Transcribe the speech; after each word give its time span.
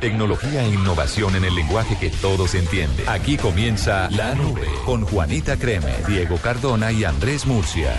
tecnología 0.00 0.64
e 0.64 0.68
innovación 0.68 1.36
en 1.36 1.44
el 1.44 1.54
lenguaje 1.54 1.96
que 1.98 2.10
todos 2.10 2.54
entienden. 2.54 3.08
Aquí 3.08 3.36
comienza 3.36 4.10
La 4.10 4.34
Nube 4.34 4.66
con 4.84 5.04
Juanita 5.04 5.56
Creme, 5.56 5.92
Diego 6.06 6.36
Cardona 6.38 6.92
y 6.92 7.04
Andrés 7.04 7.46
Murcia. 7.46 7.94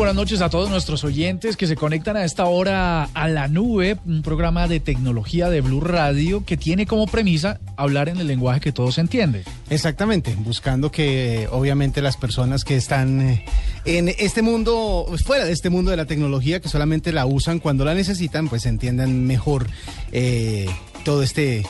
Buenas 0.00 0.16
noches 0.16 0.40
a 0.40 0.48
todos 0.48 0.70
nuestros 0.70 1.04
oyentes 1.04 1.58
que 1.58 1.66
se 1.66 1.76
conectan 1.76 2.16
a 2.16 2.24
esta 2.24 2.46
hora 2.46 3.04
a 3.04 3.28
la 3.28 3.48
nube, 3.48 3.98
un 4.06 4.22
programa 4.22 4.66
de 4.66 4.80
tecnología 4.80 5.50
de 5.50 5.60
Blue 5.60 5.82
Radio 5.82 6.42
que 6.46 6.56
tiene 6.56 6.86
como 6.86 7.06
premisa 7.06 7.60
hablar 7.76 8.08
en 8.08 8.16
el 8.16 8.26
lenguaje 8.26 8.60
que 8.60 8.72
todos 8.72 8.96
entienden. 8.96 9.42
Exactamente, 9.68 10.34
buscando 10.38 10.90
que 10.90 11.48
obviamente 11.52 12.00
las 12.00 12.16
personas 12.16 12.64
que 12.64 12.76
están 12.76 13.20
eh, 13.20 13.44
en 13.84 14.08
este 14.08 14.40
mundo, 14.40 15.06
fuera 15.22 15.44
de 15.44 15.52
este 15.52 15.68
mundo 15.68 15.90
de 15.90 15.98
la 15.98 16.06
tecnología, 16.06 16.60
que 16.60 16.70
solamente 16.70 17.12
la 17.12 17.26
usan 17.26 17.58
cuando 17.58 17.84
la 17.84 17.92
necesitan, 17.92 18.48
pues 18.48 18.64
entiendan 18.64 19.26
mejor 19.26 19.66
eh, 20.12 20.66
todo 21.04 21.22
este, 21.22 21.62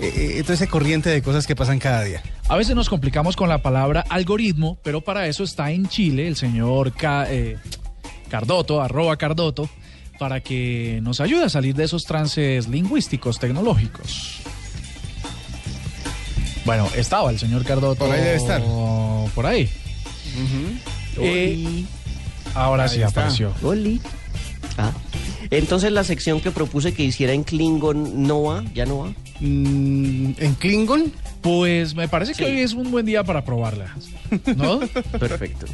eh, 0.00 0.40
todo 0.42 0.52
ese 0.54 0.68
corriente 0.68 1.10
de 1.10 1.22
cosas 1.22 1.46
que 1.46 1.56
pasan 1.56 1.78
cada 1.78 2.04
día. 2.04 2.22
A 2.48 2.56
veces 2.56 2.74
nos 2.76 2.88
complicamos 2.88 3.36
con 3.36 3.48
la 3.48 3.62
palabra 3.62 4.04
algoritmo, 4.08 4.78
pero 4.82 5.00
para 5.00 5.26
eso 5.26 5.44
está 5.44 5.70
en 5.70 5.88
Chile 5.88 6.28
el 6.28 6.36
señor 6.36 6.92
Ca- 6.92 7.26
eh, 7.30 7.56
Cardoto, 8.28 8.80
arroba 8.80 9.16
Cardoto, 9.16 9.68
para 10.18 10.40
que 10.40 11.00
nos 11.02 11.20
ayude 11.20 11.44
a 11.44 11.48
salir 11.48 11.74
de 11.74 11.84
esos 11.84 12.04
trances 12.04 12.68
lingüísticos 12.68 13.38
tecnológicos. 13.38 14.40
Bueno, 16.64 16.88
estaba 16.96 17.30
el 17.30 17.38
señor 17.38 17.64
Cardoto. 17.64 18.04
Por 18.04 18.14
ahí 18.14 18.20
debe 18.22 18.36
estar. 18.36 18.62
Por 19.34 19.46
ahí. 19.46 19.68
Eh, 21.16 21.84
ahora 22.54 22.84
Ahí 22.84 22.88
sí 22.90 22.96
está. 22.96 23.08
apareció. 23.22 23.52
Oli. 23.62 24.00
Ah. 24.76 24.92
Entonces 25.50 25.92
la 25.92 26.04
sección 26.04 26.40
que 26.40 26.50
propuse 26.50 26.92
que 26.92 27.02
hiciera 27.04 27.32
en 27.32 27.42
Klingon 27.44 28.22
no 28.26 28.42
va, 28.42 28.64
ya 28.74 28.84
no 28.84 28.98
va. 28.98 29.12
Mm, 29.40 30.32
¿En 30.38 30.54
Klingon? 30.58 31.12
Pues 31.40 31.94
me 31.94 32.08
parece 32.08 32.32
que 32.32 32.44
Sí. 32.44 32.50
hoy 32.50 32.58
es 32.60 32.72
un 32.72 32.90
buen 32.90 33.06
día 33.06 33.22
para 33.24 33.44
probarla, 33.44 33.94
¿no? 34.56 34.80
Perfecto. 35.18 35.66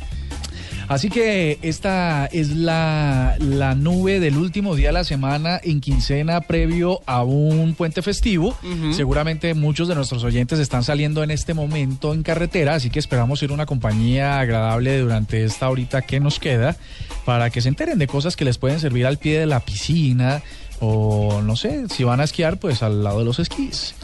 Así 0.87 1.09
que 1.09 1.59
esta 1.63 2.27
es 2.27 2.51
la, 2.51 3.37
la 3.41 3.75
nube 3.75 4.21
del 4.21 4.37
último 4.37 4.77
día 4.77 4.89
de 4.89 4.93
la 4.93 5.05
semana 5.05 5.59
en 5.65 5.81
quincena 5.81 6.43
previo 6.43 7.01
a 7.07 7.23
un 7.25 7.75
puente 7.75 8.03
festivo. 8.03 8.55
Seguramente 8.93 9.55
muchos 9.55 9.89
de 9.89 9.95
nuestros 9.95 10.25
oyentes 10.25 10.59
están 10.59 10.85
saliendo 10.85 11.23
en 11.23 11.31
este 11.31 11.55
momento 11.55 12.13
en 12.13 12.23
carretera, 12.23 12.75
así 12.75 12.91
que 12.91 12.99
esperamos 12.99 13.43
ir 13.43 13.51
una 13.51 13.65
compañía 13.65 14.39
agradable 14.39 14.99
durante 14.99 15.43
esta 15.45 15.71
horita 15.71 16.03
que 16.03 16.21
nos 16.21 16.39
queda 16.39 16.77
para 17.25 17.49
que 17.49 17.63
se 17.63 17.71
enteren 17.71 17.99
de 17.99 18.07
cosas 18.07 18.37
que 18.37 18.45
les 18.45 18.59
pueden 18.59 18.79
servir 18.79 19.07
al 19.07 19.17
pie 19.17 19.41
de 19.41 19.47
la 19.47 19.61
piscina 19.61 20.43
o 20.85 21.43
no 21.43 21.57
sé, 21.57 21.89
si 21.89 22.05
van 22.05 22.21
a 22.21 22.25
esquiar, 22.25 22.59
pues 22.59 22.83
al 22.83 23.03
lado 23.03 23.21
de 23.21 23.25
los 23.25 23.39
esquís. 23.39 23.95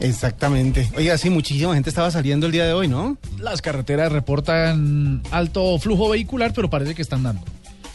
Exactamente. 0.00 0.90
Oiga, 0.96 1.16
sí, 1.16 1.30
muchísima 1.30 1.74
gente 1.74 1.88
estaba 1.88 2.10
saliendo 2.10 2.46
el 2.46 2.52
día 2.52 2.66
de 2.66 2.72
hoy, 2.72 2.88
¿no? 2.88 3.16
Las 3.38 3.62
carreteras 3.62 4.12
reportan 4.12 5.22
alto 5.30 5.78
flujo 5.78 6.10
vehicular, 6.10 6.52
pero 6.54 6.68
parece 6.68 6.94
que 6.94 7.02
están 7.02 7.22
dando. 7.22 7.42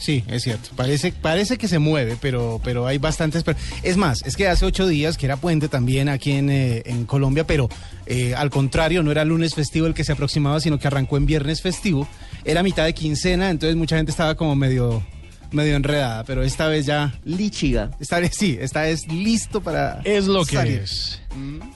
Sí, 0.02 0.24
es 0.26 0.42
cierto. 0.42 0.70
Parece, 0.74 1.12
parece 1.12 1.58
que 1.58 1.68
se 1.68 1.78
mueve, 1.78 2.16
pero, 2.20 2.60
pero 2.64 2.88
hay 2.88 2.98
bastantes. 2.98 3.44
Es 3.84 3.96
más, 3.96 4.22
es 4.22 4.34
que 4.34 4.48
hace 4.48 4.64
ocho 4.64 4.88
días, 4.88 5.16
que 5.16 5.26
era 5.26 5.36
puente 5.36 5.68
también 5.68 6.08
aquí 6.08 6.32
en, 6.32 6.50
eh, 6.50 6.82
en 6.86 7.04
Colombia, 7.06 7.46
pero 7.46 7.68
eh, 8.06 8.34
al 8.34 8.50
contrario, 8.50 9.04
no 9.04 9.12
era 9.12 9.24
lunes 9.24 9.54
festivo 9.54 9.86
el 9.86 9.94
que 9.94 10.02
se 10.02 10.10
aproximaba, 10.10 10.58
sino 10.58 10.80
que 10.80 10.88
arrancó 10.88 11.18
en 11.18 11.26
viernes 11.26 11.62
festivo. 11.62 12.08
Era 12.44 12.64
mitad 12.64 12.84
de 12.84 12.94
quincena, 12.94 13.50
entonces 13.50 13.76
mucha 13.76 13.96
gente 13.96 14.10
estaba 14.10 14.34
como 14.34 14.56
medio, 14.56 15.04
medio 15.52 15.76
enredada, 15.76 16.24
pero 16.24 16.42
esta 16.42 16.68
vez 16.68 16.86
ya. 16.86 17.14
Lichiga. 17.24 17.90
Esta 18.00 18.18
vez 18.20 18.34
sí, 18.34 18.58
esta 18.60 18.82
vez 18.82 19.06
listo 19.08 19.60
para. 19.60 20.00
Es 20.04 20.26
lo 20.26 20.44
que 20.44 20.56
salir. 20.56 20.80
es. 20.80 21.22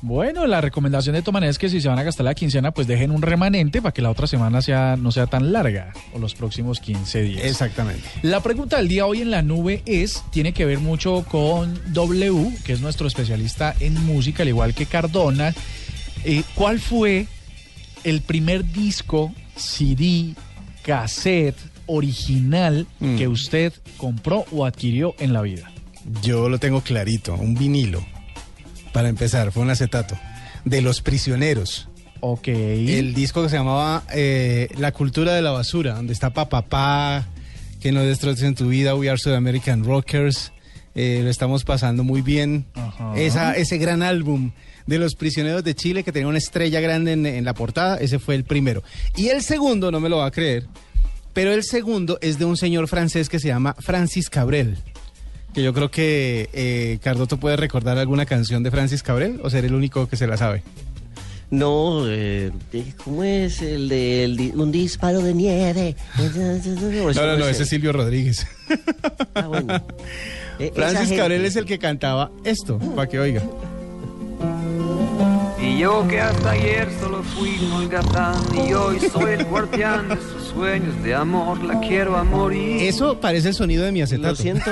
Bueno, 0.02 0.46
la 0.46 0.60
recomendación 0.60 1.14
de 1.14 1.22
Toman 1.22 1.44
es 1.44 1.58
que 1.58 1.68
si 1.68 1.80
se 1.80 1.88
van 1.88 1.98
a 1.98 2.02
gastar 2.02 2.24
la 2.24 2.34
quincena, 2.34 2.72
pues 2.72 2.86
dejen 2.86 3.10
un 3.10 3.22
remanente 3.22 3.80
para 3.80 3.92
que 3.92 4.02
la 4.02 4.10
otra 4.10 4.26
semana 4.26 4.60
sea, 4.60 4.96
no 4.96 5.12
sea 5.12 5.26
tan 5.26 5.52
larga, 5.52 5.92
o 6.12 6.18
los 6.18 6.34
próximos 6.34 6.80
15 6.80 7.22
días. 7.22 7.44
Exactamente. 7.44 8.06
La 8.22 8.42
pregunta 8.42 8.76
del 8.76 8.88
día 8.88 9.06
hoy 9.06 9.22
en 9.22 9.30
la 9.30 9.42
nube 9.42 9.82
es, 9.86 10.22
tiene 10.30 10.52
que 10.52 10.64
ver 10.64 10.78
mucho 10.78 11.24
con 11.28 11.80
W, 11.92 12.50
que 12.64 12.72
es 12.72 12.80
nuestro 12.80 13.06
especialista 13.06 13.74
en 13.80 13.94
música, 14.04 14.42
al 14.42 14.50
igual 14.50 14.74
que 14.74 14.86
Cardona. 14.86 15.54
Eh, 16.24 16.42
¿Cuál 16.54 16.80
fue 16.80 17.26
el 18.04 18.20
primer 18.20 18.70
disco, 18.72 19.32
CD, 19.56 20.34
cassette, 20.82 21.56
original 21.86 22.86
Mm. 23.00 23.16
que 23.16 23.28
usted 23.28 23.72
compró 23.96 24.44
o 24.52 24.64
adquirió 24.64 25.14
en 25.18 25.32
la 25.32 25.42
vida? 25.42 25.70
Yo 26.22 26.48
lo 26.48 26.58
tengo 26.58 26.80
clarito, 26.82 27.34
un 27.34 27.54
vinilo. 27.54 28.04
Para 28.92 29.08
empezar, 29.08 29.52
fue 29.52 29.62
un 29.62 29.70
acetato. 29.70 30.16
De 30.64 30.80
los 30.82 31.00
prisioneros. 31.02 31.88
Ok. 32.20 32.48
El 32.48 33.14
disco 33.14 33.42
que 33.42 33.48
se 33.48 33.56
llamaba 33.56 34.02
eh, 34.14 34.68
La 34.78 34.92
cultura 34.92 35.34
de 35.34 35.42
la 35.42 35.50
basura, 35.50 35.94
donde 35.94 36.12
está 36.12 36.30
Papá, 36.32 37.26
que 37.80 37.92
no 37.92 38.02
destrocen 38.02 38.54
tu 38.54 38.68
vida, 38.68 38.94
We 38.94 39.08
Are 39.08 39.18
South 39.18 39.34
American 39.34 39.84
Rockers. 39.84 40.52
Eh, 40.94 41.20
lo 41.22 41.28
estamos 41.30 41.62
pasando 41.64 42.04
muy 42.04 42.22
bien. 42.22 42.64
Esa, 43.16 43.54
ese 43.54 43.76
gran 43.78 44.02
álbum 44.02 44.52
de 44.86 44.98
los 44.98 45.14
prisioneros 45.14 45.62
de 45.62 45.74
Chile 45.74 46.02
que 46.04 46.10
tenía 46.12 46.26
una 46.28 46.38
estrella 46.38 46.80
grande 46.80 47.12
en, 47.12 47.26
en 47.26 47.44
la 47.44 47.52
portada, 47.52 47.96
ese 47.98 48.18
fue 48.18 48.34
el 48.34 48.44
primero. 48.44 48.82
Y 49.14 49.28
el 49.28 49.42
segundo, 49.42 49.90
no 49.90 50.00
me 50.00 50.08
lo 50.08 50.16
va 50.18 50.26
a 50.26 50.30
creer, 50.30 50.66
pero 51.36 51.52
el 51.52 51.64
segundo 51.64 52.16
es 52.22 52.38
de 52.38 52.46
un 52.46 52.56
señor 52.56 52.88
francés 52.88 53.28
que 53.28 53.38
se 53.38 53.48
llama 53.48 53.76
Francis 53.78 54.30
Cabrel. 54.30 54.78
Que 55.52 55.62
yo 55.62 55.74
creo 55.74 55.90
que 55.90 56.48
eh, 56.54 56.98
Cardoto 57.02 57.36
puede 57.36 57.56
recordar 57.56 57.98
alguna 57.98 58.24
canción 58.24 58.62
de 58.62 58.70
Francis 58.70 59.02
Cabrel 59.02 59.38
o 59.42 59.50
ser 59.50 59.66
el 59.66 59.74
único 59.74 60.08
que 60.08 60.16
se 60.16 60.26
la 60.26 60.38
sabe. 60.38 60.62
No, 61.50 62.04
eh, 62.08 62.50
de- 62.72 62.94
¿cómo 63.04 63.22
es 63.22 63.60
el 63.60 63.90
de 63.90 64.24
el 64.24 64.36
di- 64.38 64.52
un 64.54 64.72
disparo 64.72 65.20
de 65.20 65.34
nieve? 65.34 65.94
No, 66.16 66.24
No, 67.14 67.36
no, 67.36 67.48
ese 67.48 67.64
es 67.64 67.68
Silvio 67.68 67.92
Rodríguez. 67.92 68.46
Ah, 69.34 69.46
bueno. 69.46 69.84
Eh, 70.58 70.72
Francis 70.74 71.14
Cabrel 71.14 71.44
es 71.44 71.54
el 71.56 71.66
que 71.66 71.78
cantaba 71.78 72.30
esto, 72.42 72.78
para 72.78 73.06
que 73.06 73.18
oiga. 73.18 73.42
Y 75.58 75.78
yo 75.78 76.06
que 76.06 76.20
hasta 76.20 76.50
ayer 76.50 76.88
solo 77.00 77.22
fui 77.22 77.58
un 77.64 77.72
holgazán 77.72 78.36
y 78.54 78.74
hoy 78.74 79.00
soy 79.00 79.32
el 79.32 79.44
guardián 79.46 80.08
de 80.10 80.16
sus 80.16 80.48
sueños 80.52 81.02
de 81.02 81.14
amor, 81.14 81.62
la 81.64 81.80
quiero 81.80 82.16
a 82.16 82.24
morir. 82.24 82.82
Eso 82.82 83.20
parece 83.20 83.48
el 83.48 83.54
sonido 83.54 83.84
de 83.84 83.90
mi 83.90 84.02
acetato. 84.02 84.30
Lo 84.30 84.36
siento, 84.36 84.70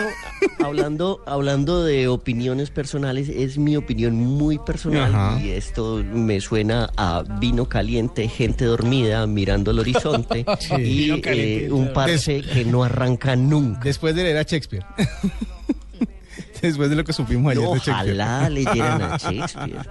hablando, 0.59 1.23
hablando 1.27 1.83
de 1.85 2.09
opiniones 2.09 2.71
personales, 2.71 3.31
es 3.31 3.57
mi 3.57 3.77
opinión 3.77 4.15
muy 4.15 4.59
personal 4.59 5.15
Ajá. 5.15 5.41
y 5.43 5.51
esto 5.51 6.05
me 6.13 6.41
suena 6.41 6.91
a 6.97 7.23
vino 7.41 7.67
caliente, 7.67 8.29
gente 8.29 8.67
dormida 8.67 9.27
mirando 9.27 9.71
el 9.71 9.79
horizonte 9.79 10.45
y 10.79 10.83
Vino 10.83 11.17
eh, 11.25 11.69
un 11.71 11.93
parche 11.95 12.43
que 12.43 12.65
no 12.65 12.85
arranca 12.85 13.37
nunca. 13.37 13.81
Después 13.85 14.15
de 14.15 14.25
leer 14.25 14.37
a 14.37 14.43
Shakespeare. 14.43 14.85
Después 16.69 16.91
de 16.91 16.97
lo 16.97 17.05
que 17.05 17.13
supimos 17.13 17.51
ayer 17.53 17.63
de 17.63 17.79
Shakespeare. 17.79 18.05
Ojalá 18.21 18.49
leyeran 18.51 19.03
a 19.03 19.17
Shakespeare. 19.19 19.89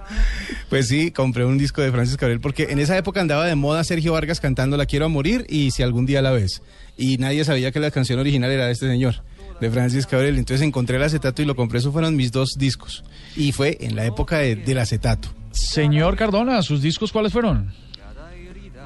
Pues 0.68 0.88
sí, 0.88 1.10
compré 1.10 1.44
un 1.44 1.56
disco 1.58 1.80
de 1.82 1.90
Francis 1.90 2.16
Cabrel 2.16 2.40
porque 2.40 2.64
en 2.70 2.78
esa 2.78 2.96
época 2.98 3.20
andaba 3.20 3.46
de 3.46 3.54
moda 3.54 3.84
Sergio 3.84 4.12
Vargas 4.12 4.40
cantando 4.40 4.76
La 4.76 4.86
quiero 4.86 5.06
a 5.06 5.08
morir 5.08 5.46
y 5.48 5.70
si 5.70 5.82
algún 5.82 6.06
día 6.06 6.20
la 6.22 6.32
ves. 6.32 6.62
Y 6.96 7.16
nadie 7.18 7.44
sabía 7.44 7.72
que 7.72 7.80
la 7.80 7.90
canción 7.90 8.18
original 8.18 8.50
era 8.50 8.66
de 8.66 8.72
este 8.72 8.86
señor, 8.88 9.22
de 9.60 9.70
Francis 9.70 10.06
Cabrel. 10.06 10.36
Entonces 10.38 10.66
encontré 10.66 10.96
el 10.96 11.02
acetato 11.02 11.42
y 11.42 11.44
lo 11.44 11.56
compré. 11.56 11.78
Esos 11.78 11.92
fueron 11.92 12.16
mis 12.16 12.30
dos 12.32 12.50
discos. 12.58 13.04
Y 13.36 13.52
fue 13.52 13.76
en 13.80 13.96
la 13.96 14.04
época 14.06 14.38
de- 14.38 14.56
del 14.56 14.78
acetato. 14.78 15.28
Señor 15.52 16.16
Cardona, 16.16 16.62
¿sus 16.62 16.82
discos 16.82 17.12
cuáles 17.12 17.32
fueron? 17.32 17.72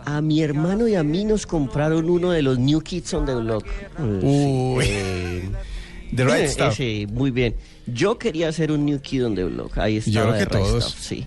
A 0.04 0.22
mi 0.22 0.42
hermano 0.42 0.88
y 0.88 0.94
a 0.94 1.02
mí 1.02 1.24
nos 1.26 1.46
compraron 1.46 2.08
uno 2.08 2.30
de 2.30 2.40
los 2.40 2.58
New 2.58 2.80
Kids 2.80 3.12
on 3.12 3.26
the 3.26 3.34
Block. 3.34 3.66
Uy. 4.22 4.84
Eh, 4.86 5.50
The 6.14 6.24
Right 6.24 6.44
eh, 6.44 6.48
Stuff. 6.48 6.72
ese, 6.80 7.06
muy 7.12 7.30
bien. 7.30 7.54
Yo 7.86 8.18
quería 8.18 8.48
hacer 8.48 8.72
un 8.72 8.84
New 8.84 9.00
Kid 9.00 9.26
on 9.26 9.34
the 9.34 9.44
Block. 9.44 9.78
Ahí 9.78 9.94
Yo 9.94 9.98
estaba 10.00 10.36
creo 10.36 10.38
que 10.38 10.46
The 10.50 10.58
Right 10.58 10.68
todos. 10.68 10.84
Stuff, 10.84 11.00
sí. 11.00 11.26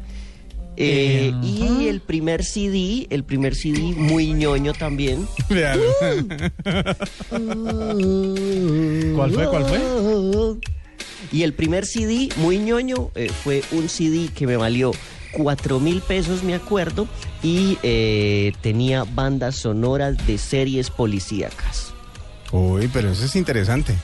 Eh, 0.78 1.32
Ajá. 1.34 1.46
y 1.46 1.88
el 1.90 2.00
primer 2.02 2.44
CD, 2.46 3.08
el 3.10 3.24
primer 3.24 3.56
CD 3.56 3.80
muy 3.96 4.34
ñoño 4.34 4.74
también. 4.74 5.28
Véalo. 5.50 5.84
¿Cuál 9.16 9.32
fue? 9.32 9.48
¿Cuál 9.48 9.66
fue? 9.66 9.80
Y 11.32 11.44
el 11.44 11.54
primer 11.54 11.86
CD 11.86 12.30
muy 12.38 12.58
ñoño 12.58 13.12
eh, 13.16 13.30
fue 13.44 13.64
un 13.72 13.90
CD 13.90 14.30
que 14.34 14.48
me 14.48 14.58
valió 14.58 14.92
cuatro 15.32 15.80
mil 15.80 16.02
pesos, 16.02 16.44
me 16.44 16.56
acuerdo, 16.56 17.08
y 17.44 17.78
eh, 17.84 18.54
tenía 18.62 19.04
bandas 19.04 19.56
sonoras 19.56 20.26
de 20.28 20.38
series 20.38 20.90
policíacas. 20.90 21.94
Uy, 22.52 22.90
pero 22.92 23.12
eso 23.12 23.26
es 23.26 23.36
interesante. 23.36 23.96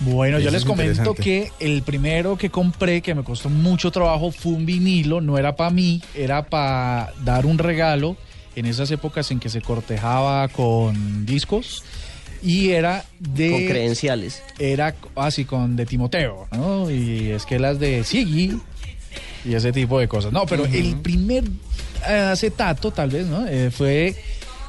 Bueno, 0.00 0.38
yo 0.38 0.50
les 0.50 0.62
es 0.62 0.64
comento 0.64 1.14
que 1.14 1.50
el 1.60 1.82
primero 1.82 2.36
que 2.36 2.50
compré, 2.50 3.00
que 3.00 3.14
me 3.14 3.22
costó 3.22 3.48
mucho 3.48 3.90
trabajo, 3.90 4.30
fue 4.30 4.52
un 4.52 4.66
vinilo, 4.66 5.20
no 5.20 5.38
era 5.38 5.56
para 5.56 5.70
mí, 5.70 6.02
era 6.14 6.44
para 6.46 7.12
dar 7.24 7.46
un 7.46 7.58
regalo 7.58 8.16
en 8.56 8.66
esas 8.66 8.90
épocas 8.90 9.30
en 9.30 9.40
que 9.40 9.48
se 9.48 9.60
cortejaba 9.60 10.48
con 10.48 11.26
discos 11.26 11.84
y 12.42 12.70
era 12.70 13.04
de... 13.18 13.50
Con 13.50 13.66
credenciales. 13.66 14.42
Era 14.58 14.94
así 15.16 15.44
con 15.44 15.76
de 15.76 15.86
Timoteo, 15.86 16.46
¿no? 16.52 16.90
Y 16.90 17.30
esquelas 17.30 17.78
de 17.78 18.04
Siggy 18.04 18.60
y 19.44 19.54
ese 19.54 19.72
tipo 19.72 19.98
de 19.98 20.08
cosas. 20.08 20.32
No, 20.32 20.44
pero 20.46 20.66
el 20.66 20.96
primer 20.96 21.44
eh, 22.06 22.12
acetato, 22.12 22.90
tal 22.90 23.10
vez, 23.10 23.26
¿no? 23.26 23.46
Eh, 23.46 23.70
fue 23.70 24.14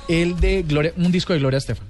el 0.08 0.40
de 0.40 0.64
Gloria, 0.64 0.94
un 0.96 1.12
disco 1.12 1.34
de 1.34 1.40
Gloria 1.40 1.58
Estefan. 1.58 1.88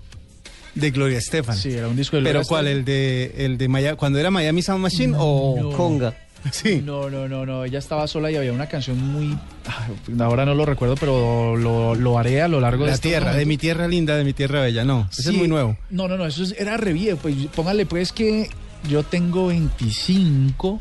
De 0.75 0.92
Gloria 0.92 1.18
Estefan. 1.18 1.56
Sí, 1.57 1.72
era 1.72 1.88
un 1.88 1.95
disco 1.95 2.18
de 2.18 2.22
Gloria 2.24 2.39
¿Pero 2.42 2.48
cuál? 2.48 2.68
Estefan. 2.68 2.80
¿El 2.80 2.86
de, 2.86 3.45
el 3.45 3.57
de 3.57 3.68
Maya, 3.68 3.95
cuando 3.95 4.19
era 4.19 4.30
Miami 4.30 4.62
Sound 4.62 4.81
Machine 4.81 5.16
o...? 5.18 5.56
No. 5.60 5.72
Conga. 5.72 6.13
Sí. 6.51 6.80
No, 6.86 7.10
no, 7.10 7.27
no, 7.27 7.44
no. 7.44 7.66
Ella 7.66 7.80
estaba 7.80 8.06
sola 8.07 8.30
y 8.30 8.36
había 8.36 8.54
una 8.54 8.68
canción 8.69 9.00
muy. 9.00 9.36
ah, 9.68 9.88
Ahora 10.24 10.45
no 10.45 10.54
lo 10.54 10.63
recuerdo, 10.66 10.95
pero 10.95 11.56
lo, 11.57 11.95
lo 11.95 12.19
haré 12.19 12.42
a 12.44 12.48
lo 12.48 12.60
largo 12.60 12.83
de 12.83 12.89
La 12.92 12.95
estos 12.95 13.10
tierra, 13.10 13.33
de 13.33 13.45
mi 13.48 13.57
tierra 13.57 13.88
linda, 13.88 14.16
de 14.16 14.24
mi 14.24 14.33
tierra 14.33 14.62
bella. 14.62 14.83
No, 14.83 15.07
ese 15.12 15.24
Sí. 15.24 15.30
es 15.30 15.36
muy 15.38 15.48
nuevo. 15.48 15.75
No, 15.89 16.07
no, 16.07 16.18
no. 16.18 16.25
Eso 16.27 16.44
es- 16.44 16.54
era 16.60 16.78
re 16.78 16.94
viejo. 16.94 17.18
Pues 17.19 17.36
póngale, 17.56 17.88
pues 17.88 18.12
que 18.12 18.48
yo 18.88 19.01
tengo 19.01 19.48
25 19.48 20.80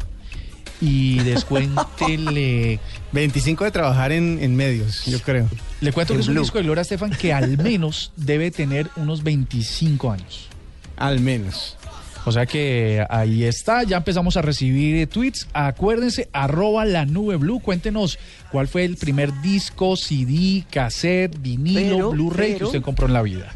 y 0.83 1.21
descuéntele. 1.21 2.79
25 3.13 3.65
de 3.65 3.71
trabajar 3.71 4.13
en, 4.13 4.39
en 4.43 4.55
medios, 4.57 5.05
yo 5.07 5.19
creo. 5.21 5.49
Le 5.85 5.93
cuento 5.93 6.15
En 6.15 6.19
que 6.19 6.23
es 6.23 6.29
un 6.29 6.41
disco 6.41 6.57
de 6.57 6.65
Gloria 6.65 6.81
Estefan 6.81 7.11
que 7.11 7.35
al 7.35 7.59
menos 7.63 8.11
debe 8.17 8.51
tener 8.51 8.89
unos 8.97 9.23
25 9.23 10.11
años. 10.11 10.49
Al 10.97 11.21
menos. 11.21 11.77
O 12.25 12.33
sea 12.33 12.47
que 12.47 13.05
ahí 13.11 13.45
está, 13.45 13.83
ya 13.83 13.99
empezamos 13.99 14.39
a 14.39 14.43
recibir 14.43 15.07
tweets. 15.09 15.47
Acuérdense, 15.53 16.31
arroba 16.33 16.87
la 16.87 17.05
nube 17.05 17.37
blue. 17.37 17.61
Cuéntenos 17.61 18.19
cuál 18.51 18.67
fue 18.67 18.87
el 18.87 18.97
primer 18.97 19.43
disco, 19.43 19.95
CD, 19.99 20.65
cassette, 20.71 21.39
vinilo, 21.39 22.13
Blu-ray 22.13 22.55
que 22.55 22.65
usted 22.65 22.81
compró 22.81 23.07
en 23.07 23.13
la 23.13 23.21
vida. 23.21 23.55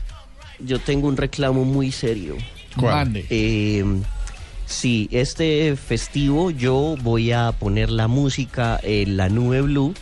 Yo 0.59 0.81
tengo 0.81 1.09
un 1.09 1.17
reclamo 1.17 1.65
muy 1.65 1.93
serio. 1.93 2.37
¿Cuál? 2.77 3.25
Eh, 3.31 3.83
sí, 4.67 5.09
este 5.13 5.75
festivo 5.77 6.51
yo 6.51 6.97
voy 7.01 7.33
a 7.33 7.53
poner 7.53 7.89
la 7.89 8.07
música 8.07 8.79
en 8.83 9.17
la 9.17 9.31
nube 9.31 9.63
blue 9.63 9.95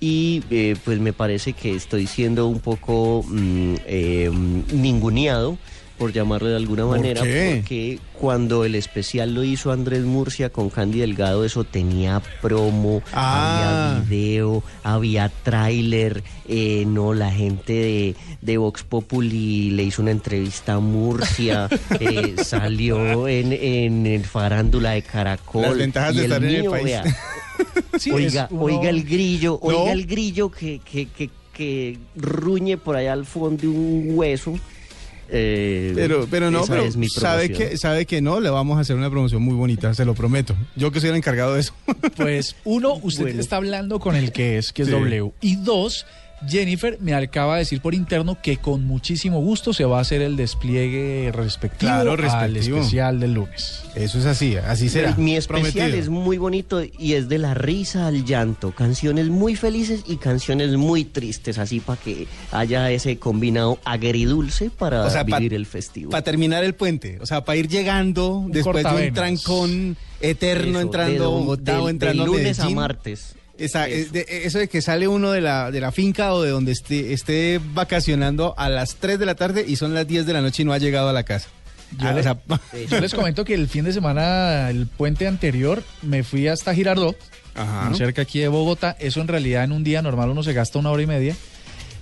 y 0.00 0.42
eh, 0.50 0.76
pues 0.84 1.00
me 1.00 1.12
parece 1.12 1.52
que 1.52 1.74
estoy 1.74 2.06
siendo 2.06 2.46
un 2.46 2.60
poco 2.60 3.24
mm, 3.26 3.74
eh, 3.86 4.30
ninguneado 4.72 5.56
por 5.98 6.12
llamarlo 6.12 6.48
de 6.48 6.56
alguna 6.56 6.84
¿Por 6.84 6.96
manera 6.98 7.20
porque 7.20 7.98
cuando 8.18 8.64
el 8.64 8.74
especial 8.74 9.34
lo 9.34 9.44
hizo 9.44 9.72
Andrés 9.72 10.02
Murcia 10.04 10.50
con 10.50 10.68
Candy 10.70 11.00
Delgado 11.00 11.44
eso 11.44 11.64
tenía 11.64 12.22
promo 12.42 13.02
Ah. 13.12 13.96
había 13.96 14.08
video 14.08 14.62
había 14.82 15.28
tráiler 15.42 16.22
eh, 16.48 16.84
no 16.86 17.14
la 17.14 17.30
gente 17.30 17.72
de, 17.72 18.14
de 18.42 18.58
Vox 18.58 18.82
Populi 18.82 19.70
le 19.70 19.84
hizo 19.84 20.02
una 20.02 20.10
entrevista 20.10 20.74
a 20.74 20.80
Murcia 20.80 21.68
eh, 22.00 22.34
salió 22.44 23.26
en, 23.28 23.52
en 23.52 24.06
el 24.06 24.24
farándula 24.24 24.90
de 24.92 25.02
Caracol 25.02 25.62
Las 25.62 25.76
ventajas 25.78 26.14
y 26.14 26.18
de 26.18 26.22
estar 26.24 26.44
en 26.44 26.54
el 26.54 26.70
país. 26.70 26.84
vea, 26.84 27.04
Sí, 27.98 28.10
oiga, 28.10 28.48
es 28.50 28.56
oiga 28.58 28.90
el 28.90 29.02
grillo, 29.04 29.58
No. 29.62 29.68
oiga 29.68 29.92
el 29.92 30.06
grillo 30.06 30.50
que, 30.50 30.78
que, 30.84 31.06
que, 31.08 31.30
que 31.54 31.98
ruñe 32.16 32.76
por 32.76 32.96
allá 32.96 33.14
al 33.14 33.24
fondo 33.24 33.62
de 33.62 33.68
un 33.68 34.08
hueso. 34.10 34.58
Eh, 35.28 35.92
Pero, 35.94 36.26
pero 36.30 36.50
no, 36.50 36.64
pero 36.66 36.82
es 36.82 36.96
mi 36.96 37.08
sabe 37.08 37.50
que, 37.50 37.76
sabe 37.76 38.06
que 38.06 38.20
no, 38.22 38.40
le 38.40 38.50
vamos 38.50 38.78
a 38.78 38.80
hacer 38.80 38.94
una 38.96 39.10
promoción 39.10 39.42
muy 39.42 39.54
bonita, 39.54 39.92
se 39.94 40.04
lo 40.04 40.14
prometo. 40.14 40.54
Yo 40.76 40.92
que 40.92 41.00
soy 41.00 41.10
el 41.10 41.16
encargado 41.16 41.54
de 41.54 41.60
eso. 41.60 41.72
Pues 42.16 42.54
uno, 42.64 42.94
usted 43.02 43.22
Bueno. 43.26 43.40
está 43.40 43.56
hablando 43.56 43.98
con 43.98 44.14
el 44.16 44.32
que 44.32 44.58
es, 44.58 44.72
que 44.72 44.82
es 44.82 44.88
Sí. 44.88 44.94
W. 44.94 45.32
Y 45.40 45.56
dos, 45.56 46.06
Jennifer 46.48 46.98
me 47.00 47.14
acaba 47.14 47.54
de 47.54 47.60
decir 47.60 47.80
por 47.80 47.94
interno 47.94 48.38
que 48.40 48.56
con 48.58 48.84
muchísimo 48.84 49.40
gusto 49.40 49.72
se 49.72 49.84
va 49.84 49.98
a 49.98 50.00
hacer 50.02 50.22
el 50.22 50.36
despliegue 50.36 51.30
respectivo, 51.32 51.90
Claro, 51.92 52.12
al 52.30 52.56
especial 52.56 53.20
del 53.20 53.34
lunes. 53.34 53.82
Eso 53.94 54.18
es 54.18 54.26
así, 54.26 54.56
así 54.56 54.88
será. 54.88 55.14
Mi 55.16 55.36
especial 55.36 55.72
Prometido. 55.72 55.98
es 55.98 56.08
muy 56.08 56.38
bonito 56.38 56.82
y 56.82 57.14
es 57.14 57.28
de 57.28 57.38
la 57.38 57.54
risa 57.54 58.06
al 58.06 58.24
llanto. 58.24 58.72
Canciones 58.72 59.28
muy 59.28 59.56
felices 59.56 60.04
y 60.06 60.16
canciones 60.16 60.72
muy 60.76 61.04
tristes, 61.04 61.58
así 61.58 61.80
para 61.80 62.00
que 62.00 62.26
haya 62.52 62.90
ese 62.90 63.18
combinado 63.18 63.78
agridulce 63.84 64.70
para 64.70 65.04
O 65.04 65.10
sea, 65.10 65.24
pa- 65.26 65.38
vivir 65.38 65.54
el 65.54 65.66
festivo. 65.66 66.10
Para 66.10 66.22
terminar 66.24 66.62
el 66.64 66.74
puente, 66.74 67.18
o 67.20 67.26
sea, 67.26 67.44
para 67.44 67.56
ir 67.58 67.68
llegando 67.68 68.44
después 68.48 68.84
de 68.84 69.08
un 69.08 69.14
trancón 69.14 69.96
eterno 70.20 70.70
Eso, 70.78 70.80
entrando 70.80 71.12
de 71.12 71.26
Bogotá 71.28 71.82
o 71.82 71.88
entrando 71.88 72.24
de 72.24 72.30
a 72.30 72.32
lunes 72.32 72.60
a 72.60 72.68
martes. 72.70 73.34
Esa- 73.58 73.88
Eso. 73.88 73.96
es 73.96 74.12
de- 74.12 74.26
eso 74.44 74.58
de 74.58 74.68
que 74.68 74.82
sale 74.82 75.08
uno 75.08 75.30
de 75.32 75.40
la, 75.40 75.70
de 75.70 75.80
la 75.80 75.92
finca 75.92 76.32
o 76.32 76.42
de 76.42 76.50
donde 76.50 76.72
esté, 76.72 77.12
esté 77.12 77.60
vacacionando 77.72 78.54
a 78.58 78.68
las 78.68 78.96
3 78.96 79.18
de 79.18 79.26
la 79.26 79.34
tarde 79.34 79.64
y 79.66 79.76
son 79.76 79.94
las 79.94 80.06
10 80.06 80.26
de 80.26 80.32
la 80.32 80.40
noche 80.42 80.62
y 80.62 80.66
no 80.66 80.72
ha 80.72 80.78
llegado 80.78 81.08
a 81.08 81.12
la 81.12 81.22
casa. 81.22 81.48
Yo 81.98 82.08
Ah, 82.08 82.60
Yo 82.90 83.00
les 83.00 83.14
comento 83.14 83.44
que 83.44 83.54
el 83.54 83.68
fin 83.68 83.84
de 83.84 83.92
semana, 83.92 84.68
el 84.70 84.86
puente 84.86 85.26
anterior, 85.26 85.82
me 86.02 86.22
fui 86.24 86.48
hasta 86.48 86.74
Girardot, 86.74 87.16
Ajá. 87.54 87.94
cerca 87.94 88.22
aquí 88.22 88.40
de 88.40 88.48
Bogotá. 88.48 88.96
Eso 88.98 89.20
en 89.20 89.28
realidad 89.28 89.64
en 89.64 89.72
un 89.72 89.84
día 89.84 90.02
normal 90.02 90.30
uno 90.30 90.42
se 90.42 90.52
gasta 90.52 90.78
una 90.78 90.90
hora 90.90 91.02
y 91.02 91.06
media. 91.06 91.36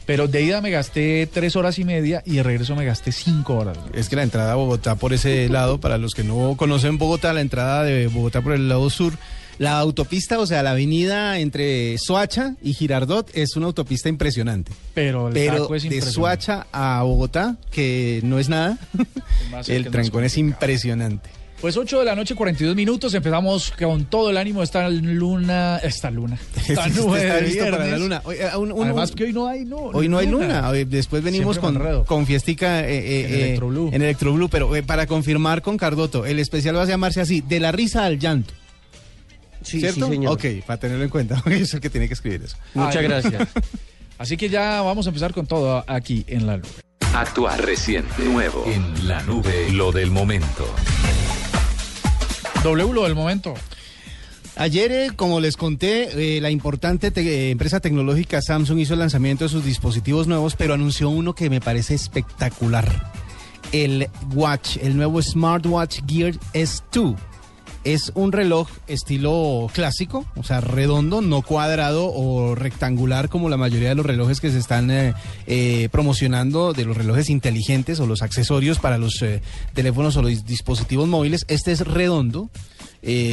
Pero 0.06 0.28
de 0.28 0.42
ida 0.42 0.60
me 0.60 0.70
gasté 0.70 1.26
tres 1.32 1.56
horas 1.56 1.78
y 1.78 1.84
media 1.84 2.22
y 2.26 2.36
de 2.36 2.42
regreso 2.42 2.76
me 2.76 2.84
gasté 2.84 3.10
cinco 3.12 3.56
horas. 3.56 3.78
Es 3.94 4.08
que 4.10 4.16
la 4.16 4.22
entrada 4.22 4.52
a 4.52 4.56
Bogotá 4.56 4.96
por 4.96 5.14
ese 5.14 5.48
lado, 5.48 5.80
para 5.80 5.96
los 5.96 6.14
que 6.14 6.24
no 6.24 6.56
conocen 6.58 6.98
Bogotá, 6.98 7.32
la 7.32 7.40
entrada 7.40 7.84
de 7.84 8.06
Bogotá 8.08 8.42
por 8.42 8.52
el 8.52 8.68
lado 8.68 8.90
sur, 8.90 9.14
la 9.58 9.78
autopista, 9.78 10.38
o 10.38 10.46
sea, 10.46 10.62
la 10.62 10.72
avenida 10.72 11.38
entre 11.38 11.96
Soacha 11.98 12.54
y 12.62 12.74
Girardot 12.74 13.30
es 13.34 13.56
una 13.56 13.66
autopista 13.66 14.08
impresionante. 14.08 14.72
Pero 14.94 15.28
el 15.28 15.34
Pero 15.34 15.74
es 15.74 15.82
de. 15.88 16.00
Soacha 16.02 16.66
a 16.72 17.02
Bogotá, 17.02 17.56
que 17.70 18.20
no 18.24 18.38
es 18.38 18.48
nada, 18.48 18.78
el 19.68 19.82
más 19.84 19.92
trancón 19.92 20.24
es 20.24 20.36
impresionante. 20.38 21.30
Pues 21.60 21.78
8 21.78 22.00
de 22.00 22.04
la 22.04 22.14
noche, 22.14 22.34
42 22.34 22.76
minutos. 22.76 23.14
Empezamos 23.14 23.70
con 23.70 24.04
todo 24.04 24.28
el 24.28 24.36
ánimo. 24.36 24.62
Esta 24.62 24.86
luna. 24.90 25.78
Esta 25.78 26.10
luna. 26.10 26.36
Esta 26.68 26.88
nube 26.88 27.22
está 27.22 27.40
listo 27.40 27.64
para 27.70 27.86
la 27.86 27.96
luna. 27.96 28.20
Hoy, 28.24 28.36
un- 28.58 28.72
un- 28.72 28.84
Además 28.84 29.12
que 29.12 29.24
hoy 29.24 29.32
no 29.32 29.48
hay 29.48 29.64
no, 29.64 29.76
Hoy 29.76 30.08
no 30.08 30.18
hay 30.18 30.26
luna. 30.26 30.70
Después 30.72 31.22
venimos 31.22 31.58
con, 31.58 32.26
fiestica 32.26 32.80
eh, 32.80 32.98
eh, 32.98 33.24
En 33.24 33.32
eh, 33.32 33.44
Electroblue. 34.02 34.46
en 34.46 34.50
pero 34.50 34.76
eh, 34.76 34.82
para 34.82 35.06
confirmar 35.06 35.62
con 35.62 35.78
Cardoto, 35.78 36.26
el 36.26 36.38
especial 36.38 36.76
va 36.76 36.82
a 36.82 36.86
llamarse 36.86 37.22
así, 37.22 37.40
de 37.40 37.60
la 37.60 37.72
risa 37.72 38.04
al 38.04 38.18
llanto. 38.18 38.52
Sí, 39.64 39.80
¿Cierto? 39.80 40.06
sí, 40.06 40.12
señor. 40.12 40.32
Ok, 40.34 40.44
para 40.66 40.78
tenerlo 40.78 41.02
en 41.04 41.10
cuenta. 41.10 41.42
es 41.50 41.74
el 41.74 41.80
que 41.80 41.90
tiene 41.90 42.06
que 42.06 42.14
escribir 42.14 42.42
eso. 42.44 42.56
Muchas 42.74 42.96
Ay. 42.96 43.02
gracias. 43.04 43.48
Así 44.18 44.36
que 44.36 44.48
ya 44.48 44.80
vamos 44.82 45.06
a 45.06 45.10
empezar 45.10 45.34
con 45.34 45.46
todo 45.46 45.84
aquí 45.88 46.24
en 46.28 46.46
la 46.46 46.58
nube. 46.58 46.68
Actuar 47.14 47.60
reciente, 47.64 48.22
nuevo. 48.24 48.64
En 48.66 49.08
la 49.08 49.22
nube, 49.24 49.70
lo 49.72 49.90
del 49.90 50.10
momento. 50.12 50.72
W 52.62 52.92
lo 52.94 53.04
del 53.04 53.14
momento. 53.14 53.54
Ayer, 54.56 54.92
eh, 54.92 55.10
como 55.16 55.40
les 55.40 55.56
conté, 55.56 56.36
eh, 56.36 56.40
la 56.40 56.50
importante 56.50 57.10
te- 57.10 57.22
eh, 57.22 57.50
empresa 57.50 57.80
tecnológica 57.80 58.40
Samsung 58.40 58.78
hizo 58.78 58.94
el 58.94 59.00
lanzamiento 59.00 59.44
de 59.44 59.50
sus 59.50 59.64
dispositivos 59.64 60.28
nuevos, 60.28 60.54
pero 60.54 60.74
anunció 60.74 61.08
uno 61.08 61.34
que 61.34 61.50
me 61.50 61.60
parece 61.60 61.94
espectacular. 61.94 63.12
El 63.72 64.08
Watch, 64.32 64.76
el 64.80 64.96
nuevo 64.96 65.20
Smartwatch 65.20 66.00
Gear 66.06 66.34
S2. 66.52 67.16
Es 67.84 68.12
un 68.14 68.32
reloj 68.32 68.68
estilo 68.86 69.70
clásico, 69.74 70.24
o 70.36 70.42
sea, 70.42 70.62
redondo, 70.62 71.20
no 71.20 71.42
cuadrado 71.42 72.10
o 72.10 72.54
rectangular 72.54 73.28
como 73.28 73.50
la 73.50 73.58
mayoría 73.58 73.90
de 73.90 73.94
los 73.94 74.06
relojes 74.06 74.40
que 74.40 74.50
se 74.50 74.58
están 74.58 74.90
eh, 74.90 75.12
eh, 75.46 75.90
promocionando, 75.92 76.72
de 76.72 76.86
los 76.86 76.96
relojes 76.96 77.28
inteligentes 77.28 78.00
o 78.00 78.06
los 78.06 78.22
accesorios 78.22 78.78
para 78.78 78.96
los 78.96 79.20
eh, 79.20 79.42
teléfonos 79.74 80.16
o 80.16 80.22
los 80.22 80.46
dispositivos 80.46 81.08
móviles. 81.08 81.44
Este 81.48 81.72
es 81.72 81.80
redondo, 81.80 82.48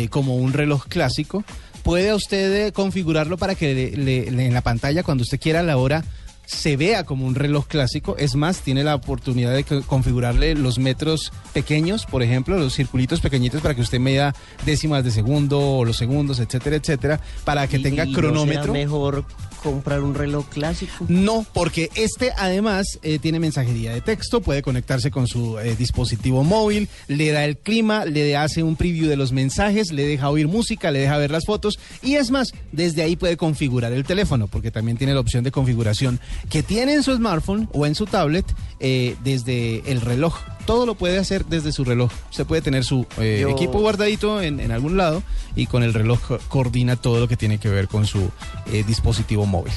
como 0.09 0.35
un 0.35 0.51
reloj 0.51 0.85
clásico. 0.89 1.45
Puede 1.83 2.13
usted 2.13 2.73
configurarlo 2.73 3.37
para 3.37 3.55
que 3.55 3.93
en 3.93 4.53
la 4.53 4.61
pantalla, 4.61 5.01
cuando 5.01 5.21
usted 5.23 5.39
quiera, 5.39 5.63
la 5.63 5.77
hora 5.77 6.03
se 6.45 6.75
vea 6.77 7.05
como 7.05 7.25
un 7.25 7.35
reloj 7.35 7.65
clásico. 7.67 8.15
Es 8.17 8.35
más, 8.35 8.59
tiene 8.61 8.83
la 8.83 8.95
oportunidad 8.95 9.53
de 9.53 9.63
co- 9.63 9.81
configurarle 9.83 10.53
los 10.55 10.79
metros 10.79 11.31
pequeños, 11.53 12.05
por 12.05 12.23
ejemplo, 12.23 12.57
los 12.57 12.75
circulitos 12.75 13.21
pequeñitos 13.21 13.61
para 13.61 13.73
que 13.75 13.81
usted 13.81 13.99
mida 13.99 14.35
décimas 14.65 15.03
de 15.03 15.11
segundo 15.11 15.59
o 15.77 15.85
los 15.85 15.97
segundos, 15.97 16.39
etcétera, 16.39 16.75
etcétera, 16.75 17.19
para 17.45 17.67
que 17.67 17.77
¿Y- 17.77 17.83
tenga 17.83 18.05
y 18.05 18.11
no 18.11 18.17
cronómetro. 18.19 18.61
será 18.63 18.73
mejor 18.73 19.25
comprar 19.61 20.01
un 20.01 20.15
reloj 20.15 20.47
clásico? 20.49 21.05
No, 21.07 21.45
porque 21.53 21.89
este 21.95 22.31
además 22.37 22.99
eh, 23.03 23.19
tiene 23.19 23.39
mensajería 23.39 23.93
de 23.93 24.01
texto, 24.01 24.41
puede 24.41 24.61
conectarse 24.61 25.11
con 25.11 25.27
su 25.27 25.59
eh, 25.59 25.75
dispositivo 25.77 26.43
móvil, 26.43 26.89
le 27.07 27.31
da 27.31 27.45
el 27.45 27.57
clima, 27.57 28.05
le 28.05 28.35
hace 28.35 28.63
un 28.63 28.75
preview 28.75 29.07
de 29.07 29.17
los 29.17 29.31
mensajes, 29.31 29.91
le 29.91 30.05
deja 30.05 30.29
oír 30.29 30.47
música, 30.47 30.91
le 30.91 30.99
deja 30.99 31.17
ver 31.17 31.31
las 31.31 31.45
fotos 31.45 31.79
y 32.01 32.15
es 32.15 32.31
más, 32.31 32.53
desde 32.71 33.03
ahí 33.03 33.15
puede 33.15 33.37
configurar 33.37 33.93
el 33.93 34.03
teléfono, 34.03 34.47
porque 34.47 34.71
también 34.71 34.97
tiene 34.97 35.13
la 35.13 35.19
opción 35.19 35.43
de 35.43 35.51
configuración 35.51 36.19
que 36.49 36.63
tiene 36.63 36.93
en 36.93 37.03
su 37.03 37.15
smartphone 37.15 37.69
o 37.73 37.85
en 37.85 37.95
su 37.95 38.05
tablet 38.05 38.45
eh, 38.79 39.15
desde 39.23 39.89
el 39.91 40.01
reloj. 40.01 40.35
Todo 40.71 40.85
lo 40.85 40.95
puede 40.95 41.17
hacer 41.17 41.45
desde 41.47 41.73
su 41.73 41.83
reloj. 41.83 42.09
Usted 42.29 42.45
puede 42.45 42.61
tener 42.61 42.85
su 42.85 43.05
eh, 43.19 43.39
Yo- 43.41 43.49
equipo 43.49 43.79
guardadito 43.81 44.41
en, 44.41 44.61
en 44.61 44.71
algún 44.71 44.95
lado 44.95 45.21
y 45.53 45.65
con 45.65 45.83
el 45.83 45.93
reloj 45.93 46.21
co- 46.25 46.39
coordina 46.47 46.95
todo 46.95 47.19
lo 47.19 47.27
que 47.27 47.35
tiene 47.35 47.57
que 47.57 47.67
ver 47.67 47.89
con 47.89 48.05
su 48.05 48.29
eh, 48.71 48.85
dispositivo 48.87 49.45
móvil. 49.45 49.73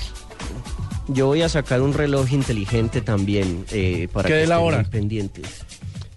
Yo 1.08 1.26
voy 1.26 1.42
a 1.42 1.48
sacar 1.48 1.82
un 1.82 1.94
reloj 1.94 2.30
inteligente 2.32 3.00
también 3.00 3.64
eh, 3.72 4.06
para 4.12 4.28
¿Qué 4.28 4.34
que 4.34 4.42
estén 4.44 4.56
hora? 4.58 4.84
pendientes. 4.84 5.48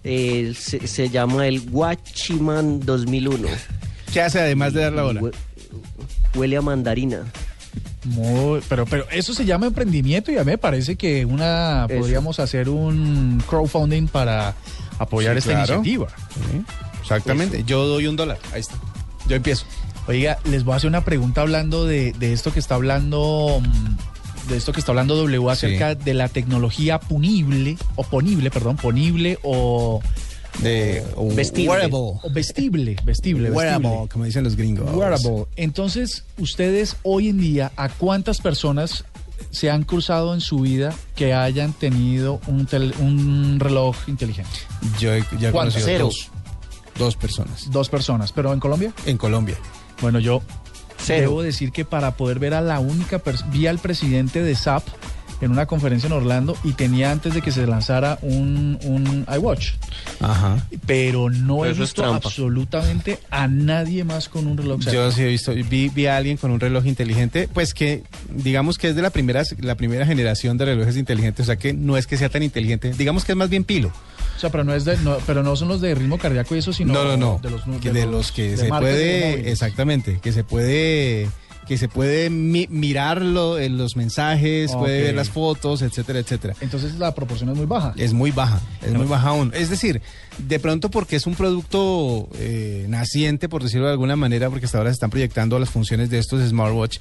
Eh, 0.04 0.54
se, 0.56 0.86
se 0.86 1.08
llama 1.10 1.48
el 1.48 1.60
Watchman 1.72 2.78
2001. 2.78 3.48
¿Qué 4.12 4.20
hace 4.22 4.38
además 4.38 4.74
de 4.74 4.82
dar 4.82 4.92
la 4.92 5.04
hora? 5.06 5.20
Hue- 5.20 5.34
Huele 6.36 6.56
a 6.56 6.62
mandarina. 6.62 7.24
Muy- 8.04 8.60
pero, 8.68 8.86
pero 8.86 9.06
eso 9.10 9.34
se 9.34 9.44
llama 9.44 9.66
emprendimiento 9.66 10.30
y 10.32 10.36
a 10.36 10.40
mí 10.44 10.52
me 10.52 10.58
parece 10.58 10.96
que 10.96 11.24
una 11.24 11.86
Eso. 11.88 11.98
podríamos 12.00 12.38
hacer 12.40 12.68
un 12.68 13.42
crowdfunding 13.48 14.06
para 14.08 14.54
apoyar 14.98 15.34
Sí, 15.34 15.38
esta 15.38 15.52
claro. 15.52 15.74
iniciativa. 15.76 16.08
Sí, 16.34 16.62
exactamente. 17.00 17.64
Yo 17.64 17.86
doy 17.86 18.06
un 18.06 18.16
dólar. 18.16 18.38
Ahí 18.52 18.60
está. 18.60 18.74
Yo 19.28 19.36
empiezo. 19.36 19.64
Oiga, 20.06 20.38
les 20.44 20.64
voy 20.64 20.72
a 20.72 20.76
hacer 20.76 20.88
una 20.88 21.04
pregunta 21.04 21.42
hablando 21.42 21.84
de, 21.84 22.12
de 22.12 22.32
esto 22.32 22.52
que 22.52 22.58
está 22.60 22.76
hablando 22.76 23.60
mm, 23.62 24.48
de 24.48 24.56
esto 24.56 24.72
que 24.72 24.80
está 24.80 24.92
hablando 24.92 25.14
W 25.16 25.50
acerca 25.50 25.94
de 25.94 26.14
la 26.14 26.28
tecnología 26.30 26.98
punible 26.98 27.76
o 27.96 28.04
ponible, 28.04 28.50
perdón, 28.50 28.76
ponible 28.76 29.38
o, 29.42 30.00
De 30.62 31.04
un 31.16 31.36
Vestible. 31.36 31.68
wearable. 31.70 31.96
o 31.98 32.20
vestible, 32.30 32.96
vestible, 33.04 33.50
Wearable, 33.50 33.88
vestible. 33.88 34.08
como 34.12 34.24
dicen 34.24 34.42
los 34.44 34.56
gringos. 34.56 34.92
Wearable. 34.92 35.44
Entonces, 35.56 36.24
ustedes 36.38 36.96
hoy 37.04 37.28
en 37.28 37.38
día, 37.40 37.70
¿a 37.76 37.88
cuántas 37.88 38.40
personas 38.40 39.04
se 39.50 39.70
han 39.70 39.84
cruzado 39.84 40.34
en 40.34 40.40
su 40.40 40.58
vida 40.60 40.92
que 41.14 41.32
hayan 41.32 41.72
tenido 41.72 42.40
un, 42.48 42.66
tel- 42.66 42.92
un 42.98 43.58
reloj 43.60 43.96
inteligente? 44.08 44.50
Yo 44.98 45.12
he, 45.14 45.22
ya 45.38 45.50
he 45.50 45.52
conocido 45.52 45.84
Cero. 45.86 46.04
dos. 46.06 46.28
Dos 46.98 47.14
personas. 47.16 47.70
Dos 47.70 47.88
personas, 47.88 48.32
pero 48.32 48.52
en 48.52 48.58
Colombia. 48.58 48.92
En 49.06 49.16
Colombia. 49.16 49.56
Bueno, 50.02 50.18
yo 50.18 50.42
Cero. 51.00 51.20
debo 51.20 51.42
decir 51.42 51.70
que 51.70 51.84
para 51.84 52.16
poder 52.16 52.40
ver 52.40 52.54
a 52.54 52.60
la 52.60 52.80
única 52.80 53.20
persona, 53.20 53.48
vi 53.52 53.68
al 53.68 53.78
presidente 53.78 54.42
de 54.42 54.56
SAP 54.56 54.82
en 55.40 55.50
una 55.50 55.66
conferencia 55.66 56.06
en 56.06 56.12
Orlando 56.12 56.56
y 56.64 56.72
tenía 56.72 57.10
antes 57.10 57.34
de 57.34 57.42
que 57.42 57.52
se 57.52 57.66
lanzara 57.66 58.18
un, 58.22 58.78
un 58.84 59.26
iWatch, 59.34 59.72
Ajá. 60.20 60.66
pero 60.86 61.30
no 61.30 61.64
he 61.64 61.72
visto 61.72 62.04
absolutamente 62.04 63.18
a 63.30 63.48
nadie 63.48 64.04
más 64.04 64.28
con 64.28 64.46
un 64.46 64.56
reloj. 64.56 64.80
Yo 64.80 65.10
sí 65.12 65.22
he 65.22 65.28
visto, 65.28 65.52
vi, 65.54 65.88
vi 65.88 66.06
a 66.06 66.16
alguien 66.16 66.36
con 66.36 66.50
un 66.50 66.60
reloj 66.60 66.86
inteligente, 66.86 67.48
pues 67.52 67.74
que 67.74 68.02
digamos 68.30 68.78
que 68.78 68.88
es 68.88 68.96
de 68.96 69.02
la 69.02 69.10
primera, 69.10 69.42
la 69.60 69.76
primera 69.76 70.06
generación 70.06 70.58
de 70.58 70.64
relojes 70.66 70.96
inteligentes, 70.96 71.44
o 71.44 71.46
sea 71.46 71.56
que 71.56 71.72
no 71.72 71.96
es 71.96 72.06
que 72.06 72.16
sea 72.16 72.28
tan 72.28 72.42
inteligente, 72.42 72.92
digamos 72.96 73.24
que 73.24 73.32
es 73.32 73.38
más 73.38 73.50
bien 73.50 73.64
pilo. 73.64 73.92
O 74.36 74.40
sea, 74.40 74.50
pero 74.50 74.62
no 74.62 74.72
es 74.72 74.84
de, 74.84 74.96
no, 74.98 75.16
pero 75.26 75.42
no 75.42 75.56
son 75.56 75.66
los 75.66 75.80
de 75.80 75.94
ritmo 75.96 76.16
cardíaco 76.16 76.54
y 76.54 76.58
eso, 76.58 76.72
sino 76.72 76.92
no, 76.92 77.04
no, 77.04 77.16
no. 77.16 77.40
de 77.42 77.50
los, 77.50 77.62
que, 77.80 77.92
de 77.92 78.06
los 78.06 78.30
que 78.30 78.50
de 78.50 78.56
se 78.56 78.64
de 78.64 78.68
puede, 78.68 79.50
exactamente, 79.50 80.20
que 80.22 80.32
se 80.32 80.44
puede 80.44 81.28
que 81.68 81.76
se 81.78 81.86
puede 81.88 82.30
mi- 82.30 82.66
mirarlo 82.70 83.58
en 83.58 83.76
los 83.78 83.94
mensajes, 83.94 84.72
puede 84.72 85.02
ver 85.02 85.14
las 85.14 85.28
fotos, 85.30 85.82
etcétera, 85.82 86.18
etcétera. 86.18 86.54
Entonces 86.60 86.94
la 86.98 87.14
proporción 87.14 87.50
es 87.50 87.56
muy 87.56 87.66
baja. 87.66 87.92
Es 87.96 88.12
muy 88.14 88.30
baja, 88.30 88.60
es 88.82 88.90
No. 88.92 88.98
muy 89.00 89.06
baja 89.06 89.28
aún. 89.28 89.52
Es 89.54 89.68
decir, 89.70 90.00
de 90.38 90.58
pronto 90.58 90.90
porque 90.90 91.16
es 91.16 91.26
un 91.26 91.34
producto 91.34 92.28
eh, 92.38 92.86
naciente, 92.88 93.48
por 93.48 93.62
decirlo 93.62 93.86
de 93.86 93.92
alguna 93.92 94.16
manera, 94.16 94.48
porque 94.48 94.66
hasta 94.66 94.78
ahora 94.78 94.90
se 94.90 94.94
están 94.94 95.10
proyectando 95.10 95.58
las 95.58 95.68
funciones 95.70 96.08
de 96.10 96.18
estos 96.18 96.40
smartwatch, 96.48 96.98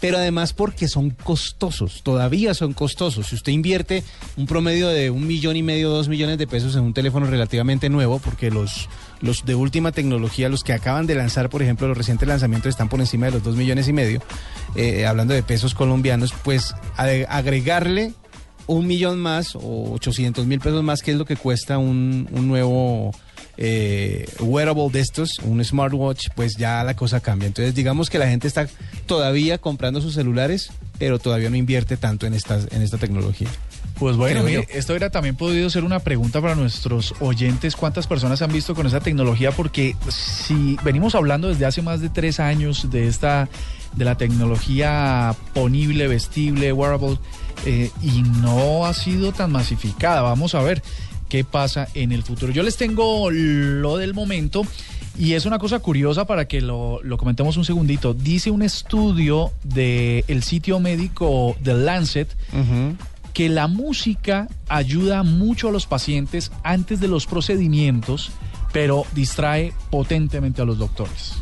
pero 0.00 0.18
además 0.18 0.52
porque 0.52 0.86
son 0.88 1.10
costosos, 1.10 2.02
todavía 2.02 2.52
son 2.54 2.72
costosos. 2.74 3.28
Si 3.28 3.34
usted 3.36 3.52
invierte 3.52 4.02
un 4.36 4.46
promedio 4.46 4.88
de 4.88 5.10
un 5.10 5.26
millón 5.26 5.56
y 5.56 5.62
medio, 5.62 5.88
dos 5.88 6.08
millones 6.08 6.36
de 6.38 6.46
pesos 6.46 6.76
en 6.76 6.82
un 6.82 6.92
teléfono 6.92 7.26
relativamente 7.26 7.88
nuevo, 7.88 8.18
porque 8.18 8.50
los, 8.50 8.88
los 9.20 9.44
de 9.44 9.54
última 9.54 9.92
tecnología, 9.92 10.48
los 10.48 10.64
que 10.64 10.72
acaban 10.72 11.06
de 11.06 11.14
lanzar, 11.14 11.50
por 11.50 11.62
ejemplo, 11.62 11.88
los 11.88 11.96
recientes 11.96 12.28
lanzamientos 12.28 12.70
están 12.70 12.88
por 12.88 13.00
encima 13.00 13.26
de 13.26 13.32
los 13.32 13.42
dos 13.42 13.56
millones 13.56 13.88
y 13.88 13.92
medio, 13.92 14.22
eh, 14.76 15.06
hablando 15.06 15.34
de 15.34 15.42
pesos 15.42 15.74
colombianos, 15.74 16.32
pues 16.42 16.74
agregarle 16.96 18.12
un 18.66 18.86
millón 18.86 19.18
más 19.18 19.56
o 19.56 19.92
800 19.94 20.46
mil 20.46 20.60
pesos 20.60 20.82
más, 20.82 21.02
que 21.02 21.10
es 21.10 21.16
lo 21.16 21.24
que 21.24 21.36
cuesta 21.36 21.78
un, 21.78 22.28
un 22.30 22.46
nuevo 22.46 23.12
eh, 23.56 24.26
wearable 24.40 24.88
de 24.90 25.00
estos, 25.00 25.38
un 25.40 25.62
smartwatch, 25.62 26.28
pues 26.34 26.56
ya 26.56 26.82
la 26.84 26.96
cosa 26.96 27.20
cambia. 27.20 27.46
Entonces 27.46 27.74
digamos 27.74 28.08
que 28.08 28.18
la 28.18 28.26
gente 28.26 28.48
está 28.48 28.68
todavía 29.06 29.58
comprando 29.58 30.00
sus 30.00 30.14
celulares, 30.14 30.70
pero 30.98 31.18
todavía 31.18 31.50
no 31.50 31.56
invierte 31.56 31.96
tanto 31.96 32.26
en, 32.26 32.34
estas, 32.34 32.68
en 32.70 32.82
esta 32.82 32.96
tecnología. 32.96 33.48
Pues 34.00 34.16
bueno, 34.16 34.42
mire, 34.42 34.66
esto 34.70 34.94
hubiera 34.94 35.10
también 35.10 35.36
podido 35.36 35.68
ser 35.68 35.84
una 35.84 35.98
pregunta 35.98 36.40
para 36.40 36.54
nuestros 36.54 37.14
oyentes. 37.20 37.76
¿Cuántas 37.76 38.06
personas 38.06 38.40
han 38.40 38.50
visto 38.50 38.74
con 38.74 38.86
esa 38.86 39.00
tecnología? 39.00 39.52
Porque 39.52 39.94
si 40.08 40.78
venimos 40.82 41.14
hablando 41.14 41.48
desde 41.48 41.66
hace 41.66 41.82
más 41.82 42.00
de 42.00 42.08
tres 42.08 42.40
años 42.40 42.90
de 42.90 43.08
esta, 43.08 43.50
de 43.94 44.06
la 44.06 44.16
tecnología 44.16 45.36
ponible, 45.52 46.08
vestible, 46.08 46.72
wearable, 46.72 47.18
eh, 47.66 47.90
y 48.00 48.22
no 48.22 48.86
ha 48.86 48.94
sido 48.94 49.32
tan 49.32 49.52
masificada. 49.52 50.22
Vamos 50.22 50.54
a 50.54 50.62
ver 50.62 50.82
qué 51.28 51.44
pasa 51.44 51.86
en 51.92 52.12
el 52.12 52.22
futuro. 52.22 52.52
Yo 52.52 52.62
les 52.62 52.78
tengo 52.78 53.30
lo 53.30 53.98
del 53.98 54.14
momento. 54.14 54.62
Y 55.18 55.34
es 55.34 55.44
una 55.44 55.58
cosa 55.58 55.80
curiosa 55.80 56.24
para 56.24 56.48
que 56.48 56.62
lo, 56.62 57.02
lo 57.02 57.18
comentemos 57.18 57.58
un 57.58 57.66
segundito. 57.66 58.14
Dice 58.14 58.50
un 58.50 58.62
estudio 58.62 59.52
del 59.62 60.42
sitio 60.42 60.80
médico 60.80 61.54
The 61.62 61.74
Lancet 61.74 62.34
que 63.32 63.48
la 63.48 63.68
música 63.68 64.48
ayuda 64.68 65.22
mucho 65.22 65.68
a 65.68 65.72
los 65.72 65.86
pacientes 65.86 66.50
antes 66.62 67.00
de 67.00 67.08
los 67.08 67.26
procedimientos, 67.26 68.30
pero 68.72 69.04
distrae 69.12 69.72
potentemente 69.90 70.62
a 70.62 70.64
los 70.64 70.78
doctores. 70.78 71.34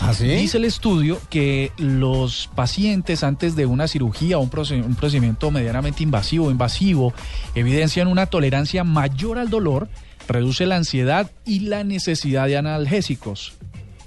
¿Así? 0.00 0.26
Dice 0.26 0.58
el 0.58 0.64
estudio 0.64 1.18
que 1.30 1.72
los 1.78 2.50
pacientes 2.54 3.22
antes 3.22 3.56
de 3.56 3.66
una 3.66 3.88
cirugía 3.88 4.38
o 4.38 4.42
un, 4.42 4.50
un 4.84 4.94
procedimiento 4.94 5.50
medianamente 5.50 6.02
invasivo 6.02 6.46
o 6.46 6.50
invasivo 6.50 7.14
evidencian 7.54 8.08
una 8.08 8.26
tolerancia 8.26 8.84
mayor 8.84 9.38
al 9.38 9.48
dolor, 9.48 9.88
reduce 10.28 10.66
la 10.66 10.76
ansiedad 10.76 11.30
y 11.46 11.60
la 11.60 11.84
necesidad 11.84 12.46
de 12.46 12.58
analgésicos. 12.58 13.54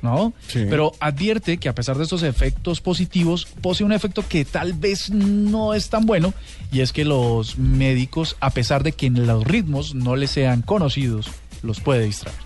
¿No? 0.02 0.34
Sí. 0.48 0.66
Pero 0.70 0.94
advierte 1.00 1.58
que 1.58 1.68
a 1.68 1.76
pesar 1.76 1.98
de 1.98 2.04
estos 2.04 2.24
efectos 2.24 2.80
positivos, 2.80 3.46
posee 3.62 3.86
un 3.86 3.92
efecto 3.92 4.24
que 4.28 4.46
tal 4.46 4.74
vez 4.74 5.10
no 5.10 5.74
es 5.74 5.90
tan 5.90 6.06
bueno, 6.06 6.34
y 6.72 6.80
es 6.80 6.94
que 6.94 7.04
los 7.04 7.58
médicos, 7.58 8.38
a 8.40 8.52
pesar 8.52 8.84
de 8.84 8.94
que 8.94 9.10
los 9.10 9.44
ritmos 9.44 9.96
no 9.96 10.16
les 10.16 10.32
sean 10.32 10.62
conocidos, 10.62 11.30
los 11.64 11.82
puede 11.82 12.06
distraer. 12.06 12.38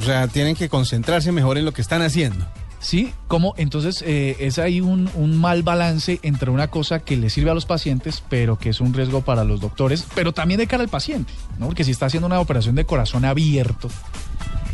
O 0.00 0.02
sea, 0.02 0.26
tienen 0.26 0.56
que 0.56 0.68
concentrarse 0.68 1.30
mejor 1.32 1.58
en 1.58 1.64
lo 1.64 1.72
que 1.72 1.82
están 1.82 2.02
haciendo. 2.02 2.44
Sí, 2.84 3.14
como 3.28 3.54
entonces 3.56 4.04
eh, 4.06 4.36
es 4.40 4.58
ahí 4.58 4.82
un, 4.82 5.08
un 5.14 5.38
mal 5.38 5.62
balance 5.62 6.20
entre 6.22 6.50
una 6.50 6.68
cosa 6.68 6.98
que 6.98 7.16
le 7.16 7.30
sirve 7.30 7.50
a 7.50 7.54
los 7.54 7.64
pacientes, 7.64 8.22
pero 8.28 8.58
que 8.58 8.68
es 8.68 8.80
un 8.82 8.92
riesgo 8.92 9.22
para 9.22 9.42
los 9.42 9.60
doctores, 9.62 10.04
pero 10.14 10.34
también 10.34 10.60
de 10.60 10.66
cara 10.66 10.82
al 10.82 10.90
paciente, 10.90 11.32
¿no? 11.58 11.66
Porque 11.66 11.84
si 11.84 11.92
está 11.92 12.06
haciendo 12.06 12.26
una 12.26 12.40
operación 12.40 12.74
de 12.74 12.84
corazón 12.84 13.24
abierto 13.24 13.88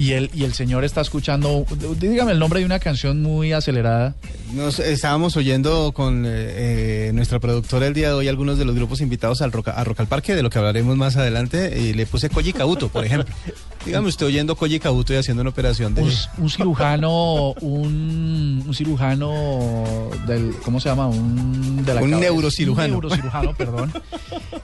y 0.01 0.13
el, 0.13 0.31
y 0.33 0.45
el 0.45 0.55
señor 0.55 0.83
está 0.85 1.03
escuchando, 1.03 1.67
dígame 1.99 2.33
el 2.33 2.39
nombre 2.39 2.61
de 2.61 2.65
una 2.65 2.79
canción 2.79 3.21
muy 3.23 3.53
acelerada. 3.53 4.15
Nos 4.55 4.79
estábamos 4.79 5.37
oyendo 5.37 5.93
con 5.93 6.25
eh, 6.25 6.29
eh, 6.29 7.11
nuestra 7.13 7.39
productora 7.39 7.87
el 7.87 7.93
día 7.93 8.09
de 8.09 8.15
hoy 8.15 8.27
algunos 8.27 8.57
de 8.57 8.65
los 8.65 8.75
grupos 8.75 9.03
invitados 9.03 9.43
al 9.43 9.53
Rock, 9.53 9.69
a 9.69 9.85
Rock 9.85 10.01
al 10.01 10.07
Parque, 10.07 10.35
de 10.35 10.43
lo 10.43 10.49
que 10.49 10.59
hablaremos 10.59 10.97
más 10.97 11.17
adelante, 11.17 11.79
y 11.79 11.93
le 11.93 12.07
puse 12.07 12.31
Koji 12.31 12.55
Kabuto, 12.55 12.89
por 12.89 13.05
ejemplo. 13.05 13.35
Dígame 13.85 14.09
usted 14.09 14.27
oyendo 14.27 14.57
Koji 14.57 14.79
Kabuto 14.81 15.13
y 15.13 15.17
haciendo 15.17 15.43
una 15.43 15.51
operación 15.51 15.95
de... 15.95 16.03
Un, 16.03 16.11
un 16.39 16.51
cirujano, 16.51 17.53
un, 17.61 18.65
un 18.67 18.75
cirujano 18.75 20.11
del, 20.27 20.55
¿cómo 20.65 20.81
se 20.81 20.89
llama? 20.89 21.09
Un, 21.09 21.85
de 21.85 21.95
la 21.95 22.03
Un 22.03 22.11
cabeza. 22.11 22.31
neurocirujano. 22.31 22.95
Un 22.95 23.01
neurocirujano, 23.03 23.55
perdón. 23.55 23.93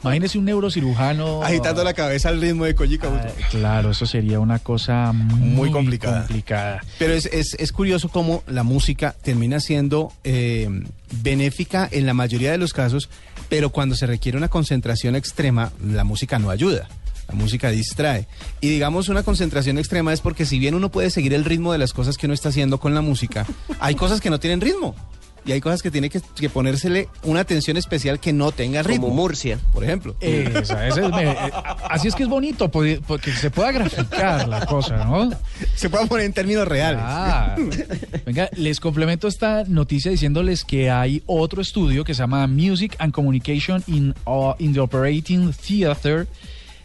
Imagínese 0.03 0.39
un 0.39 0.45
neurocirujano. 0.47 1.43
Agitando 1.43 1.83
la 1.85 1.95
cabeza 1.95 2.29
al 2.31 2.41
ritmo 2.41 2.65
de 2.65 2.75
Koji 2.75 2.99
Kabuto. 2.99 3.23
Ah, 3.27 3.47
claro, 3.51 3.91
eso 3.91 4.07
sería 4.07 4.39
una 4.41 4.59
cosa 4.59 5.13
muy, 5.27 5.69
Muy 5.69 5.71
complicada. 5.71 6.19
complicada. 6.21 6.83
Pero 6.99 7.15
es, 7.15 7.27
es, 7.27 7.55
es 7.59 7.73
curioso 7.73 8.09
cómo 8.09 8.43
la 8.47 8.63
música 8.63 9.15
termina 9.23 9.61
siendo 9.61 10.13
eh, 10.25 10.69
benéfica 11.23 11.89
en 11.91 12.07
la 12.07 12.15
mayoría 12.15 12.53
de 12.53 12.59
los 12.59 12.73
casos, 12.73 13.09
pero 13.49 13.71
cuando 13.71 13.95
se 13.95 14.07
requiere 14.07 14.39
una 14.39 14.49
concentración 14.49 15.17
extrema, 15.17 15.73
la 15.85 16.05
música 16.05 16.39
no 16.39 16.51
ayuda. 16.51 16.89
La 17.29 17.35
música 17.35 17.71
distrae. 17.71 18.29
Y 18.61 18.69
digamos 18.69 19.09
una 19.09 19.25
concentración 19.25 19.79
extrema 19.79 20.13
es 20.13 20.21
porque 20.21 20.47
si 20.47 20.61
bien 20.61 20.75
uno 20.77 20.91
puede 20.93 21.11
seguir 21.11 21.35
el 21.35 21.45
ritmo 21.45 21.73
de 21.73 21.79
las 21.79 21.93
cosas 21.93 22.17
que 22.17 22.27
uno 22.27 22.35
está 22.35 22.51
haciendo 22.51 22.79
con 22.79 22.95
la 22.95 23.01
música, 23.01 23.45
hay 23.81 23.97
cosas 23.97 24.21
que 24.21 24.31
no 24.31 24.39
tienen 24.39 24.61
ritmo. 24.61 24.95
Y 25.47 25.53
hay 25.53 25.61
cosas 25.61 25.81
que 25.81 25.93
tiene 25.93 26.11
que, 26.11 26.21
que 26.35 26.51
ponérsele 26.51 27.09
una 27.23 27.41
atención 27.41 27.77
especial 27.77 28.19
que 28.19 28.33
no 28.33 28.51
tenga 28.51 28.83
ritmo. 28.83 29.07
Como 29.09 29.23
Murcia. 29.23 29.61
Por 29.73 29.85
ejemplo. 29.85 30.17
Esa, 30.21 30.89
esa 30.89 31.07
es 31.07 31.11
me- 31.13 31.31
eh, 31.31 31.37
así 31.89 32.09
es 32.09 32.17
que 32.17 32.25
es 32.25 32.29
bonito, 32.29 32.69
porque 32.69 33.01
se 33.33 33.51
pueda 33.51 33.71
graficar 33.71 34.49
la 34.49 34.67
cosa, 34.67 35.05
¿no? 35.05 35.31
Se 35.77 35.89
puede 35.89 36.07
poner 36.07 36.27
en 36.27 36.33
términos 36.33 36.67
reales. 36.67 37.01
Ah, 37.05 37.55
venga, 38.27 38.49
les 38.57 38.81
complemento 38.81 39.29
esta 39.29 39.63
noticia 39.65 40.11
diciéndoles 40.11 40.65
que 40.65 40.91
hay 40.91 41.23
otro 41.27 41.63
estudio 41.63 42.03
que 42.03 42.13
se 42.15 42.23
llama 42.23 42.47
Music 42.49 42.97
and 42.99 43.13
Communication 43.13 43.85
in, 43.87 44.15
uh, 44.25 44.55
in 44.59 44.73
the 44.73 44.81
Operating 44.81 45.53
Theater 45.53 46.27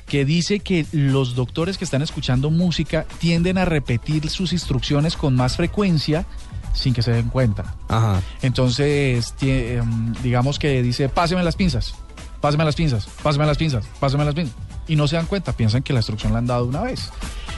que 0.06 0.26
dice 0.26 0.60
que 0.60 0.86
los 0.92 1.36
doctores 1.36 1.78
que 1.78 1.86
están 1.86 2.02
escuchando 2.02 2.50
música 2.52 3.06
tienden 3.20 3.58
a 3.58 3.66
repetir 3.66 4.30
sus 4.30 4.52
instrucciones 4.54 5.16
con 5.16 5.36
más 5.36 5.56
frecuencia 5.56 6.26
sin 6.74 6.94
que 6.94 7.02
se 7.02 7.12
den 7.12 7.30
cuenta. 7.30 7.76
Ajá. 7.88 8.22
Entonces, 8.42 9.34
em, 9.42 10.14
digamos 10.24 10.60
que 10.60 10.82
dice, 10.82 11.10
páseme 11.10 11.44
las 11.44 11.56
pinzas, 11.56 11.94
páseme 12.40 12.66
las 12.66 12.76
pinzas, 12.76 13.08
páseme 13.24 13.46
las 13.46 13.58
pinzas, 13.58 13.86
páseme 14.00 14.26
las 14.26 14.36
pinzas. 14.36 14.56
Y 14.88 14.96
no 14.96 15.08
se 15.08 15.16
dan 15.16 15.26
cuenta, 15.26 15.54
piensan 15.54 15.84
que 15.84 15.94
la 15.94 16.00
instrucción 16.00 16.34
la 16.34 16.40
han 16.40 16.48
dado 16.48 16.66
una 16.66 16.82
vez. 16.82 17.10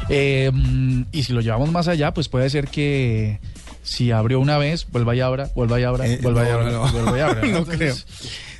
Em, 0.10 1.06
y 1.12 1.24
si 1.24 1.34
lo 1.34 1.42
llevamos 1.42 1.72
más 1.72 1.88
allá, 1.88 2.14
pues 2.14 2.28
puede 2.28 2.50
ser 2.50 2.68
que 2.68 3.40
si 3.84 4.12
abrió 4.12 4.40
una 4.40 4.58
vez, 4.58 4.88
vuelva 4.92 5.16
y 5.16 5.22
abra, 5.22 5.50
vuelva 5.56 5.80
y 5.80 5.84
abra, 5.84 6.08
Eh, 6.08 6.20
vuelva 6.22 6.44
y 6.44 6.48
no, 6.48 6.54
abra, 6.54 6.72
no, 6.72 6.92
vuelva 6.92 7.18
y 7.18 7.22
abra. 7.22 7.42
No 7.48 7.58
Entonces, 7.60 7.78
creo. 7.78 7.96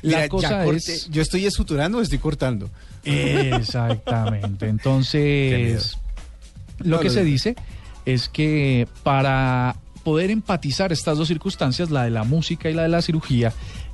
La 0.02 0.16
Mira, 0.18 0.28
cosa 0.28 0.66
es... 0.66 1.08
Yo 1.10 1.22
estoy 1.22 1.50
suturando 1.50 1.98
o 1.98 2.00
estoy 2.02 2.18
cortando. 2.18 2.70
Exactamente. 3.04 4.68
Entonces, 4.68 5.96
lo 6.78 7.00
que 7.00 7.10
se 7.10 7.24
dice 7.24 7.56
es 8.04 8.28
que 8.28 8.86
para 9.02 9.76
poder 10.04 10.30
empatizar 10.30 10.92
estas 10.92 11.18
dos 11.18 11.26
circunstancias, 11.28 11.90
la 11.90 12.04
de 12.04 12.10
la 12.10 12.22
música 12.24 12.70
y 12.70 12.74
la 12.74 12.82
de 12.82 12.88
la 12.90 13.02
cirugía, 13.02 13.52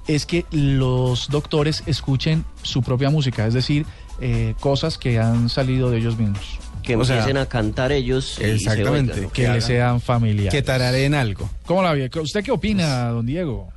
es 0.08 0.26
que 0.26 0.44
los 0.50 1.28
doctores 1.30 1.82
escuchen 1.86 2.44
su 2.62 2.82
propia 2.82 3.08
música, 3.10 3.46
es 3.46 3.54
decir, 3.54 3.86
eh, 4.20 4.54
cosas 4.60 4.98
que 4.98 5.18
han 5.18 5.48
salido 5.48 5.90
de 5.90 5.98
ellos 5.98 6.18
mismos, 6.18 6.40
Que 6.82 6.96
O 6.96 7.04
sea, 7.04 7.16
empiecen 7.18 7.36
a 7.36 7.46
cantar 7.46 7.92
ellos. 7.92 8.32
y 8.38 8.42
se 8.42 8.54
exactamente. 8.54 9.12
oigan, 9.12 9.24
¿no? 9.24 9.28
que 9.32 9.34
Que 9.34 9.42
le 9.42 9.48
hagan- 9.48 9.62
sean 9.62 10.00
familiares. 10.00 10.52
Que 10.52 10.62
tarareen 10.62 11.14
algo. 11.14 11.48
¿Cómo 11.66 11.82
la 11.82 11.92
ve? 11.92 12.10
¿Usted 12.20 12.42
qué 12.42 12.50
opina, 12.50 13.08
don 13.10 13.24
Diego? 13.26 13.68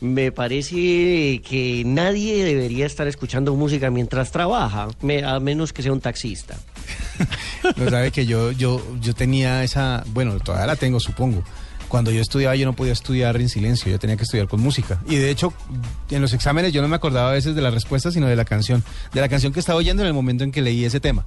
Me 0.00 0.32
parece 0.32 1.42
que 1.46 1.82
nadie 1.84 2.42
debería 2.44 2.86
estar 2.86 3.06
escuchando 3.06 3.54
música 3.54 3.90
mientras 3.90 4.30
trabaja, 4.32 4.88
me- 5.02 5.22
a 5.24 5.38
menos 5.40 5.72
que 5.74 5.82
sea 5.82 5.92
un 5.92 6.00
taxista. 6.00 6.58
No 7.76 7.90
sabe 7.90 8.10
que 8.10 8.26
yo, 8.26 8.52
yo, 8.52 8.82
yo 9.00 9.14
tenía 9.14 9.62
esa, 9.62 10.02
bueno, 10.08 10.38
todavía 10.40 10.66
la 10.66 10.76
tengo, 10.76 11.00
supongo. 11.00 11.44
Cuando 11.88 12.10
yo 12.10 12.20
estudiaba, 12.20 12.54
yo 12.54 12.66
no 12.66 12.74
podía 12.74 12.92
estudiar 12.92 13.36
en 13.40 13.48
silencio, 13.48 13.90
yo 13.90 13.98
tenía 13.98 14.16
que 14.16 14.22
estudiar 14.22 14.46
con 14.46 14.60
música. 14.60 15.00
Y 15.08 15.16
de 15.16 15.30
hecho, 15.30 15.52
en 16.10 16.22
los 16.22 16.32
exámenes 16.32 16.72
yo 16.72 16.82
no 16.82 16.88
me 16.88 16.96
acordaba 16.96 17.30
a 17.30 17.32
veces 17.32 17.54
de 17.54 17.62
la 17.62 17.70
respuesta, 17.70 18.12
sino 18.12 18.28
de 18.28 18.36
la 18.36 18.44
canción, 18.44 18.84
de 19.12 19.20
la 19.20 19.28
canción 19.28 19.52
que 19.52 19.60
estaba 19.60 19.78
oyendo 19.78 20.02
en 20.02 20.08
el 20.08 20.14
momento 20.14 20.44
en 20.44 20.52
que 20.52 20.62
leí 20.62 20.84
ese 20.84 21.00
tema. 21.00 21.24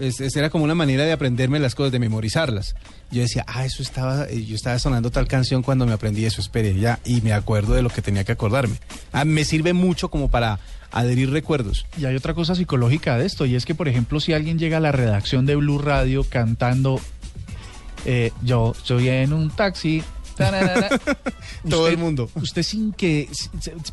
Es, 0.00 0.20
era 0.36 0.50
como 0.50 0.64
una 0.64 0.74
manera 0.74 1.04
de 1.04 1.12
aprenderme 1.12 1.60
las 1.60 1.74
cosas, 1.74 1.92
de 1.92 1.98
memorizarlas. 1.98 2.74
Yo 3.10 3.22
decía, 3.22 3.44
ah, 3.46 3.64
eso 3.64 3.82
estaba, 3.82 4.26
eh, 4.28 4.44
yo 4.44 4.54
estaba 4.56 4.78
sonando 4.78 5.10
tal 5.10 5.28
canción 5.28 5.62
cuando 5.62 5.86
me 5.86 5.92
aprendí 5.92 6.24
eso, 6.24 6.40
espere, 6.40 6.74
ya, 6.78 6.98
y 7.04 7.20
me 7.20 7.32
acuerdo 7.32 7.74
de 7.74 7.82
lo 7.82 7.90
que 7.90 8.02
tenía 8.02 8.24
que 8.24 8.32
acordarme. 8.32 8.76
Ah, 9.12 9.24
me 9.24 9.44
sirve 9.44 9.72
mucho 9.72 10.10
como 10.10 10.28
para 10.30 10.58
adherir 10.90 11.30
recuerdos. 11.30 11.86
Y 11.96 12.04
hay 12.06 12.16
otra 12.16 12.34
cosa 12.34 12.54
psicológica 12.54 13.18
de 13.18 13.26
esto, 13.26 13.46
y 13.46 13.54
es 13.54 13.64
que, 13.64 13.74
por 13.74 13.88
ejemplo, 13.88 14.20
si 14.20 14.32
alguien 14.32 14.58
llega 14.58 14.78
a 14.78 14.80
la 14.80 14.92
redacción 14.92 15.46
de 15.46 15.56
Blue 15.56 15.78
Radio 15.78 16.24
cantando, 16.24 17.00
eh, 18.04 18.32
yo 18.42 18.74
estoy 18.76 19.08
en 19.08 19.32
un 19.32 19.50
taxi, 19.50 20.02
Todo 21.68 21.82
usted- 21.82 21.92
el 21.92 21.98
mundo. 21.98 22.30
Usted 22.34 22.62
sin 22.62 22.92
que 22.92 23.28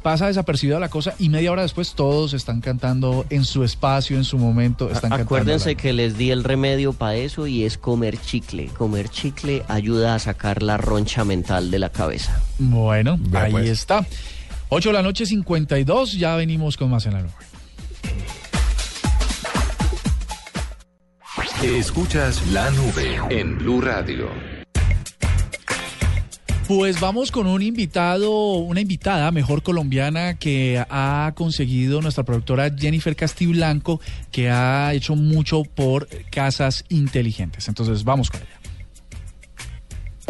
pasa 0.01 0.27
desapercibida 0.27 0.79
la 0.79 0.89
cosa 0.89 1.13
y 1.19 1.29
media 1.29 1.51
hora 1.51 1.61
después 1.61 1.93
todos 1.93 2.33
están 2.33 2.61
cantando 2.61 3.25
en 3.29 3.45
su 3.45 3.63
espacio, 3.63 4.17
en 4.17 4.23
su 4.23 4.37
momento, 4.37 4.85
están 4.87 5.09
cantando. 5.11 5.23
Acuérdense 5.23 5.75
que 5.75 5.93
les 5.93 6.17
di 6.17 6.31
el 6.31 6.43
remedio 6.43 6.93
para 6.93 7.15
eso 7.15 7.47
y 7.47 7.63
es 7.63 7.77
comer 7.77 8.19
chicle. 8.19 8.67
Comer 8.67 9.09
chicle 9.09 9.63
ayuda 9.67 10.15
a 10.15 10.19
sacar 10.19 10.63
la 10.63 10.77
roncha 10.77 11.23
mental 11.23 11.71
de 11.71 11.79
la 11.79 11.89
cabeza. 11.89 12.41
Bueno, 12.59 13.19
ahí 13.33 13.51
pues. 13.51 13.69
está. 13.69 14.05
8 14.69 14.89
de 14.89 14.93
la 14.93 15.01
noche, 15.01 15.25
52, 15.25 16.13
ya 16.13 16.35
venimos 16.35 16.77
con 16.77 16.89
más 16.89 17.05
en 17.05 17.13
la 17.13 17.21
nube. 17.21 17.31
Escuchas 21.63 22.41
la 22.47 22.69
nube 22.71 23.19
en 23.29 23.57
Blue 23.57 23.81
Radio. 23.81 24.29
Pues 26.73 27.01
vamos 27.01 27.33
con 27.33 27.47
un 27.47 27.61
invitado, 27.61 28.53
una 28.53 28.79
invitada 28.79 29.29
mejor 29.31 29.61
colombiana 29.61 30.35
que 30.35 30.81
ha 30.89 31.33
conseguido 31.35 32.01
nuestra 32.01 32.23
productora 32.23 32.73
Jennifer 32.73 33.13
Castiblanco, 33.13 33.99
que 34.31 34.49
ha 34.49 34.93
hecho 34.93 35.17
mucho 35.17 35.63
por 35.63 36.07
casas 36.29 36.85
inteligentes. 36.87 37.67
Entonces 37.67 38.05
vamos 38.05 38.29
con 38.29 38.39
ella. 38.39 38.60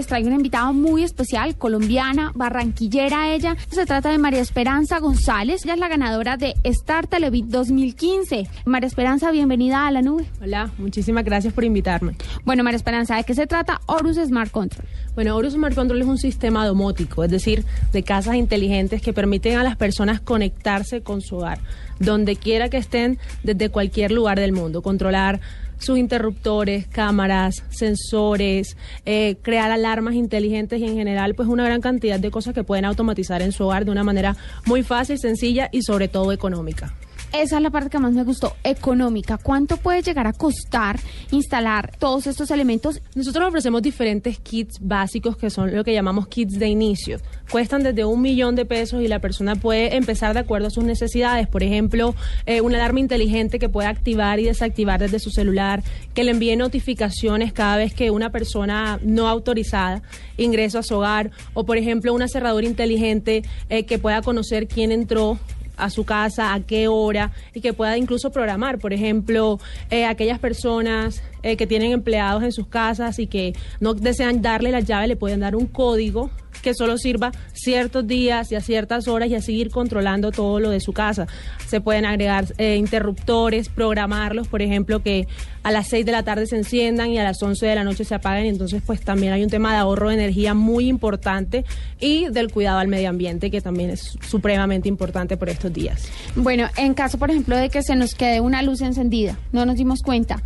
Les 0.02 0.08
traigo 0.08 0.30
una 0.30 0.38
invitada 0.38 0.72
muy 0.72 1.04
especial, 1.04 1.56
colombiana, 1.56 2.32
barranquillera 2.34 3.36
ella. 3.36 3.56
Se 3.70 3.86
trata 3.86 4.10
de 4.10 4.18
María 4.18 4.40
Esperanza 4.40 4.98
González. 4.98 5.64
Ella 5.64 5.76
es 5.76 5.80
la 5.80 5.90
ganadora 5.90 6.38
de 6.38 6.56
Star 6.64 7.06
Televid 7.06 7.46
2015. 7.46 8.48
María 8.66 8.88
Esperanza, 8.88 9.30
bienvenida 9.30 9.86
a 9.86 9.92
la 9.92 10.02
nube. 10.02 10.26
Hola, 10.42 10.72
muchísimas 10.80 11.24
gracias 11.24 11.54
por 11.54 11.66
invitarme. 11.66 12.16
Bueno, 12.46 12.64
María 12.64 12.78
Esperanza, 12.78 13.16
¿de 13.16 13.26
qué 13.26 13.36
se 13.36 13.46
trata 13.46 13.80
Horus 13.86 14.18
Smart 14.18 14.50
Control? 14.50 14.88
Bueno, 15.14 15.36
Horus 15.36 15.54
Smart 15.54 15.76
Control 15.76 16.02
es 16.02 16.08
un 16.08 16.18
sistema 16.18 16.66
domótico, 16.66 17.24
es 17.24 17.30
decir, 17.30 17.64
de 17.94 18.02
casas 18.02 18.38
inteligentes 18.38 19.04
que 19.04 19.14
permiten 19.14 19.60
a 19.60 19.64
las 19.64 19.76
personas 19.76 20.20
conectarse 20.20 21.04
con 21.04 21.22
su 21.22 21.36
hogar, 21.36 21.60
donde 22.00 22.38
quiera 22.38 22.70
que 22.70 22.78
estén, 22.78 23.20
desde 23.44 23.70
cualquier 23.70 24.12
lugar 24.12 24.40
del 24.40 24.52
mundo, 24.52 24.82
controlar 24.82 25.42
sus 25.82 25.98
interruptores, 25.98 26.88
cámaras, 26.88 27.64
sensores, 27.70 28.78
eh, 29.06 29.36
crear 29.42 29.72
alarmas 29.72 30.14
inteligentes 30.14 30.80
y 30.80 30.86
en 30.86 30.96
general 30.96 31.36
pues 31.36 31.50
una 31.50 31.66
gran 31.66 31.82
cantidad 31.82 32.20
de 32.20 32.32
cosas 32.32 32.54
que 32.54 32.64
pueden 32.64 32.86
automatizar 32.86 33.42
en 33.42 33.52
su 33.52 33.66
hogar 33.66 33.86
de 33.86 33.92
una 33.92 34.04
manera 34.04 34.36
muy 34.66 34.84
fácil, 34.84 35.18
sencilla 35.18 35.70
y 35.72 35.82
sobre 35.82 36.08
todo 36.08 36.32
económica. 36.32 36.94
Esa 37.34 37.56
es 37.56 37.64
la 37.64 37.70
parte 37.70 37.90
que 37.90 37.98
más 37.98 38.12
me 38.12 38.26
gustó, 38.26 38.58
económica. 38.62 39.38
¿Cuánto 39.38 39.78
puede 39.78 40.02
llegar 40.02 40.28
a 40.28 40.34
costar 40.34 41.00
instalar 41.32 41.96
todos 41.98 42.28
estos 42.28 42.52
elementos? 42.52 43.02
Nosotros 43.16 43.48
ofrecemos 43.48 43.82
diferentes 43.82 44.38
kits 44.38 44.80
básicos 44.82 45.38
que 45.38 45.50
son 45.50 45.74
lo 45.74 45.86
que 45.86 45.94
llamamos 45.94 46.28
kits 46.28 46.60
de 46.60 46.68
inicio. 46.68 47.20
Cuestan 47.50 47.84
desde 47.84 48.04
un 48.04 48.22
millón 48.22 48.56
de 48.56 48.66
pesos 48.66 49.02
y 49.02 49.08
la 49.08 49.20
persona 49.20 49.56
puede 49.56 49.96
empezar 49.96 50.34
de 50.34 50.42
acuerdo 50.42 50.68
a 50.68 50.72
sus 50.72 50.84
necesidades. 50.84 51.48
Por 51.48 51.64
ejemplo, 51.64 52.16
eh, 52.46 52.60
una 52.60 52.76
alarma 52.76 53.00
inteligente 53.00 53.60
que 53.60 53.70
pueda 53.70 53.88
activar 53.88 54.42
y 54.42 54.44
desactivar 54.44 55.00
desde 55.00 55.20
su 55.20 55.30
celular, 55.30 55.84
que 56.14 56.26
le 56.26 56.32
envíe 56.32 56.58
notificaciones 56.58 57.54
cada 57.54 57.78
vez 57.78 57.94
que 57.94 58.12
una 58.12 58.34
persona 58.34 59.00
no 59.04 59.30
autorizada 59.30 60.02
ingresa 60.36 60.80
a 60.80 60.84
su 60.84 60.96
hogar, 60.96 61.32
o 61.54 61.66
por 61.66 61.78
ejemplo 61.78 62.14
una 62.14 62.28
cerradura 62.28 62.68
inteligente 62.68 63.44
eh, 63.70 63.86
que 63.86 64.00
pueda 64.00 64.22
conocer 64.22 64.68
quién 64.68 64.92
entró 64.92 65.40
a 65.82 65.90
su 65.90 66.06
casa, 66.06 66.54
a 66.54 66.62
qué 66.62 66.88
hora 66.88 67.32
y 67.54 67.62
que 67.62 67.74
pueda 67.74 67.98
incluso 67.98 68.32
programar, 68.32 68.80
por 68.80 68.94
ejemplo, 68.94 69.60
eh, 69.90 70.06
aquellas 70.06 70.40
personas 70.40 71.24
eh, 71.44 71.58
que 71.58 71.68
tienen 71.68 71.92
empleados 71.92 72.44
en 72.44 72.52
sus 72.52 72.68
casas 72.68 73.20
y 73.20 73.28
que 73.28 73.54
no 73.80 73.94
desean 73.94 74.42
darle 74.42 74.72
la 74.72 74.80
llave, 74.80 75.08
le 75.08 75.16
pueden 75.16 75.40
dar 75.40 75.56
un 75.56 75.66
código 75.66 76.30
que 76.62 76.74
solo 76.74 76.98
sirva 76.98 77.32
ciertos 77.54 78.08
días 78.08 78.52
y 78.52 78.56
a 78.56 78.62
ciertas 78.62 79.08
horas 79.08 79.30
y 79.30 79.36
así 79.36 79.54
ir 79.54 79.70
controlando 79.70 80.32
todo 80.32 80.60
lo 80.60 80.70
de 80.70 80.80
su 80.80 80.94
casa. 80.94 81.28
Se 81.68 81.82
pueden 81.82 82.06
agregar 82.06 82.46
eh, 82.58 82.76
interruptores, 82.78 83.70
programarlos, 83.70 84.48
por 84.48 84.62
ejemplo, 84.62 85.02
que 85.02 85.28
a 85.64 85.72
las 85.72 85.88
6 85.88 86.06
de 86.06 86.12
la 86.12 86.24
tarde 86.24 86.48
se 86.48 86.58
enciendan 86.58 87.10
y 87.10 87.20
a 87.20 87.24
las 87.24 87.42
11 87.42 87.66
de 87.66 87.76
la 87.76 87.84
noche 87.84 88.04
se 88.04 88.16
apaguen. 88.16 88.46
Entonces, 88.46 88.82
pues 88.86 89.02
también 89.02 89.34
hay 89.34 89.44
un 89.44 89.50
tema 89.50 89.74
de 89.74 89.80
ahorro 89.80 90.10
de 90.10 90.16
energía 90.16 90.54
muy 90.54 90.88
importante 90.88 91.66
y 92.00 92.30
del 92.30 92.52
cuidado 92.52 92.80
al 92.80 92.88
medio 92.88 93.10
ambiente, 93.10 93.52
que 93.52 93.62
también 93.62 93.90
es 93.90 94.18
supremamente 94.28 94.90
importante 94.90 95.38
por 95.38 95.50
estos 95.50 95.72
días. 95.72 96.08
Bueno, 96.36 96.68
en 96.78 96.94
caso, 96.94 97.18
por 97.18 97.30
ejemplo, 97.30 97.58
de 97.58 97.70
que 97.70 97.84
se 97.84 97.96
nos 97.96 98.16
quede 98.16 98.42
una 98.42 98.62
luz 98.62 98.82
encendida, 98.82 99.38
no 99.52 99.66
nos 99.66 99.76
dimos 99.76 100.02
cuenta, 100.02 100.42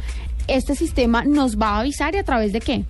este 0.47 0.75
sistema 0.75 1.23
nos 1.23 1.57
va 1.59 1.69
a 1.69 1.79
avisar 1.79 2.15
y 2.15 2.17
a 2.17 2.23
través 2.23 2.53
de 2.53 2.59
qué? 2.59 2.83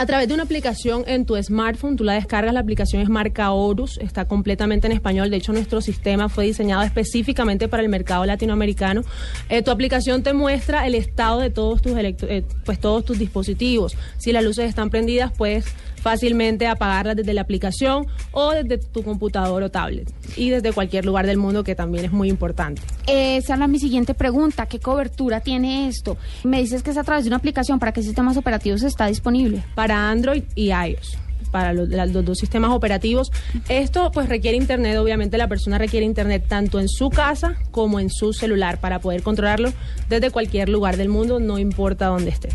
A 0.00 0.06
través 0.06 0.28
de 0.28 0.34
una 0.34 0.44
aplicación 0.44 1.02
en 1.08 1.26
tu 1.26 1.34
smartphone, 1.42 1.96
tú 1.96 2.04
la 2.04 2.12
descargas, 2.12 2.54
la 2.54 2.60
aplicación 2.60 3.02
es 3.02 3.08
marca 3.08 3.50
Horus, 3.50 3.98
está 3.98 4.26
completamente 4.26 4.86
en 4.86 4.92
español, 4.92 5.28
de 5.28 5.38
hecho 5.38 5.52
nuestro 5.52 5.80
sistema 5.80 6.28
fue 6.28 6.44
diseñado 6.44 6.84
específicamente 6.84 7.66
para 7.66 7.82
el 7.82 7.88
mercado 7.88 8.24
latinoamericano. 8.24 9.02
Eh, 9.48 9.60
tu 9.62 9.72
aplicación 9.72 10.22
te 10.22 10.32
muestra 10.34 10.86
el 10.86 10.94
estado 10.94 11.40
de 11.40 11.50
todos 11.50 11.82
tus, 11.82 11.96
electro- 11.96 12.28
eh, 12.30 12.44
pues, 12.64 12.78
todos 12.78 13.04
tus 13.04 13.18
dispositivos. 13.18 13.96
Si 14.18 14.30
las 14.30 14.44
luces 14.44 14.68
están 14.68 14.88
prendidas, 14.88 15.32
puedes 15.36 15.64
fácilmente 16.00 16.66
apagarlas 16.66 17.16
desde 17.16 17.34
la 17.34 17.40
aplicación 17.42 18.06
o 18.32 18.50
desde 18.52 18.78
tu 18.78 19.02
computador 19.02 19.62
o 19.62 19.70
tablet 19.70 20.12
y 20.36 20.50
desde 20.50 20.72
cualquier 20.72 21.04
lugar 21.04 21.26
del 21.26 21.36
mundo 21.38 21.64
que 21.64 21.74
también 21.74 22.04
es 22.04 22.12
muy 22.12 22.28
importante. 22.28 22.82
Esa 23.06 23.54
es 23.54 23.58
la- 23.58 23.68
mi 23.68 23.78
siguiente 23.78 24.14
pregunta. 24.14 24.66
¿Qué 24.66 24.78
cobertura 24.80 25.40
tiene 25.40 25.88
esto? 25.88 26.16
Me 26.44 26.60
dices 26.60 26.82
que 26.82 26.90
es 26.90 26.96
a 26.98 27.04
través 27.04 27.24
de 27.24 27.28
una 27.28 27.36
aplicación. 27.36 27.78
¿Para 27.78 27.92
qué 27.92 28.02
sistemas 28.02 28.36
operativos 28.36 28.82
está 28.82 29.06
disponible? 29.06 29.62
para 29.74 30.10
Android 30.10 30.42
y 30.54 30.70
iOS 30.72 31.16
para 31.58 31.72
los, 31.72 32.24
dos 32.24 32.38
sistemas 32.38 32.70
operativos. 32.70 33.30
Esto 33.68 34.10
pues 34.12 34.28
requiere 34.28 34.56
internet, 34.56 34.96
obviamente 34.98 35.36
la 35.38 35.48
persona 35.48 35.76
requiere 35.78 36.06
internet 36.06 36.44
tanto 36.48 36.78
en 36.78 36.88
su 36.88 37.10
casa 37.10 37.56
como 37.70 37.98
en 38.00 38.10
su 38.10 38.32
celular 38.32 38.78
para 38.78 39.00
poder 39.00 39.22
controlarlo 39.22 39.72
desde 40.08 40.30
cualquier 40.30 40.68
lugar 40.68 40.96
del 40.96 41.08
mundo, 41.08 41.40
no 41.40 41.58
importa 41.58 42.06
dónde 42.06 42.30
esté. 42.30 42.50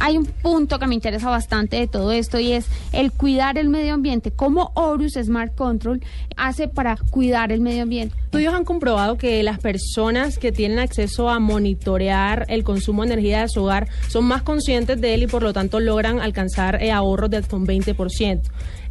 Hay 0.00 0.16
un 0.16 0.26
punto 0.26 0.78
que 0.78 0.86
me 0.86 0.94
interesa 0.94 1.30
bastante 1.30 1.76
de 1.76 1.86
todo 1.86 2.12
esto 2.12 2.38
y 2.38 2.52
es 2.52 2.66
el 2.92 3.12
cuidar 3.12 3.58
el 3.58 3.68
medio 3.68 3.94
ambiente. 3.94 4.30
¿Cómo 4.30 4.72
Horus 4.74 5.14
Smart 5.14 5.54
Control 5.54 6.02
hace 6.36 6.68
para 6.68 6.96
cuidar 6.96 7.52
el 7.52 7.60
medio 7.60 7.84
ambiente? 7.84 8.14
Estudios 8.24 8.54
han 8.54 8.64
comprobado 8.64 9.16
que 9.16 9.42
las 9.42 9.58
personas 9.58 10.38
que 10.38 10.52
tienen 10.52 10.78
acceso 10.78 11.30
a 11.30 11.38
monitorear 11.38 12.46
el 12.48 12.64
consumo 12.64 13.02
de 13.02 13.12
energía 13.12 13.42
de 13.42 13.48
su 13.48 13.62
hogar 13.62 13.88
son 14.08 14.24
más 14.24 14.42
conscientes 14.42 15.00
de 15.00 15.14
él 15.14 15.22
y 15.22 15.26
por 15.26 15.42
lo 15.42 15.52
tanto 15.52 15.80
logran 15.80 16.20
alcanzar 16.20 16.82
eh, 16.82 16.90
ahorros 16.90 17.30
de 17.30 17.38
hasta 17.38 17.56
un 17.56 17.66
20%. 17.66 18.42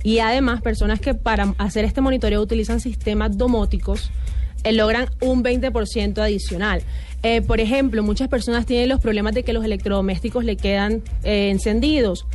Y 0.04 0.20
además, 0.20 0.62
personas 0.62 1.00
que 1.00 1.14
para 1.14 1.56
hacer 1.58 1.86
este 1.86 2.02
monitoreo 2.02 2.42
utilizan 2.42 2.80
sistemas 2.80 3.38
domóticos 3.38 4.12
eh, 4.64 4.72
logran 4.74 5.10
un 5.22 5.44
20% 5.44 6.20
adicional. 6.20 6.82
Eh, 7.24 7.42
por 7.42 7.60
ejemplo, 7.62 8.04
muchas 8.04 8.28
personas 8.28 8.66
tienen 8.66 8.90
los 8.90 9.00
problemas 9.00 9.34
de 9.34 9.44
que 9.44 9.54
los 9.54 9.64
electrodomésticos 9.64 10.44
le 10.44 10.58
quedan 10.58 11.02
eh, 11.24 11.50
encendidos 11.52 12.26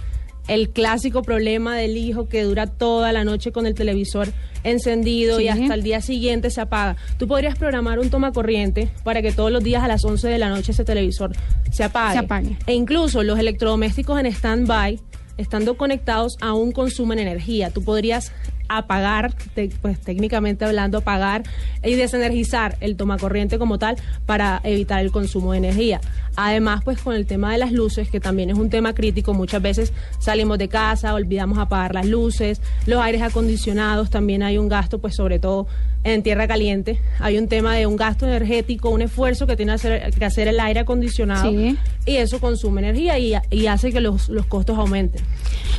el 0.47 0.71
clásico 0.71 1.21
problema 1.21 1.77
del 1.77 1.99
hijo 1.99 2.27
que 2.27 2.43
dura 2.43 2.67
toda 2.67 3.13
la 3.13 3.23
noche 3.23 3.53
con 3.53 3.67
el 3.67 3.75
televisor 3.75 4.29
encendido 4.65 5.37
Sí. 5.37 5.45
y 5.45 5.49
hasta 5.49 5.75
el 5.75 5.83
día 5.83 6.01
siguiente 6.01 6.51
se 6.51 6.63
apaga. 6.63 6.97
Tú 7.19 7.29
podrías 7.29 7.59
programar 7.59 7.99
un 7.99 8.09
toma 8.09 8.33
corriente 8.33 8.89
para 9.05 9.21
que 9.21 9.31
todos 9.31 9.53
los 9.53 9.63
días 9.63 9.83
a 9.85 9.89
las 9.89 10.05
11 10.07 10.27
de 10.27 10.39
la 10.39 10.49
noche 10.49 10.73
ese 10.73 10.85
televisor 10.85 11.33
se 11.71 11.85
apague. 11.85 12.15
Se 12.15 12.19
apague. 12.25 12.57
E 12.67 12.73
incluso 12.73 13.23
los 13.23 13.39
electrodomésticos 13.39 14.19
en 14.19 14.25
stand-by, 14.27 14.99
estando 15.37 15.77
conectados, 15.77 16.39
aún 16.41 16.73
consumen 16.73 17.19
energía. 17.19 17.71
Tú 17.71 17.85
podrías 17.85 18.33
apagar, 18.69 19.33
te- 19.55 19.71
pues 19.81 19.99
técnicamente 20.01 20.65
hablando, 20.65 20.99
apagar 20.99 21.43
y 21.83 21.95
desenergizar 21.95 22.77
el 22.81 22.97
tomacorriente 22.97 23.59
como 23.59 23.79
tal 23.79 23.97
para 24.27 24.61
evitar 24.65 25.01
el 25.01 25.11
consumo 25.11 25.53
de 25.53 25.59
energía. 25.59 26.01
Además, 26.41 26.83
pues 26.85 27.01
con 27.03 27.17
el 27.17 27.27
tema 27.27 27.51
de 27.51 27.59
las 27.59 27.73
luces, 27.73 28.09
que 28.11 28.21
también 28.21 28.49
es 28.51 28.57
un 28.57 28.71
tema 28.71 28.95
crítico, 28.95 29.35
muchas 29.35 29.61
veces 29.61 29.93
salimos 30.21 30.57
de 30.59 30.69
casa, 30.69 31.13
olvidamos 31.15 31.59
apagar 31.59 31.93
las 31.95 32.07
luces, 32.07 32.61
los 32.87 33.01
aires 33.01 33.23
acondicionados, 33.23 34.09
también 34.09 34.45
hay 34.45 34.57
un 34.57 34.69
gasto, 34.69 35.01
pues 35.01 35.17
sobre 35.17 35.41
todo 35.41 35.67
en 36.05 36.23
tierra 36.23 36.47
caliente, 36.47 37.01
hay 37.19 37.39
un 37.39 37.49
tema 37.49 37.75
de 37.75 37.87
un 37.87 37.97
gasto 37.97 38.25
energético, 38.25 38.89
un 38.91 39.03
esfuerzo 39.03 39.49
que 39.49 39.57
tiene 39.57 39.73
hacer- 39.73 40.15
que 40.17 40.25
hacer 40.25 40.47
el 40.47 40.61
aire 40.61 40.79
acondicionado 40.81 41.51
Sí. 41.51 41.77
y 42.07 42.17
eso 42.17 42.39
consume 42.39 42.83
energía 42.83 43.19
y, 43.19 43.35
y 43.51 43.67
hace 43.67 43.91
que 43.93 44.01
los, 44.01 44.29
los 44.29 44.47
costos 44.47 44.79
aumenten. 44.79 45.23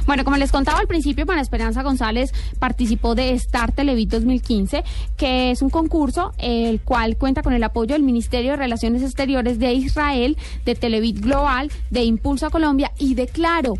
Bueno, 0.05 0.25
como 0.25 0.35
les 0.35 0.51
contaba 0.51 0.79
al 0.79 0.87
principio, 0.87 1.25
María 1.25 1.41
Esperanza 1.41 1.83
González 1.83 2.33
participó 2.59 3.15
de 3.15 3.31
Star 3.31 3.71
Televit 3.71 4.09
2015, 4.09 4.83
que 5.15 5.51
es 5.51 5.61
un 5.61 5.69
concurso 5.69 6.33
el 6.37 6.81
cual 6.81 7.15
cuenta 7.15 7.41
con 7.41 7.53
el 7.53 7.63
apoyo 7.63 7.93
del 7.93 8.03
Ministerio 8.03 8.51
de 8.51 8.57
Relaciones 8.57 9.01
Exteriores 9.03 9.57
de 9.57 9.71
Israel, 9.73 10.37
de 10.65 10.75
Televit 10.75 11.19
Global, 11.19 11.71
de 11.89 12.03
Impulso 12.03 12.49
Colombia 12.49 12.91
y 12.97 13.15
de 13.15 13.27
Claro. 13.27 13.75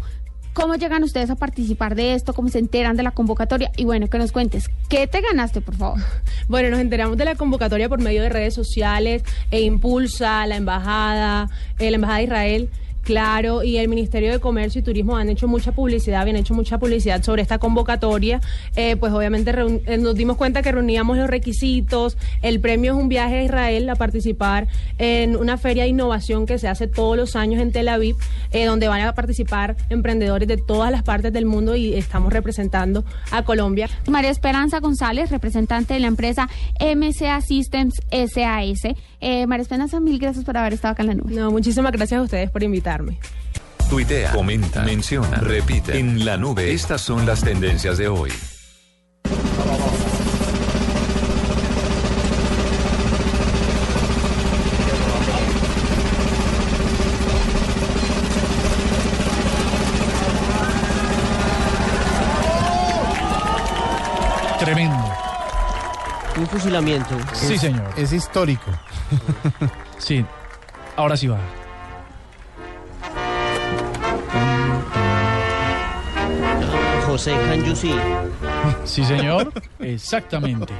¿Cómo 0.54 0.76
llegan 0.76 1.04
ustedes 1.04 1.30
a 1.30 1.36
participar 1.36 1.96
de 1.96 2.16
esto? 2.16 2.34
¿Cómo 2.34 2.50
se 2.50 2.60
enteran 2.60 2.98
de 2.98 3.04
la 3.04 3.12
convocatoria? 3.12 3.72
Y 3.78 3.86
bueno, 3.86 4.10
que 4.10 4.18
nos 4.18 4.32
cuentes, 4.32 4.70
¿qué 4.90 5.08
te 5.08 5.22
ganaste, 5.22 5.62
por 5.62 5.76
favor? 5.76 6.00
Bueno, 6.50 6.72
nos 6.72 6.80
enteramos 6.80 7.16
de 7.16 7.26
la 7.26 7.36
convocatoria 7.36 7.88
por 7.90 8.02
medio 8.02 8.24
de 8.24 8.30
redes 8.30 8.56
sociales 8.56 9.24
e 9.52 9.62
Impulsa, 9.62 10.48
la 10.48 10.56
Embajada, 10.56 11.48
eh, 11.78 11.92
la 11.92 11.96
Embajada 11.96 12.18
de 12.18 12.24
Israel. 12.24 12.70
Claro, 13.10 13.64
y 13.64 13.78
el 13.78 13.88
Ministerio 13.88 14.32
de 14.32 14.40
Comercio 14.40 14.82
y 14.82 14.84
Turismo 14.84 15.18
han 15.18 15.30
hecho 15.30 15.48
mucha 15.48 15.72
publicidad, 15.72 16.22
habían 16.22 16.36
hecho 16.36 16.54
mucha 16.54 16.78
publicidad 16.78 17.24
sobre 17.24 17.42
esta 17.42 17.58
convocatoria. 17.58 18.40
Eh, 18.76 18.98
pues 18.98 19.12
obviamente 19.12 19.50
eh, 19.88 19.98
nos 19.98 20.14
dimos 20.14 20.38
cuenta 20.38 20.62
que 20.62 20.72
reuníamos 20.72 21.18
los 21.18 21.28
requisitos. 21.28 22.20
El 22.44 22.60
premio 22.60 22.94
es 22.94 23.00
un 23.00 23.10
viaje 23.10 23.40
a 23.40 23.44
Israel 23.44 23.90
a 23.90 23.96
participar 23.96 24.68
en 25.00 25.36
una 25.38 25.58
feria 25.58 25.86
de 25.86 25.90
innovación 25.90 26.46
que 26.46 26.60
se 26.60 26.68
hace 26.68 26.86
todos 26.86 27.18
los 27.18 27.36
años 27.36 27.60
en 27.64 27.72
Tel 27.72 27.88
Aviv, 27.88 28.16
eh, 28.52 28.66
donde 28.66 28.88
van 28.88 29.02
a 29.02 29.16
participar 29.16 29.76
emprendedores 29.90 30.48
de 30.48 30.58
todas 30.58 30.92
las 30.92 31.02
partes 31.02 31.34
del 31.34 31.48
mundo 31.48 31.76
y 31.76 31.96
estamos 31.96 32.32
representando 32.32 33.06
a 33.32 33.42
Colombia. 33.42 33.90
María 34.08 34.30
Esperanza 34.30 34.82
González, 34.82 35.32
representante 35.32 35.96
de 35.96 36.00
la 36.00 36.08
empresa 36.08 36.48
MCA 36.80 37.42
Systems 37.42 37.96
SAS. 38.12 38.94
María 39.48 39.64
Esperanza, 39.64 40.00
mil 40.00 40.20
gracias 40.20 40.46
por 40.46 40.56
haber 40.56 40.74
estado 40.74 40.92
acá 40.92 41.02
en 41.02 41.08
la 41.08 41.16
nube. 41.16 41.34
No, 41.34 41.50
muchísimas 41.50 41.92
gracias 41.92 42.20
a 42.20 42.24
ustedes 42.24 42.52
por 42.52 42.62
invitarme. 42.62 42.99
Tuitea, 43.90 44.34
comenta, 44.34 44.84
menciona, 44.84 45.38
repite. 45.38 45.98
En 45.98 46.26
la 46.26 46.38
nube, 46.38 46.74
estas 46.74 47.02
son 47.02 47.26
las 47.26 47.42
tendencias 47.42 47.98
de 47.98 48.08
hoy. 48.08 48.32
Tremendo. 64.60 65.14
Un 66.38 66.48
fusilamiento. 66.48 67.18
Sí, 67.34 67.58
señor. 67.58 67.92
Es 67.98 68.14
histórico. 68.14 68.72
Sí. 69.98 70.26
Ahora 70.96 71.18
sí 71.18 71.28
va. 71.28 71.40
José 77.10 77.32
Canyusi. 77.48 77.92
Sí, 78.86 79.04
señor. 79.04 79.52
Exactamente. 79.80 80.72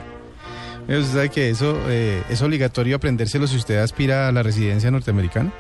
Usted 0.82 1.04
sabe 1.06 1.30
que 1.30 1.50
eso 1.50 1.76
eh, 1.88 2.22
es 2.30 2.40
obligatorio 2.44 2.96
aprendérselo 2.98 3.48
si 3.48 3.58
usted 3.58 3.78
aspira 3.80 4.28
a 4.28 4.32
la 4.32 4.44
residencia 4.44 4.92
norteamericana. 4.92 5.52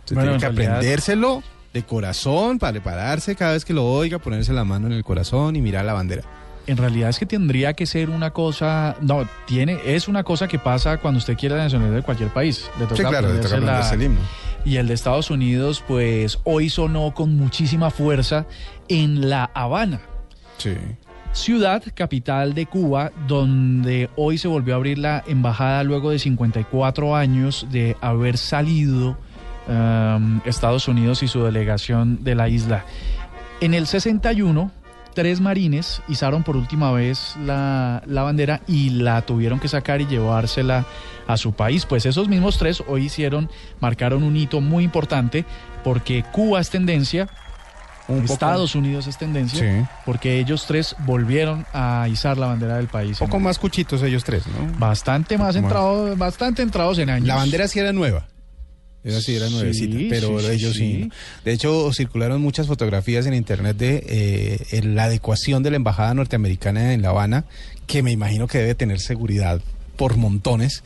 Usted 0.00 0.16
Bueno, 0.16 0.32
tiene 0.32 0.34
en 0.34 0.40
que 0.40 0.46
realidad- 0.56 0.76
aprendérselo 0.76 1.42
de 1.72 1.82
corazón 1.84 2.58
para 2.58 2.72
prepararse 2.72 3.34
cada 3.34 3.52
vez 3.52 3.64
que 3.64 3.72
lo 3.72 3.86
oiga, 3.86 4.18
ponerse 4.18 4.52
la 4.52 4.64
mano 4.64 4.88
en 4.88 4.92
el 4.92 5.04
corazón 5.04 5.56
y 5.56 5.62
mirar 5.62 5.86
la 5.86 5.94
bandera. 5.94 6.22
En 6.66 6.76
realidad 6.76 7.08
es 7.08 7.18
que 7.18 7.24
tendría 7.26 7.72
que 7.72 7.86
ser 7.86 8.10
una 8.10 8.30
cosa, 8.30 8.96
no, 9.00 9.26
tiene, 9.46 9.78
es 9.86 10.06
una 10.06 10.22
cosa 10.22 10.46
que 10.48 10.58
pasa 10.58 10.98
cuando 10.98 11.16
usted 11.18 11.36
quiere 11.36 11.56
la 11.56 11.64
nacionalidad 11.64 11.96
de 11.96 12.02
cualquier 12.02 12.28
país. 12.28 12.68
Le 12.78 12.84
toca 12.84 12.96
Sí, 12.96 13.02
claro, 13.02 13.28
le 13.32 13.38
toca 13.38 13.46
aprenderse 13.48 13.60
la- 13.60 13.78
aprenderse 13.78 13.94
el 13.94 14.02
himno. 14.02 14.20
Y 14.64 14.76
el 14.76 14.88
de 14.88 14.94
Estados 14.94 15.30
Unidos, 15.30 15.82
pues 15.86 16.38
hoy 16.44 16.68
sonó 16.68 17.14
con 17.14 17.36
muchísima 17.36 17.90
fuerza 17.90 18.46
en 18.88 19.30
La 19.30 19.50
Habana. 19.54 20.00
Sí. 20.58 20.74
ciudad 21.32 21.82
capital 21.94 22.54
de 22.54 22.66
Cuba, 22.66 23.12
donde 23.26 24.10
hoy 24.16 24.36
se 24.36 24.48
volvió 24.48 24.74
a 24.74 24.76
abrir 24.76 24.98
la 24.98 25.24
embajada 25.26 25.82
luego 25.84 26.10
de 26.10 26.18
54 26.18 27.16
años 27.16 27.66
de 27.70 27.96
haber 28.02 28.36
salido 28.36 29.16
um, 29.66 30.40
Estados 30.44 30.88
Unidos 30.88 31.22
y 31.22 31.28
su 31.28 31.42
delegación 31.42 32.22
de 32.22 32.34
la 32.34 32.48
isla. 32.48 32.84
En 33.60 33.74
el 33.74 33.86
61, 33.86 34.70
tres 35.14 35.40
marines 35.40 36.02
izaron 36.08 36.42
por 36.42 36.56
última 36.56 36.92
vez 36.92 37.34
la, 37.44 38.02
la 38.06 38.22
bandera 38.22 38.60
y 38.66 38.90
la 38.90 39.22
tuvieron 39.22 39.58
que 39.60 39.68
sacar 39.68 40.00
y 40.00 40.06
llevársela 40.06 40.84
a 41.26 41.36
su 41.36 41.52
país. 41.52 41.86
Pues 41.86 42.06
esos 42.06 42.28
mismos 42.28 42.58
tres 42.58 42.82
hoy 42.88 43.04
hicieron, 43.06 43.50
marcaron 43.80 44.22
un 44.22 44.36
hito 44.36 44.60
muy 44.60 44.84
importante 44.84 45.44
porque 45.84 46.24
Cuba 46.32 46.60
es 46.60 46.70
tendencia, 46.70 47.28
Un 48.08 48.22
poco- 48.22 48.32
Estados 48.32 48.74
Unidos 48.74 49.06
es 49.06 49.16
tendencia, 49.18 49.60
Sí. 49.60 49.86
porque 50.04 50.38
ellos 50.40 50.64
tres 50.66 50.96
volvieron 51.00 51.64
a 51.72 52.08
izar 52.10 52.38
la 52.38 52.46
bandera 52.48 52.76
del 52.76 52.88
país. 52.88 53.20
Un 53.20 53.28
poco 53.28 53.38
más 53.40 53.58
cuchitos 53.58 54.02
ellos 54.02 54.24
tres, 54.24 54.44
¿no? 54.48 54.78
Bastante 54.78 55.38
más. 55.38 55.54
entrados, 55.56 56.18
bastante 56.18 56.62
entrados 56.62 56.98
en 56.98 57.10
años. 57.10 57.28
La 57.28 57.36
bandera 57.36 57.68
sí 57.68 57.78
era 57.78 57.92
nueva. 57.92 58.26
Esa 59.02 59.20
sí 59.20 59.34
era 59.34 59.48
Sí, 59.48 59.54
nuevecita, 59.54 59.96
pero 60.10 60.40
sí, 60.40 60.46
ellos 60.50 60.76
sí. 60.76 61.10
De 61.44 61.52
hecho, 61.52 61.90
circularon 61.92 62.42
muchas 62.42 62.66
fotografías 62.66 63.26
en 63.26 63.34
internet 63.34 63.76
de 63.76 64.04
eh, 64.06 64.82
la 64.84 65.04
adecuación 65.04 65.62
de 65.62 65.70
la 65.70 65.76
embajada 65.76 66.12
norteamericana 66.14 66.92
en 66.92 67.00
La 67.02 67.08
Habana, 67.10 67.44
que 67.86 68.02
me 68.02 68.12
imagino 68.12 68.46
que 68.46 68.58
debe 68.58 68.74
tener 68.74 69.00
seguridad 69.00 69.60
por 69.96 70.16
montones. 70.16 70.82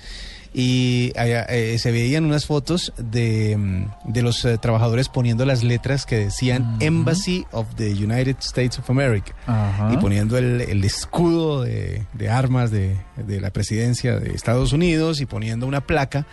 Y 0.56 1.10
eh, 1.16 1.76
se 1.80 1.90
veían 1.90 2.24
unas 2.24 2.46
fotos 2.46 2.92
de, 2.96 3.56
mm, 3.56 4.12
de 4.12 4.22
los 4.22 4.44
eh, 4.44 4.56
trabajadores 4.58 5.08
poniendo 5.08 5.44
las 5.44 5.64
letras 5.64 6.06
que 6.06 6.16
decían 6.16 6.76
Embassy 6.78 7.44
of 7.50 7.66
the 7.74 7.90
United 7.92 8.36
States 8.38 8.78
of 8.78 8.88
America 8.88 9.34
Ajá. 9.48 9.90
y 9.92 9.96
poniendo 9.96 10.38
el, 10.38 10.60
el 10.60 10.84
escudo 10.84 11.62
de, 11.62 12.04
de 12.12 12.28
armas 12.30 12.70
de, 12.70 12.96
de 13.16 13.40
la 13.40 13.50
presidencia 13.50 14.20
de 14.20 14.30
Estados 14.32 14.72
Unidos 14.72 15.20
y 15.20 15.26
poniendo 15.26 15.66
una 15.66 15.80
placa 15.80 16.24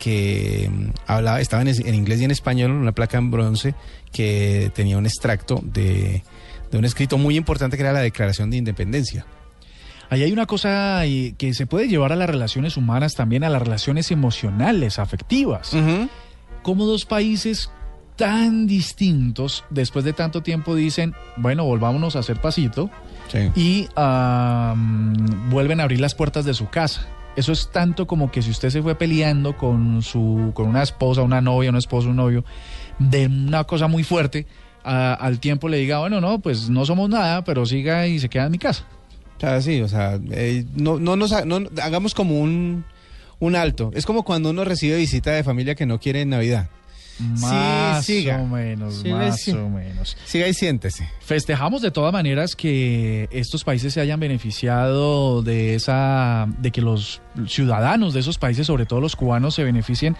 que 0.00 0.68
mm, 0.68 0.86
hablaba, 1.06 1.40
estaba 1.40 1.62
en, 1.62 1.94
inglés 1.94 2.20
y 2.20 2.24
en 2.24 2.32
español, 2.32 2.72
una 2.72 2.90
placa 2.90 3.18
en 3.18 3.30
bronce 3.30 3.74
que 4.10 4.72
tenía 4.74 4.98
un 4.98 5.06
extracto 5.06 5.60
de, 5.62 6.24
de 6.72 6.78
un 6.78 6.84
escrito 6.84 7.18
muy 7.18 7.36
importante 7.36 7.76
que 7.76 7.84
era 7.84 7.92
la 7.92 8.00
Declaración 8.00 8.50
de 8.50 8.56
Independencia. 8.56 9.24
Ahí 10.08 10.24
hay 10.24 10.32
una 10.32 10.46
cosa 10.46 11.06
eh, 11.06 11.34
que 11.38 11.54
se 11.54 11.66
puede 11.66 11.86
llevar 11.86 12.10
a 12.12 12.16
las 12.16 12.28
relaciones 12.28 12.76
humanas, 12.76 13.14
también 13.14 13.44
a 13.44 13.48
las 13.48 13.62
relaciones 13.62 14.10
emocionales, 14.10 14.98
afectivas. 14.98 15.72
Como 16.62 16.84
dos 16.84 17.04
países 17.04 17.70
tan 18.16 18.66
distintos, 18.66 19.64
después 19.70 20.04
de 20.04 20.12
tanto 20.12 20.42
tiempo, 20.42 20.74
dicen, 20.74 21.14
bueno, 21.36 21.64
volvámonos 21.64 22.16
a 22.16 22.18
hacer 22.18 22.40
pasito 22.40 22.90
Sí. 23.28 23.50
y 23.54 23.88
vuelven 25.50 25.78
a 25.78 25.84
abrir 25.84 26.00
las 26.00 26.16
puertas 26.16 26.44
de 26.44 26.54
su 26.54 26.68
casa. 26.68 27.06
Eso 27.36 27.52
es 27.52 27.70
tanto 27.70 28.06
como 28.06 28.30
que 28.30 28.42
si 28.42 28.50
usted 28.50 28.70
se 28.70 28.82
fue 28.82 28.94
peleando 28.96 29.56
con 29.56 30.02
su 30.02 30.50
con 30.54 30.66
una 30.68 30.82
esposa, 30.82 31.22
una 31.22 31.40
novia, 31.40 31.70
un 31.70 31.76
esposo, 31.76 32.08
un 32.10 32.16
novio, 32.16 32.44
de 32.98 33.26
una 33.26 33.64
cosa 33.64 33.86
muy 33.86 34.02
fuerte, 34.04 34.46
al 34.82 35.38
tiempo 35.40 35.68
le 35.68 35.78
diga, 35.78 36.00
bueno, 36.00 36.20
no, 36.20 36.40
pues 36.40 36.68
no 36.70 36.84
somos 36.84 37.08
nada, 37.08 37.44
pero 37.44 37.64
siga 37.66 38.06
y 38.06 38.18
se 38.18 38.28
queda 38.28 38.46
en 38.46 38.52
mi 38.52 38.58
casa. 38.58 38.84
O 39.36 39.40
sea, 39.40 39.60
sí, 39.62 39.80
o 39.80 39.88
sea, 39.88 40.18
eh, 40.32 40.64
no, 40.74 40.98
no 40.98 41.16
nos 41.16 41.32
no- 41.46 41.60
hagamos 41.82 42.14
como 42.14 42.38
un, 42.40 42.84
un 43.38 43.56
alto. 43.56 43.90
Es 43.94 44.04
como 44.04 44.22
cuando 44.24 44.50
uno 44.50 44.64
recibe 44.64 44.96
visita 44.98 45.30
de 45.30 45.44
familia 45.44 45.74
que 45.74 45.86
no 45.86 45.98
quiere 45.98 46.20
en 46.22 46.30
Navidad. 46.30 46.68
Más 47.40 48.04
siga. 48.04 48.40
o 48.40 48.46
menos, 48.46 48.94
Sí, 49.02 49.08
más 49.10 49.40
sí. 49.40 49.50
o 49.52 49.68
menos. 49.68 50.16
Siga 50.24 50.48
y 50.48 50.54
siéntese. 50.54 51.08
Festejamos 51.20 51.82
de 51.82 51.90
todas 51.90 52.12
maneras 52.12 52.56
que 52.56 53.28
estos 53.30 53.64
países 53.64 53.92
se 53.94 54.00
hayan 54.00 54.18
beneficiado 54.20 55.42
de 55.42 55.74
esa, 55.74 56.46
de 56.58 56.70
que 56.70 56.80
los 56.80 57.20
ciudadanos 57.46 58.14
de 58.14 58.20
esos 58.20 58.38
países, 58.38 58.66
sobre 58.66 58.86
todo 58.86 59.00
los 59.00 59.16
cubanos, 59.16 59.54
se 59.54 59.64
beneficien 59.64 60.16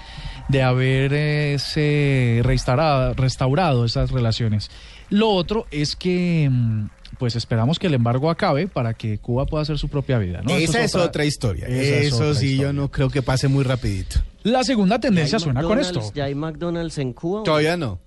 de 0.49 0.63
haber 0.63 1.13
eh, 1.15 2.41
restaurado, 2.45 3.15
restaurado 3.15 3.85
esas 3.85 4.11
relaciones. 4.11 4.71
Lo 5.09 5.31
otro 5.31 5.67
es 5.71 5.97
que 5.97 6.49
mm, 6.51 6.87
pues 7.19 7.37
esperamos 7.37 7.79
que 7.79 7.89
el 7.89 7.95
embargo 7.95 8.31
acabe 8.31 8.67
para 8.69 8.95
que 8.95 9.19
Cuba 9.19 9.47
pueda 9.47 9.63
hacer 9.63 9.79
su 9.79 9.89
propia 9.89 10.19
vida. 10.19 10.43
Esa 10.49 10.83
es 10.83 10.95
otra, 10.95 11.25
historia. 11.25 11.67
esa 11.67 11.97
es 11.97 12.07
Eso 12.07 12.29
otra 12.29 12.35
sí, 12.41 12.57
yo 12.57 12.73
no 12.73 12.91
creo 12.91 13.11
que 13.11 13.23
pase 13.23 13.49
muy 13.49 13.65
rapidito. 13.65 14.21
La 14.43 14.65
segunda 14.65 14.95
¿Ya 14.95 14.97
hay 14.97 15.01
tendencia 15.01 15.39
suena 15.39 15.63
con 15.63 15.79
esto. 15.79 16.01
¿Ya 16.15 16.25
hay 16.25 16.35
McDonald's 16.35 16.99
en 16.99 17.13
Cuba? 17.13 17.43
Todavía 17.43 17.77
no. 17.77 18.01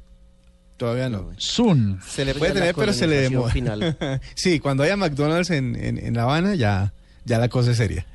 Todavía 0.77 1.09
no. 1.09 1.29
Soon. 1.37 1.99
Se 2.07 2.25
le 2.25 2.33
puede 2.33 2.53
tener, 2.53 2.75
pero 2.75 2.91
se 2.93 3.07
le 3.07 3.17
demora. 3.17 3.53
sí, 4.35 4.59
cuando 4.59 4.83
haya 4.83 4.97
McDonald's 4.97 5.51
en, 5.51 5.75
en, 5.75 5.97
en 5.97 6.13
La 6.15 6.23
Habana, 6.23 6.55
ya, 6.55 6.93
ya 7.25 7.37
la 7.37 7.49
cosa 7.49 7.71
es 7.71 7.77
seria. 7.77 8.05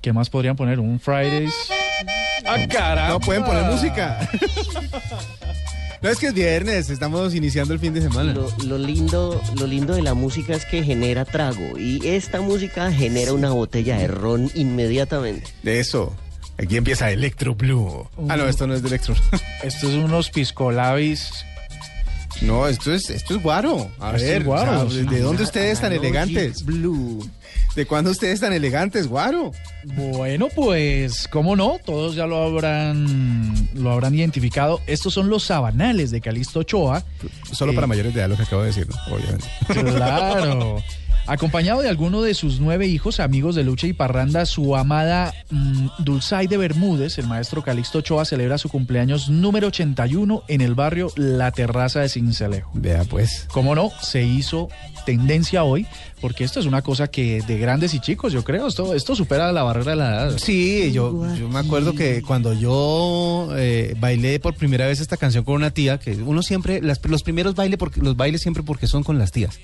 ¿Qué 0.00 0.12
más 0.12 0.30
podrían 0.30 0.54
poner? 0.56 0.78
Un 0.78 1.00
Fridays. 1.00 1.52
¡Ah, 2.46 2.56
caramba! 2.70 3.08
No 3.08 3.20
pueden 3.20 3.44
poner 3.44 3.64
música. 3.70 4.28
no 6.00 6.08
es 6.08 6.18
que 6.18 6.28
es 6.28 6.34
viernes, 6.34 6.90
estamos 6.90 7.34
iniciando 7.34 7.74
el 7.74 7.80
fin 7.80 7.92
de 7.92 8.02
semana. 8.02 8.32
Lo, 8.32 8.48
lo 8.64 8.78
lindo, 8.78 9.42
lo 9.58 9.66
lindo 9.66 9.94
de 9.94 10.02
la 10.02 10.14
música 10.14 10.54
es 10.54 10.64
que 10.64 10.84
genera 10.84 11.24
trago 11.24 11.76
y 11.76 12.06
esta 12.06 12.40
música 12.40 12.92
genera 12.92 13.32
una 13.32 13.50
botella 13.50 13.98
de 13.98 14.06
ron 14.06 14.48
inmediatamente. 14.54 15.50
De 15.64 15.80
eso. 15.80 16.14
Aquí 16.58 16.76
empieza 16.76 17.10
Electro 17.10 17.54
Blue. 17.54 18.08
Ah, 18.28 18.36
no, 18.36 18.46
esto 18.48 18.66
no 18.66 18.74
es 18.74 18.82
de 18.82 18.88
Electro. 18.88 19.14
Estos 19.62 19.90
son 19.90 20.04
unos 20.04 20.30
piscolabis. 20.30 21.30
no, 22.42 22.66
esto 22.66 22.92
es, 22.94 23.10
esto 23.10 23.36
es 23.36 23.42
guaro. 23.42 23.90
A 24.00 24.12
Esto 24.12 24.16
es 24.16 24.22
ver, 24.30 24.44
guaro, 24.44 24.86
o 24.86 24.90
sea, 24.90 25.02
sí. 25.02 25.08
¿de 25.08 25.20
dónde 25.20 25.42
ustedes 25.42 25.80
tan 25.80 25.92
elegantes? 25.92 26.64
Blue. 26.64 27.28
¿De 27.74 27.84
cuándo 27.84 28.10
ustedes 28.10 28.40
tan 28.40 28.54
elegantes, 28.54 29.06
guaro? 29.06 29.52
Bueno, 29.84 30.48
pues, 30.54 31.28
¿cómo 31.28 31.56
no? 31.56 31.78
Todos 31.84 32.14
ya 32.14 32.26
lo 32.26 32.42
habrán, 32.42 33.68
lo 33.74 33.92
habrán 33.92 34.14
identificado. 34.14 34.80
Estos 34.86 35.12
son 35.12 35.28
los 35.28 35.44
sabanales 35.44 36.10
de 36.10 36.22
Calixto 36.22 36.60
Ochoa. 36.60 37.04
Solo 37.52 37.72
Eh, 37.72 37.74
para 37.74 37.86
mayores 37.86 38.14
de 38.14 38.20
edad 38.20 38.30
lo 38.30 38.36
que 38.36 38.44
acabo 38.44 38.62
de 38.62 38.68
decir, 38.68 38.88
¿no? 38.88 38.96
obviamente. 39.14 39.46
Claro. 39.68 40.82
Acompañado 41.28 41.82
de 41.82 41.88
alguno 41.88 42.22
de 42.22 42.34
sus 42.34 42.60
nueve 42.60 42.86
hijos, 42.86 43.18
amigos 43.18 43.56
de 43.56 43.64
Lucha 43.64 43.88
y 43.88 43.92
Parranda, 43.92 44.46
su 44.46 44.76
amada 44.76 45.34
mm, 45.50 45.88
Dulzaide 45.98 46.56
Bermúdez, 46.56 47.18
el 47.18 47.26
maestro 47.26 47.62
Calixto 47.64 47.98
Ochoa, 47.98 48.24
celebra 48.24 48.58
su 48.58 48.68
cumpleaños 48.68 49.28
número 49.28 49.66
81 49.66 50.44
en 50.46 50.60
el 50.60 50.76
barrio 50.76 51.10
La 51.16 51.50
Terraza 51.50 52.00
de 52.00 52.08
Cincelejo. 52.08 52.70
Vea 52.74 53.02
pues. 53.04 53.46
Cómo 53.50 53.74
no, 53.74 53.90
se 54.00 54.22
hizo 54.22 54.68
tendencia 55.04 55.64
hoy, 55.64 55.86
porque 56.20 56.44
esto 56.44 56.60
es 56.60 56.66
una 56.66 56.82
cosa 56.82 57.08
que 57.08 57.42
de 57.42 57.58
grandes 57.58 57.92
y 57.94 58.00
chicos, 58.00 58.32
yo 58.32 58.44
creo, 58.44 58.68
esto, 58.68 58.94
esto 58.94 59.16
supera 59.16 59.50
la 59.52 59.64
barrera 59.64 59.90
de 59.92 59.96
la 59.96 60.08
edad. 60.10 60.38
Sí, 60.38 60.92
yo, 60.92 61.26
yo 61.36 61.48
me 61.48 61.58
acuerdo 61.58 61.92
que 61.94 62.22
cuando 62.22 62.52
yo 62.52 63.48
eh, 63.56 63.94
bailé 63.98 64.38
por 64.38 64.54
primera 64.54 64.86
vez 64.86 65.00
esta 65.00 65.16
canción 65.16 65.42
con 65.44 65.54
una 65.56 65.70
tía, 65.72 65.98
que 65.98 66.12
uno 66.14 66.42
siempre, 66.42 66.80
las- 66.82 67.00
los 67.04 67.22
primeros 67.24 67.54
bailes, 67.56 67.78
porque, 67.78 68.00
los 68.00 68.16
bailes 68.16 68.42
siempre 68.42 68.62
porque 68.62 68.86
son 68.86 69.02
con 69.02 69.18
las 69.18 69.32
tías. 69.32 69.58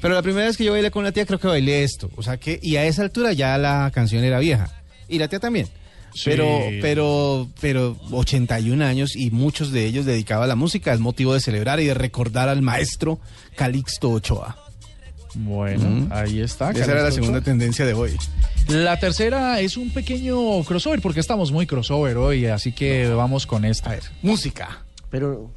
Pero 0.00 0.14
la 0.14 0.22
primera 0.22 0.46
vez 0.46 0.56
que 0.56 0.64
yo 0.64 0.72
bailé 0.72 0.90
con 0.90 1.02
una 1.02 1.12
tía 1.12 1.26
creo 1.26 1.38
que 1.38 1.46
bailé 1.48 1.82
esto. 1.84 2.10
O 2.16 2.22
sea 2.22 2.36
que, 2.38 2.58
y 2.62 2.76
a 2.76 2.84
esa 2.84 3.02
altura 3.02 3.32
ya 3.32 3.56
la 3.58 3.90
canción 3.94 4.24
era 4.24 4.38
vieja. 4.38 4.70
Y 5.08 5.18
la 5.18 5.28
tía 5.28 5.40
también. 5.40 5.66
Sí. 6.14 6.22
Pero, 6.24 6.46
pero, 6.80 7.48
pero 7.60 7.96
81 8.10 8.84
años 8.84 9.14
y 9.14 9.30
muchos 9.30 9.70
de 9.72 9.84
ellos 9.86 10.06
dedicados 10.06 10.44
a 10.44 10.48
la 10.48 10.56
música. 10.56 10.92
Es 10.92 11.00
motivo 11.00 11.34
de 11.34 11.40
celebrar 11.40 11.78
y 11.80 11.84
de 11.86 11.94
recordar 11.94 12.48
al 12.48 12.62
maestro 12.62 13.20
Calixto 13.56 14.10
Ochoa. 14.10 14.56
Bueno, 15.34 15.88
Mm. 15.88 16.08
ahí 16.10 16.40
está. 16.40 16.70
Esa 16.72 16.90
era 16.90 17.02
la 17.04 17.12
segunda 17.12 17.38
Ochoa. 17.38 17.44
tendencia 17.44 17.84
de 17.86 17.94
hoy. 17.94 18.16
La 18.68 18.98
tercera 18.98 19.60
es 19.60 19.76
un 19.76 19.90
pequeño 19.90 20.64
crossover, 20.64 21.00
porque 21.00 21.20
estamos 21.20 21.52
muy 21.52 21.66
crossover 21.66 22.16
hoy, 22.16 22.46
así 22.46 22.72
que 22.72 23.08
vamos 23.08 23.46
con 23.46 23.64
esta. 23.64 23.96
Música. 24.22 24.82
Pero 25.10 25.50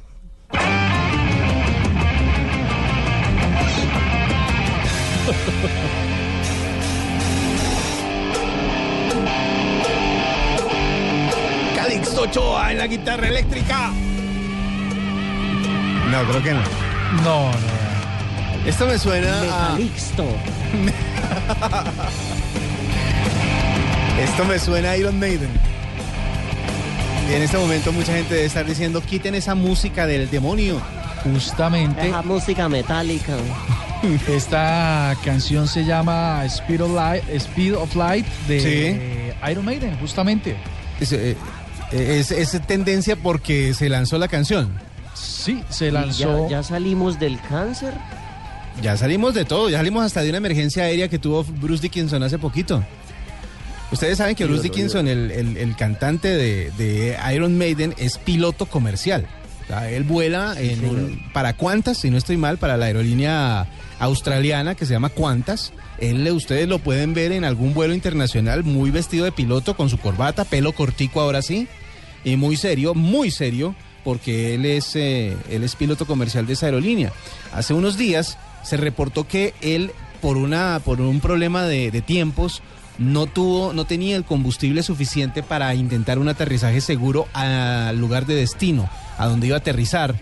Calixto 11.74 12.22
Ochoa 12.22 12.72
en 12.72 12.78
la 12.78 12.86
guitarra 12.86 13.28
eléctrica. 13.28 13.90
No, 16.10 16.24
creo 16.28 16.42
que 16.42 16.52
no. 16.52 16.60
No, 17.22 17.50
no. 17.50 18.66
Esto 18.66 18.86
me 18.86 18.98
suena 18.98 19.38
a, 19.38 19.42
Metalixto. 19.72 20.24
esto 24.22 24.44
me 24.44 24.58
suena 24.58 24.90
a 24.90 24.96
Iron 24.96 25.18
Maiden. 25.18 25.73
Y 27.30 27.34
en 27.34 27.42
este 27.42 27.56
momento 27.56 27.90
mucha 27.92 28.12
gente 28.14 28.34
debe 28.34 28.46
estar 28.46 28.66
diciendo, 28.66 29.00
quiten 29.00 29.34
esa 29.34 29.54
música 29.54 30.06
del 30.06 30.30
demonio. 30.30 30.80
Justamente 31.22 32.06
Esa 32.08 32.22
música 32.22 32.68
metálica. 32.68 33.34
esta 34.28 35.16
canción 35.24 35.66
se 35.66 35.84
llama 35.84 36.44
Speed 36.44 36.82
of 36.82 36.94
Light, 36.94 37.24
Speed 37.30 37.74
of 37.76 37.94
Light 37.96 38.26
de 38.46 39.34
Iron 39.50 39.64
Maiden, 39.64 39.96
justamente. 39.98 40.54
Es, 41.00 41.12
eh, 41.12 41.36
es- 41.92 42.30
es 42.30 42.60
tendencia 42.66 43.16
porque 43.16 43.72
se 43.72 43.88
lanzó 43.88 44.18
la 44.18 44.28
canción. 44.28 44.70
Sí, 45.14 45.62
se 45.70 45.90
lanzó. 45.90 46.44
Ya, 46.48 46.58
ya 46.58 46.62
salimos 46.62 47.18
del 47.18 47.40
cáncer. 47.40 47.94
Ya 48.82 48.96
salimos 48.96 49.34
de 49.34 49.44
todo, 49.44 49.70
ya 49.70 49.78
salimos 49.78 50.04
hasta 50.04 50.20
de 50.22 50.28
una 50.28 50.38
emergencia 50.38 50.82
aérea 50.84 51.08
que 51.08 51.18
tuvo 51.18 51.44
Bruce 51.44 51.80
Dickinson 51.82 52.22
hace 52.22 52.38
poquito. 52.38 52.82
Ustedes 53.94 54.18
saben 54.18 54.34
que 54.34 54.44
Bruce 54.44 54.62
Dickinson, 54.64 55.08
el, 55.08 55.30
el- 55.30 55.56
el 55.56 55.76
cantante 55.76 56.28
de, 56.28 56.70
de 56.76 57.16
Iron 57.34 57.56
Maiden, 57.56 57.94
es 57.96 58.18
piloto 58.18 58.66
comercial. 58.66 59.26
O 59.62 59.66
sea, 59.68 59.88
él 59.90 60.02
vuela 60.04 60.54
en 60.58 60.84
un, 60.84 61.30
para 61.32 61.54
Qantas, 61.54 61.98
si 61.98 62.10
no 62.10 62.18
estoy 62.18 62.36
mal, 62.36 62.58
para 62.58 62.76
la 62.76 62.86
aerolínea 62.86 63.66
australiana 64.00 64.74
que 64.74 64.84
se 64.84 64.92
llama 64.92 65.08
Qantas. 65.10 65.72
Él, 65.98 66.28
ustedes 66.32 66.68
lo 66.68 66.80
pueden 66.80 67.14
ver 67.14 67.32
en 67.32 67.44
algún 67.44 67.72
vuelo 67.72 67.94
internacional 67.94 68.64
muy 68.64 68.90
vestido 68.90 69.24
de 69.24 69.32
piloto, 69.32 69.74
con 69.76 69.88
su 69.88 69.96
corbata, 69.98 70.44
pelo 70.44 70.72
cortico 70.72 71.20
ahora 71.20 71.40
sí, 71.40 71.66
y 72.24 72.36
muy 72.36 72.56
serio, 72.56 72.94
muy 72.94 73.30
serio, 73.30 73.74
porque 74.02 74.54
él 74.54 74.66
es, 74.66 74.96
eh, 74.96 75.34
él 75.50 75.62
es 75.64 75.76
piloto 75.76 76.04
comercial 76.04 76.46
de 76.46 76.52
esa 76.54 76.66
aerolínea. 76.66 77.12
Hace 77.52 77.72
unos 77.74 77.96
días 77.96 78.36
se 78.64 78.76
reportó 78.76 79.26
que 79.26 79.54
él, 79.62 79.92
por, 80.20 80.36
una, 80.36 80.80
por 80.84 81.00
un 81.00 81.20
problema 81.20 81.62
de, 81.64 81.90
de 81.90 82.02
tiempos, 82.02 82.60
no 82.98 83.26
tuvo, 83.26 83.72
no 83.72 83.84
tenía 83.84 84.16
el 84.16 84.24
combustible 84.24 84.82
suficiente 84.82 85.42
para 85.42 85.74
intentar 85.74 86.18
un 86.18 86.28
aterrizaje 86.28 86.80
seguro 86.80 87.26
al 87.32 87.98
lugar 87.98 88.26
de 88.26 88.34
destino, 88.34 88.88
a 89.18 89.26
donde 89.26 89.48
iba 89.48 89.56
a 89.56 89.60
aterrizar. 89.60 90.14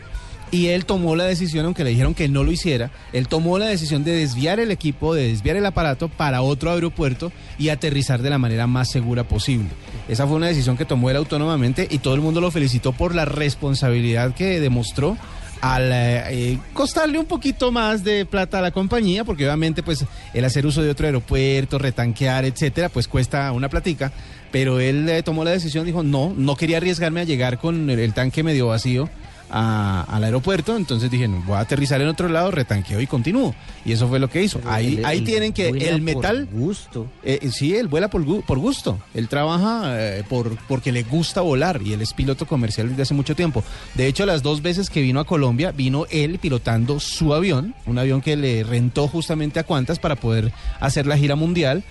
Y 0.50 0.68
él 0.68 0.84
tomó 0.84 1.16
la 1.16 1.24
decisión, 1.24 1.64
aunque 1.64 1.82
le 1.82 1.90
dijeron 1.90 2.12
que 2.12 2.28
no 2.28 2.44
lo 2.44 2.52
hiciera, 2.52 2.90
él 3.14 3.26
tomó 3.26 3.58
la 3.58 3.64
decisión 3.64 4.04
de 4.04 4.12
desviar 4.12 4.60
el 4.60 4.70
equipo, 4.70 5.14
de 5.14 5.28
desviar 5.28 5.56
el 5.56 5.64
aparato 5.64 6.10
para 6.10 6.42
otro 6.42 6.70
aeropuerto 6.70 7.32
y 7.58 7.70
aterrizar 7.70 8.20
de 8.20 8.28
la 8.28 8.36
manera 8.36 8.66
más 8.66 8.90
segura 8.90 9.24
posible. 9.24 9.70
Esa 10.08 10.26
fue 10.26 10.36
una 10.36 10.48
decisión 10.48 10.76
que 10.76 10.84
tomó 10.84 11.08
él 11.08 11.16
autónomamente 11.16 11.88
y 11.90 11.98
todo 11.98 12.14
el 12.14 12.20
mundo 12.20 12.42
lo 12.42 12.50
felicitó 12.50 12.92
por 12.92 13.14
la 13.14 13.24
responsabilidad 13.24 14.34
que 14.34 14.60
demostró 14.60 15.16
al 15.62 15.92
eh, 15.92 16.22
eh, 16.28 16.58
costarle 16.72 17.18
un 17.18 17.24
poquito 17.24 17.70
más 17.70 18.02
de 18.02 18.26
plata 18.26 18.58
a 18.58 18.62
la 18.62 18.72
compañía, 18.72 19.24
porque 19.24 19.46
obviamente 19.46 19.82
pues 19.82 20.04
el 20.34 20.44
hacer 20.44 20.66
uso 20.66 20.82
de 20.82 20.90
otro 20.90 21.06
aeropuerto, 21.06 21.78
retanquear, 21.78 22.44
etcétera, 22.44 22.88
pues 22.88 23.06
cuesta 23.06 23.50
una 23.52 23.68
platica, 23.68 24.12
pero 24.50 24.80
él 24.80 25.08
eh, 25.08 25.22
tomó 25.22 25.44
la 25.44 25.52
decisión, 25.52 25.86
dijo, 25.86 26.02
no, 26.02 26.34
no 26.36 26.56
quería 26.56 26.78
arriesgarme 26.78 27.20
a 27.20 27.24
llegar 27.24 27.58
con 27.58 27.88
el, 27.88 28.00
el 28.00 28.12
tanque 28.12 28.42
medio 28.42 28.66
vacío 28.66 29.08
a- 29.52 30.02
al 30.08 30.24
aeropuerto, 30.24 30.76
entonces 30.76 31.10
dije, 31.10 31.28
no, 31.28 31.42
voy 31.46 31.56
a 31.56 31.60
aterrizar 31.60 32.00
en 32.00 32.08
otro 32.08 32.28
lado, 32.28 32.50
retanqueo 32.50 33.00
y 33.00 33.06
continúo. 33.06 33.54
Y 33.84 33.92
eso 33.92 34.08
fue 34.08 34.18
lo 34.18 34.28
que 34.30 34.42
hizo. 34.42 34.60
Ahí, 34.66 35.00
ahí 35.04 35.20
tienen 35.20 35.52
que 35.52 35.68
el 35.68 35.74
por 35.74 36.00
metal... 36.00 36.48
gusto. 36.50 37.06
Eh, 37.22 37.50
sí, 37.52 37.76
él 37.76 37.88
vuela 37.88 38.08
por, 38.08 38.24
por 38.44 38.58
gusto. 38.58 38.98
Él 39.14 39.28
trabaja 39.28 39.82
eh, 40.00 40.24
por, 40.28 40.56
porque 40.66 40.90
le 40.92 41.02
gusta 41.02 41.40
volar 41.42 41.80
y 41.84 41.92
él 41.92 42.00
es 42.02 42.12
piloto 42.14 42.46
comercial 42.46 42.88
desde 42.88 43.02
hace 43.02 43.14
mucho 43.14 43.36
tiempo. 43.36 43.62
De 43.94 44.06
hecho, 44.06 44.24
las 44.26 44.42
dos 44.42 44.62
veces 44.62 44.88
que 44.90 45.02
vino 45.02 45.20
a 45.20 45.24
Colombia, 45.24 45.72
vino 45.72 46.06
él 46.10 46.38
pilotando 46.38 46.98
su 47.00 47.34
avión, 47.34 47.74
un 47.86 47.98
avión 47.98 48.20
que 48.20 48.36
le 48.36 48.64
rentó 48.64 49.08
justamente 49.08 49.60
a 49.60 49.64
Cuantas 49.64 49.98
para 49.98 50.16
poder 50.16 50.52
hacer 50.80 51.06
la 51.06 51.18
gira 51.18 51.36
mundial. 51.36 51.84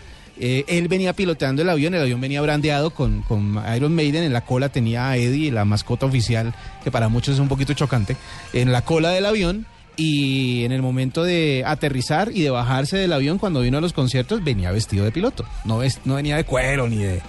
Eh, 0.43 0.65
él 0.67 0.87
venía 0.87 1.13
pilotando 1.13 1.61
el 1.61 1.69
avión, 1.69 1.93
el 1.93 2.01
avión 2.01 2.19
venía 2.19 2.41
brandeado 2.41 2.89
con, 2.89 3.21
con 3.21 3.61
Iron 3.75 3.93
Maiden, 3.93 4.23
en 4.23 4.33
la 4.33 4.41
cola 4.41 4.69
tenía 4.69 5.07
a 5.07 5.15
Eddie, 5.15 5.51
la 5.51 5.65
mascota 5.65 6.07
oficial, 6.07 6.55
que 6.83 6.89
para 6.89 7.09
muchos 7.09 7.35
es 7.35 7.39
un 7.39 7.47
poquito 7.47 7.73
chocante, 7.73 8.17
en 8.51 8.71
la 8.71 8.81
cola 8.81 9.11
del 9.11 9.25
avión. 9.27 9.67
Y 9.97 10.63
en 10.63 10.71
el 10.71 10.81
momento 10.81 11.23
de 11.23 11.63
aterrizar 11.67 12.31
y 12.33 12.41
de 12.41 12.49
bajarse 12.49 12.97
del 12.97 13.11
avión 13.11 13.37
cuando 13.37 13.59
vino 13.59 13.77
a 13.77 13.81
los 13.81 13.91
conciertos 13.91 14.41
venía 14.41 14.71
vestido 14.71 15.03
de 15.03 15.11
piloto. 15.11 15.45
No, 15.65 15.81
no 16.05 16.15
venía 16.15 16.37
de 16.37 16.45
cuero 16.45 16.87
ni 16.87 16.95
de 16.95 17.21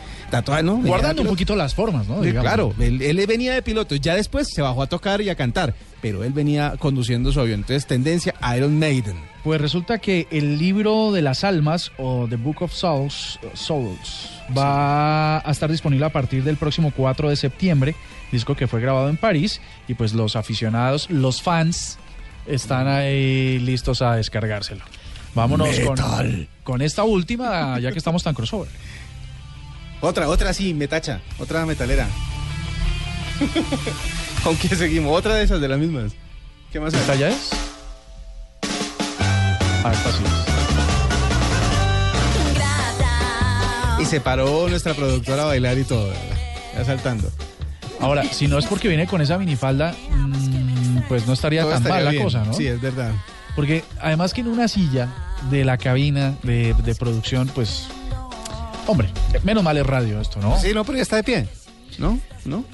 Guardando 0.89 1.23
un 1.23 1.29
poquito 1.29 1.55
las 1.57 1.75
formas, 1.75 2.09
¿no? 2.09 2.21
Digamos. 2.21 2.43
claro, 2.43 2.75
él, 2.79 3.03
él 3.03 3.27
venía 3.27 3.55
de 3.55 3.63
piloto. 3.63 3.95
Ya 3.97 4.15
después 4.15 4.49
se 4.53 4.63
bajó 4.63 4.83
a 4.83 4.87
tocar 4.87 5.21
y 5.21 5.29
a 5.29 5.35
cantar. 5.35 5.75
Pero 6.01 6.25
él 6.25 6.33
venía 6.33 6.75
conduciendo 6.79 7.33
su 7.33 7.41
avión. 7.41 7.61
Entonces, 7.61 7.87
tendencia 7.87 8.35
Iron 8.57 8.79
Maiden. 8.79 9.17
Pues 9.45 9.61
resulta 9.61 9.99
que 9.99 10.29
el 10.31 10.59
libro 10.59 11.11
de 11.11 11.21
las 11.21 11.43
almas 11.43 11.91
o 11.99 12.27
The 12.29 12.37
Book 12.37 12.63
of 12.63 12.73
Souls, 12.73 13.41
Souls 13.55 14.31
va 14.57 15.39
a 15.39 15.51
estar 15.51 15.71
disponible 15.71 16.07
a 16.07 16.11
partir 16.11 16.45
del 16.45 16.57
próximo 16.57 16.93
4 16.97 17.29
de 17.29 17.37
septiembre, 17.37 17.97
disco 18.31 18.55
que 18.55 18.69
fue 18.69 18.81
grabado 18.81 19.09
en 19.09 19.17
París 19.17 19.61
y 19.89 19.95
pues 19.95 20.15
los 20.15 20.37
aficionados, 20.37 21.11
los 21.11 21.43
fans 21.43 21.99
están 22.47 22.87
ahí 22.87 23.59
listos 23.59 24.01
a 24.01 24.15
descargárselo. 24.15 24.85
Vámonos 25.35 25.81
con, 25.81 26.49
con 26.63 26.83
esta 26.83 27.05
última, 27.05 27.79
ya 27.81 27.91
que 27.91 27.99
estamos 27.99 28.23
tan 28.23 28.35
crossover. 28.35 28.69
Otra, 30.03 30.29
otra 30.29 30.53
sí, 30.53 30.75
metacha. 30.75 31.21
Otra 31.39 31.65
metalera. 31.65 32.09
¿Con 34.43 34.57
qué 34.57 34.75
seguimos? 34.75 35.17
Otra 35.17 35.37
de 35.37 35.45
esas, 35.45 35.61
de 35.61 35.69
las 35.69 35.79
mismas. 35.79 36.13
¿Qué 36.73 36.81
más? 36.81 36.93
¿Esta 36.93 37.15
ya 37.15 37.29
es? 37.29 37.51
A 39.85 39.89
ver, 39.89 39.97
fácil. 39.99 40.27
Y 44.01 44.05
se 44.05 44.21
paró 44.21 44.69
nuestra 44.69 44.93
productora 44.95 45.45
a 45.45 45.47
bailar 45.47 45.79
y 45.79 45.85
todo. 45.85 46.13
Ya 46.75 46.85
saltando. 46.85 47.31
Ahora, 48.01 48.25
si 48.25 48.49
no 48.49 48.59
es 48.59 48.67
porque 48.67 48.89
viene 48.89 49.07
con 49.07 49.21
esa 49.21 49.39
minifalda, 49.39 49.95
mm, 50.11 51.03
pues 51.09 51.29
no 51.29 51.35
estaría 51.35 51.63
Todo 51.63 51.75
tan 51.75 51.83
estaría 51.83 52.07
mal 52.07 52.17
la 52.17 52.23
cosa, 52.25 52.45
¿no? 52.45 52.53
Sí, 52.53 52.67
es 52.67 52.81
verdad. 52.81 53.13
Porque 53.55 53.85
además 54.01 54.35
que 54.35 54.41
en 54.41 54.49
una 54.49 54.67
silla 54.67 55.09
de 55.49 55.65
la 55.65 55.79
cabina 55.79 56.35
de, 56.43 56.75
de 56.75 56.95
producción, 56.97 57.49
pues, 57.55 57.87
hombre, 58.87 59.09
menos 59.45 59.63
mal 59.65 59.77
es 59.77 59.87
radio 59.87 60.21
esto, 60.21 60.41
¿no? 60.41 60.59
Sí, 60.59 60.73
no, 60.75 60.85
pero 60.85 60.97
ya 60.97 61.03
está 61.03 61.17
de 61.17 61.25
pie. 61.25 61.47
¿No? 61.99 62.19
¿No? 62.45 62.65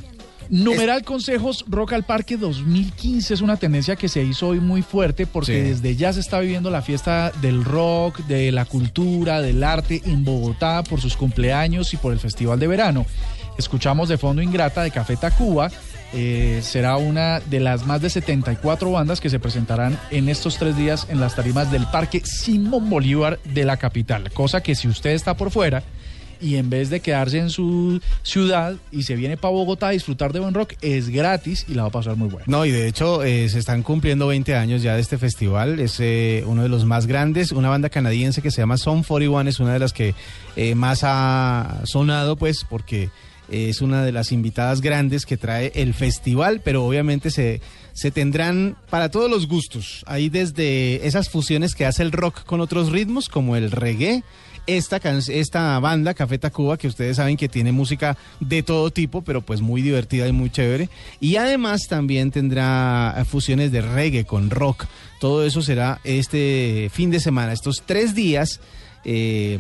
Numeral 0.51 1.05
Consejos 1.05 1.65
Rock 1.69 1.93
al 1.93 2.05
Parque 2.05 2.39
2015 2.39 3.35
es 3.35 3.41
una 3.43 3.59
tendencia 3.59 3.97
que 3.97 4.09
se 4.09 4.23
hizo 4.23 4.49
hoy 4.49 4.61
muy 4.61 4.81
fuerte 4.81 5.27
porque 5.27 5.53
Sí. 5.53 5.61
desde 5.61 5.95
ya 5.97 6.11
se 6.15 6.21
está 6.21 6.41
viviendo 6.41 6.71
la 6.71 6.81
fiesta 6.81 7.33
del 7.43 7.63
rock, 7.65 8.21
de 8.21 8.51
la 8.51 8.65
cultura, 8.65 9.43
del 9.43 9.63
arte 9.63 10.01
en 10.07 10.25
Bogotá 10.25 10.83
por 10.85 11.03
sus 11.03 11.17
cumpleaños 11.19 11.93
y 11.93 11.99
por 11.99 12.15
el 12.15 12.19
Festival 12.19 12.59
de 12.59 12.67
Verano. 12.67 13.05
Escuchamos 13.59 14.09
de 14.09 14.17
fondo 14.17 14.41
Ingrata 14.41 14.83
de 14.83 14.91
Café 14.91 15.17
Tacuba. 15.17 15.71
eh, 16.15 16.61
será 16.63 16.97
una 16.97 17.39
de 17.41 17.61
las 17.61 17.85
más 17.85 18.01
de 18.01 18.09
74 18.09 18.91
bandas 18.91 19.21
que 19.21 19.29
se 19.29 19.39
presentarán 19.39 20.01
en 20.11 20.31
estos 20.31 20.57
tres 20.57 20.75
días 20.75 21.07
en 21.11 21.21
las 21.21 21.35
tarimas 21.35 21.71
del 21.71 21.85
Parque 21.89 22.23
Simón 22.25 22.89
Bolívar 22.89 23.39
de 23.45 23.67
la 23.67 23.77
capital. 23.77 24.31
Cosa 24.33 24.63
que 24.63 24.75
si 24.75 24.89
usted 24.89 25.11
está 25.11 25.37
por 25.37 25.51
fuera 25.51 25.83
y 26.41 26.57
en 26.57 26.71
vez 26.71 26.91
de 26.91 27.01
quedarse 27.01 27.39
en 27.39 27.51
su 27.51 28.01
ciudad 28.23 28.77
y 28.91 29.03
se 29.03 29.17
viene 29.17 29.37
para 29.37 29.53
Bogotá 29.53 29.89
a 29.89 29.91
disfrutar 29.91 30.33
de 30.33 30.41
buen 30.41 30.55
rock, 30.55 30.75
es 30.83 31.09
gratis 31.09 31.67
y 31.69 31.75
la 31.75 31.83
va 31.83 31.89
a 31.89 31.93
pasar 31.93 32.17
muy 32.17 32.29
bueno. 32.29 32.45
No, 32.49 32.65
y 32.65 32.71
de 32.71 32.89
hecho 32.89 33.23
eh, 33.23 33.49
se 33.49 33.59
están 33.59 33.83
cumpliendo 33.83 34.27
20 34.27 34.55
años 34.55 34.83
ya 34.83 34.95
de 34.95 35.01
este 35.01 35.19
festival. 35.19 35.81
Es 35.81 35.99
eh, 36.01 36.45
uno 36.47 36.63
de 36.63 36.69
los 36.69 36.85
más 36.85 37.07
grandes. 37.07 37.53
Una 37.53 37.69
banda 37.69 37.89
canadiense 37.89 38.43
que 38.43 38.51
se 38.51 38.61
llama 38.61 38.77
Son 38.77 39.03
41 39.03 39.49
es 39.49 39.61
una 39.61 39.73
de 39.73 39.79
las 39.79 39.93
que 39.93 40.15
eh, 40.57 40.75
más 40.75 41.01
ha 41.03 41.83
sonado, 41.85 42.37
pues, 42.37 42.65
porque 42.69 43.11
eh, 43.51 43.69
es 43.71 43.81
una 43.81 44.05
de 44.05 44.13
las 44.13 44.33
invitadas 44.33 44.81
grandes 44.81 45.25
que 45.25 45.37
trae 45.37 45.73
el 45.75 45.95
festival, 45.95 46.61
pero 46.63 46.85
obviamente 46.85 47.31
se, 47.31 47.61
se 47.93 48.11
tendrán 48.11 48.77
para 48.91 49.11
todos 49.11 49.31
los 49.31 49.49
gustos. 49.49 50.05
Hay 50.07 50.29
desde 50.29 51.07
esas 51.07 51.31
fusiones 51.31 51.75
que 51.75 51.87
hace 51.87 52.03
el 52.03 52.13
rock 52.13 52.45
con 52.45 52.61
otros 52.61 52.91
ritmos, 52.91 53.29
como 53.29 53.57
el 53.57 53.71
reggae. 53.71 54.23
Esta, 54.69 55.01
esta 55.29 55.79
banda, 55.79 56.13
Café 56.13 56.37
Tacuba, 56.37 56.77
que 56.77 56.89
ustedes 56.89 57.17
saben 57.17 57.39
que 57.39 57.49
tiene 57.49 57.73
música 57.73 58.19
de 58.39 58.63
todo 58.63 58.91
tipo, 58.91 59.23
pero 59.23 59.41
pues 59.41 59.63
muy 59.63 59.81
divertida 59.81 60.29
y 60.29 60.33
muy 60.33 60.51
chévere. 60.51 60.91
Y 61.21 61.37
además 61.37 61.89
también 61.89 62.31
tendrá 62.31 63.25
fusiones 63.27 63.73
de 63.73 63.81
reggae 63.81 64.27
con 64.27 64.51
rock. 64.51 64.85
Todo 65.21 65.47
eso 65.47 65.63
será 65.63 66.03
este 66.05 66.91
fin 66.93 67.11
de 67.11 67.19
semana, 67.19 67.55
estos 67.55 67.83
tres 67.87 68.15
días 68.15 68.61
eh, 69.07 69.59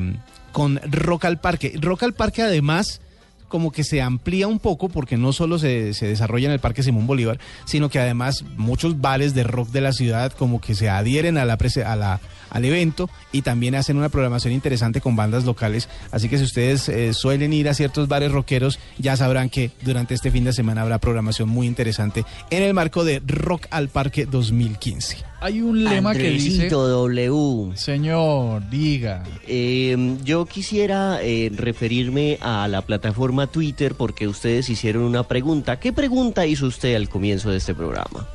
con 0.52 0.78
Rock 0.84 1.24
al 1.24 1.40
Parque. 1.40 1.72
Rock 1.80 2.02
al 2.02 2.12
Parque 2.12 2.42
además 2.42 3.00
como 3.48 3.72
que 3.72 3.84
se 3.84 4.02
amplía 4.02 4.46
un 4.46 4.58
poco 4.58 4.90
porque 4.90 5.16
no 5.16 5.32
solo 5.32 5.58
se, 5.58 5.94
se 5.94 6.06
desarrolla 6.06 6.48
en 6.48 6.52
el 6.52 6.60
Parque 6.60 6.82
Simón 6.82 7.06
Bolívar, 7.06 7.38
sino 7.64 7.88
que 7.88 7.98
además 7.98 8.44
muchos 8.58 9.00
bares 9.00 9.34
de 9.34 9.42
rock 9.42 9.70
de 9.70 9.80
la 9.80 9.92
ciudad 9.92 10.32
como 10.32 10.60
que 10.60 10.74
se 10.74 10.90
adhieren 10.90 11.38
a 11.38 11.46
la, 11.46 11.54
a 11.54 11.96
la 11.96 12.20
al 12.50 12.64
evento 12.64 13.08
y 13.32 13.42
también 13.42 13.74
hacen 13.74 13.96
una 13.96 14.08
programación 14.08 14.52
interesante 14.52 15.00
con 15.00 15.16
bandas 15.16 15.44
locales. 15.44 15.88
Así 16.10 16.28
que 16.28 16.38
si 16.38 16.44
ustedes 16.44 16.88
eh, 16.88 17.14
suelen 17.14 17.52
ir 17.52 17.68
a 17.68 17.74
ciertos 17.74 18.08
bares 18.08 18.32
rockeros, 18.32 18.78
ya 18.98 19.16
sabrán 19.16 19.50
que 19.50 19.70
durante 19.82 20.14
este 20.14 20.30
fin 20.30 20.44
de 20.44 20.52
semana 20.52 20.82
habrá 20.82 20.98
programación 20.98 21.48
muy 21.48 21.66
interesante 21.66 22.24
en 22.50 22.62
el 22.62 22.74
marco 22.74 23.04
de 23.04 23.22
Rock 23.26 23.66
al 23.70 23.88
Parque 23.88 24.26
2015. 24.26 25.28
Hay 25.40 25.60
un 25.60 25.84
lema 25.84 26.14
que 26.14 26.30
dice, 26.30 26.68
W. 26.68 27.76
señor, 27.76 28.68
diga, 28.70 29.22
Eh, 29.46 30.16
yo 30.24 30.46
quisiera 30.46 31.20
eh, 31.22 31.52
referirme 31.54 32.38
a 32.40 32.66
la 32.66 32.82
plataforma 32.82 33.46
Twitter 33.46 33.94
porque 33.94 34.26
ustedes 34.26 34.68
hicieron 34.68 35.04
una 35.04 35.22
pregunta. 35.22 35.78
¿Qué 35.78 35.92
pregunta 35.92 36.44
hizo 36.44 36.66
usted 36.66 36.96
al 36.96 37.08
comienzo 37.08 37.50
de 37.50 37.58
este 37.58 37.74
programa? 37.74 38.26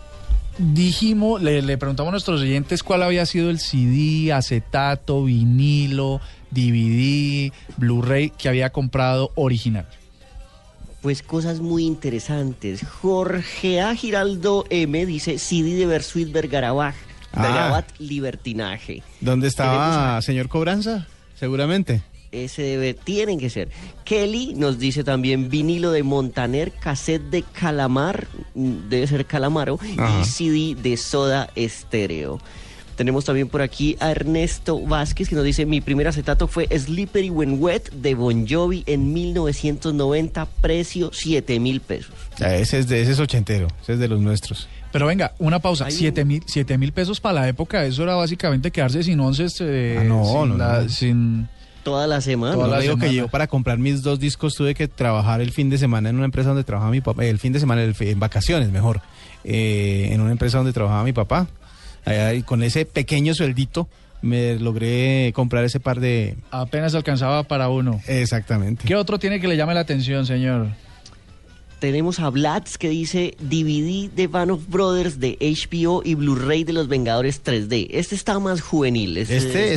Dijimos, 0.58 1.42
le, 1.42 1.62
le 1.62 1.78
preguntamos 1.78 2.10
a 2.10 2.12
nuestros 2.12 2.42
oyentes 2.42 2.84
cuál 2.84 3.04
había 3.04 3.26
sido 3.26 3.50
el 3.50 3.60
CD, 3.60 4.32
acetato, 4.34 5.24
vinilo, 5.24 6.22
DVD, 6.52 7.52
Blu-ray 7.78 8.30
que 8.32 8.50
había 8.50 8.72
comprado 8.72 9.32
original. 9.36 9.86
Pues 11.02 11.22
cosas 11.22 11.60
muy 11.60 11.84
interesantes. 11.86 12.86
Jorge 12.88 13.82
A. 13.82 13.94
Giraldo 13.96 14.66
M 14.70 15.06
dice 15.06 15.38
CD 15.38 15.74
de 15.76 15.86
Bersuit 15.86 16.32
Bergarabat, 16.32 16.96
Ah. 17.34 17.42
Bergarabat 17.42 17.86
Libertinaje. 18.00 19.02
¿Dónde 19.20 19.48
estaba 19.48 20.22
señor 20.22 20.48
Cobranza? 20.50 21.08
Seguramente. 21.36 22.04
Ese 22.34 22.64
debe, 22.64 22.94
tienen 22.96 23.40
que 23.40 23.50
ser. 23.50 23.70
Kelly 24.04 24.54
nos 24.56 24.80
dice 24.80 25.04
también 25.04 25.50
vinilo 25.50 25.92
de 25.92 26.02
Montaner, 26.04 26.72
cassette 26.72 27.22
de 27.30 27.44
Calamar, 27.44 28.28
mm, 28.56 28.90
debe 28.90 29.06
ser 29.08 29.26
Calamaro, 29.26 29.80
Ajá. 29.98 30.20
y 30.22 30.26
CD 30.26 30.76
de 30.82 30.98
Soda 30.98 31.50
Estéreo. 31.56 32.40
Tenemos 32.96 33.26
también 33.26 33.48
por 33.50 33.62
aquí 33.64 33.98
a 34.00 34.12
Ernesto 34.12 34.80
Vázquez 34.80 35.28
que 35.28 35.36
nos 35.36 35.44
dice, 35.44 35.66
mi 35.66 35.82
primer 35.82 36.08
acetato 36.08 36.48
fue 36.48 36.68
Slippery 36.78 37.30
When 37.32 37.58
Wet 37.62 37.92
de 37.92 38.14
Bon 38.14 38.48
Jovi 38.48 38.84
en 38.86 39.14
1990, 39.14 40.46
precio 40.62 41.10
7 41.12 41.60
mil 41.60 41.82
pesos. 41.82 42.14
Ah, 42.40 42.56
Ese 42.56 42.80
es, 42.80 42.88
de, 42.88 43.02
ese 43.02 43.14
es 43.14 43.20
ochentero, 43.20 43.68
ese 43.82 43.94
es 43.94 44.00
de 44.00 44.08
los 44.08 44.20
nuestros. 44.22 44.68
Pero 44.92 45.08
venga, 45.08 45.34
una 45.40 45.58
pausa, 45.60 45.86
Hay 45.86 45.94
un- 45.94 45.98
siete 46.00 46.24
mil, 46.24 46.44
siete 46.46 46.78
mil 46.78 46.92
pesos 46.94 47.20
para 47.20 47.42
la 47.42 47.48
época, 47.48 47.84
eso 47.84 48.04
era 48.04 48.14
básicamente 48.14 48.70
quedarse 48.70 49.02
sin 49.02 49.20
once, 49.20 49.48
eh, 49.62 49.98
Ah, 50.00 50.04
no, 50.04 50.24
sin, 50.24 50.50
no, 50.50 50.58
la- 50.58 50.82
no. 50.84 50.90
sin, 50.90 51.50
toda 51.84 52.08
la 52.08 52.22
semana. 52.22 52.56
Toda 52.56 52.68
la 52.68 52.80
digo 52.80 52.98
que 52.98 53.14
yo 53.14 53.28
para 53.28 53.48
comprar 53.48 53.78
mis 53.78 54.02
dos 54.02 54.20
discos 54.20 54.56
tuve 54.56 54.74
que 54.74 54.88
trabajar 54.88 55.42
el 55.42 55.52
fin 55.52 55.70
de 55.70 55.78
semana 55.78 56.10
en 56.10 56.16
una 56.16 56.26
empresa 56.26 56.50
donde 56.50 56.64
trabajaba 56.64 56.92
mi 56.92 57.02
papá, 57.02 57.26
el 57.26 57.40
fin 57.40 57.54
de 57.54 57.60
semana, 57.60 57.84
el 57.84 57.96
en 58.00 58.20
vacaciones 58.20 58.72
mejor, 58.72 59.02
eh, 59.44 60.10
en 60.12 60.22
una 60.22 60.32
empresa 60.32 60.58
donde 60.58 60.74
trabajaba 60.74 61.04
mi 61.04 61.14
papá. 61.14 61.48
Allá, 62.06 62.34
y 62.34 62.44
con 62.44 62.64
ese 62.64 62.86
pequeño 62.86 63.34
sueldito 63.34 63.88
me 64.22 64.56
logré 64.56 65.32
comprar 65.34 65.64
ese 65.66 65.80
par 65.80 66.00
de... 66.00 66.36
Apenas 66.52 66.96
alcanzaba 66.96 67.44
para 67.44 67.70
uno. 67.70 68.02
Exactamente. 68.08 68.86
¿Qué 68.86 68.96
otro 68.96 69.20
tiene 69.20 69.40
que 69.40 69.48
le 69.48 69.58
llame 69.58 69.74
la 69.74 69.82
atención, 69.82 70.26
señor? 70.26 70.68
Tenemos 71.84 72.22
a 72.22 72.30
Blatz 72.30 72.78
que 72.78 72.88
dice 72.88 73.36
DVD 73.42 74.10
de 74.10 74.28
Band 74.28 74.52
of 74.52 74.70
Brothers 74.70 75.20
de 75.20 75.38
HBO 75.42 76.02
y 76.06 76.16
Blu-ray 76.16 76.64
de 76.64 76.72
Los 76.72 76.88
Vengadores 76.88 77.44
3D. 77.44 77.90
Este 77.92 78.16
está 78.16 78.40
más 78.40 78.62
juvenil. 78.62 79.18
Este- 79.18 79.36
este- 79.36 79.76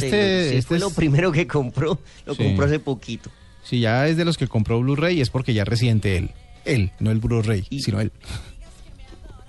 sí, 0.50 0.56
este 0.58 0.62
fue 0.68 0.76
es- 0.76 0.82
lo 0.84 0.90
primero 0.90 1.32
que 1.32 1.48
compró. 1.48 1.98
Lo 2.24 2.36
Sí. 2.36 2.44
compró 2.44 2.66
hace 2.66 2.78
poquito. 2.78 3.28
Si 3.64 3.80
ya 3.80 4.06
es 4.06 4.16
de 4.16 4.24
los 4.24 4.38
que 4.38 4.46
compró 4.46 4.78
Blu-ray 4.80 5.20
es 5.20 5.30
porque 5.30 5.52
ya 5.52 5.62
es 5.62 5.68
reciente 5.68 6.16
él. 6.16 6.30
Él, 6.64 6.92
no 7.00 7.10
el 7.10 7.18
Blu-ray, 7.18 7.64
Y- 7.70 7.82
sino 7.82 8.00
él. 8.00 8.12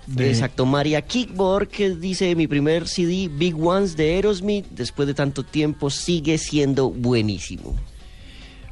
De- 0.08 0.28
Exacto, 0.28 0.66
María 0.66 1.02
Kickboard 1.02 1.68
que 1.68 1.90
dice 1.94 2.34
mi 2.34 2.48
primer 2.48 2.88
CD 2.88 3.28
Big 3.32 3.54
Ones 3.56 3.96
de 3.96 4.14
Aerosmith 4.16 4.66
después 4.70 5.06
de 5.06 5.14
tanto 5.14 5.44
tiempo 5.44 5.90
sigue 5.90 6.38
siendo 6.38 6.90
buenísimo. 6.90 7.76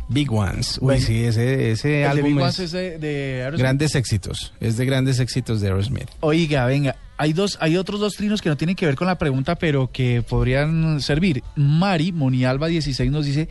Big 0.09 0.32
Ones. 0.32 0.78
Uy, 0.78 0.84
Bueno, 0.86 1.07
sí, 1.07 1.24
ese, 1.24 1.70
ese 1.72 2.02
El 2.02 2.02
de 2.02 2.07
álbum 2.07 2.24
Big 2.24 2.36
es 2.38 2.42
Ones 2.42 2.59
es 2.61 2.72
de, 2.72 2.98
de 2.98 3.34
Aerosmith. 3.42 3.61
grandes 3.61 3.94
éxitos. 3.94 4.52
Es 4.61 4.76
de 4.76 4.86
grandes 4.86 5.18
éxitos 5.20 5.61
de 5.61 5.68
Aerosmith. 5.68 6.09
Oiga, 6.20 6.66
venga, 6.66 6.96
hay 7.18 7.32
dos, 7.32 7.59
hay 7.61 7.76
otros 7.76 7.98
dos 8.00 8.14
trinos 8.14 8.42
que 8.42 8.48
no 8.48 8.57
tienen 8.57 8.76
que 8.76 8.86
ver 8.86 8.94
con 8.94 9.07
la 9.07 9.18
pregunta, 9.18 9.57
pero 9.57 9.90
que 9.90 10.22
podrían 10.22 11.00
servir. 11.00 11.42
Mari, 11.57 12.12
Monialba 12.12 12.68
16 12.68 13.11
nos 13.11 13.24
dice, 13.26 13.48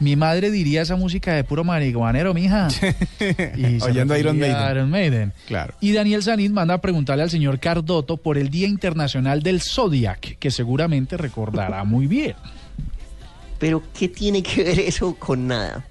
mi 0.00 0.14
madre 0.14 0.50
diría 0.52 0.82
esa 0.82 0.94
música 0.96 1.34
de 1.34 1.42
puro 1.44 1.64
marihuanero, 1.64 2.32
mija. 2.32 2.68
Y 3.56 3.82
Oyendo 3.82 4.14
a 4.14 4.18
Iron 4.18 4.38
Maiden. 4.38 4.70
Iron 4.70 4.90
Maiden. 4.90 5.32
Claro. 5.46 5.74
Y 5.80 5.92
Daniel 5.92 6.22
Sanit 6.22 6.52
manda 6.52 6.74
a 6.74 6.80
preguntarle 6.80 7.24
al 7.24 7.30
señor 7.30 7.58
Cardoto 7.58 8.16
por 8.16 8.38
el 8.38 8.48
Día 8.48 8.68
Internacional 8.68 9.42
del 9.42 9.60
Zodiac, 9.60 10.38
que 10.38 10.50
seguramente 10.52 11.16
recordará 11.16 11.82
muy 11.84 12.06
bien. 12.06 12.34
Pero 13.58 13.82
¿qué 13.98 14.08
tiene 14.08 14.40
que 14.42 14.62
ver 14.62 14.78
eso 14.78 15.16
con 15.16 15.48
nada? 15.48 15.84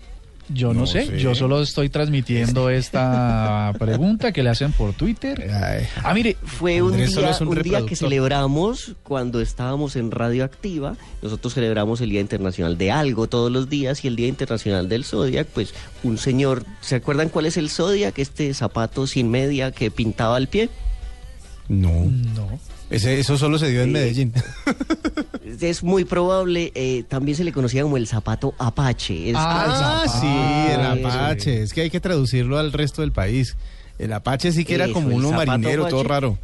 Yo 0.50 0.74
no, 0.74 0.82
No 0.82 0.88
sé, 0.88 1.06
sé. 1.06 1.20
yo 1.20 1.36
solo 1.36 1.62
estoy 1.62 1.89
transmitiendo 1.89 2.70
esta 2.72 3.74
pregunta 3.78 4.32
que 4.32 4.43
le 4.43 4.50
hacen 4.50 4.72
por 4.72 4.93
Twitter. 4.93 5.50
Ay, 5.54 5.86
Ah, 6.04 6.14
mire, 6.14 6.38
Fue 6.43 6.82
un 6.82 6.95
día, 6.95 7.08
un 7.41 7.48
un 7.50 7.62
día 7.62 7.86
que 7.86 7.95
celebramos 7.95 8.95
cuando 9.04 9.41
estábamos 9.41 9.95
en 9.95 10.12
Radioactiva. 10.12 10.95
Nosotros 11.22 11.54
celebramos 11.54 12.00
el 12.02 12.10
Día 12.10 12.22
Internacional 12.22 12.78
de 12.78 12.91
algo 12.91 13.28
todos 13.28 13.52
los 13.52 13.70
días 13.70 14.04
y 14.06 14.08
el 14.08 14.16
Día 14.16 14.28
Internacional 14.28 14.88
del 14.89 15.04
Zodiac. 15.04 15.48
Pues 15.48 15.74
un 16.04 16.18
señor, 16.18 16.64
¿se 16.82 16.95
acuerdan 16.95 17.30
cuál 17.30 17.45
es 17.45 17.58
el 17.58 17.70
Zodiac? 17.70 18.18
Este 18.20 18.54
zapato 18.54 19.06
sin 19.08 19.30
media 19.30 19.72
que 19.72 19.91
pintaba 19.91 20.38
el 20.38 20.48
pie. 20.48 20.70
no. 21.68 22.06
no. 22.36 22.60
Ese, 22.90 23.20
eso 23.20 23.38
solo 23.38 23.60
se 23.60 23.70
dio 23.70 23.82
en. 23.82 23.92
Medellín. 23.92 24.34
Es 25.62 25.84
muy 25.84 26.06
probable, 26.06 26.72
eh, 26.76 27.04
también 27.08 27.36
se 27.36 27.44
le 27.44 27.52
conocía 27.52 27.84
como 27.84 27.98
el 27.98 28.08
zapato 28.08 28.54
Apache. 28.58 29.30
Es- 29.32 29.36
Ah, 29.38 30.04
zapato. 30.06 30.20
sí, 30.22 30.74
el. 30.74 31.06
Apache. 31.06 31.64
Es 31.64 31.74
que 31.74 31.82
hay 31.82 31.90
que 31.90 32.00
traducirlo 32.00 32.58
al 32.58 32.72
resto 32.72 33.02
del 33.02 33.12
país. 33.12 33.56
El 33.98 34.14
Apache 34.14 34.52
sí 34.52 34.64
que 34.66 34.76
era 34.76 34.88
como 34.90 35.16
uno 35.16 35.32
marinero, 35.32 35.88
todo 35.88 36.04
raro. 36.04 36.38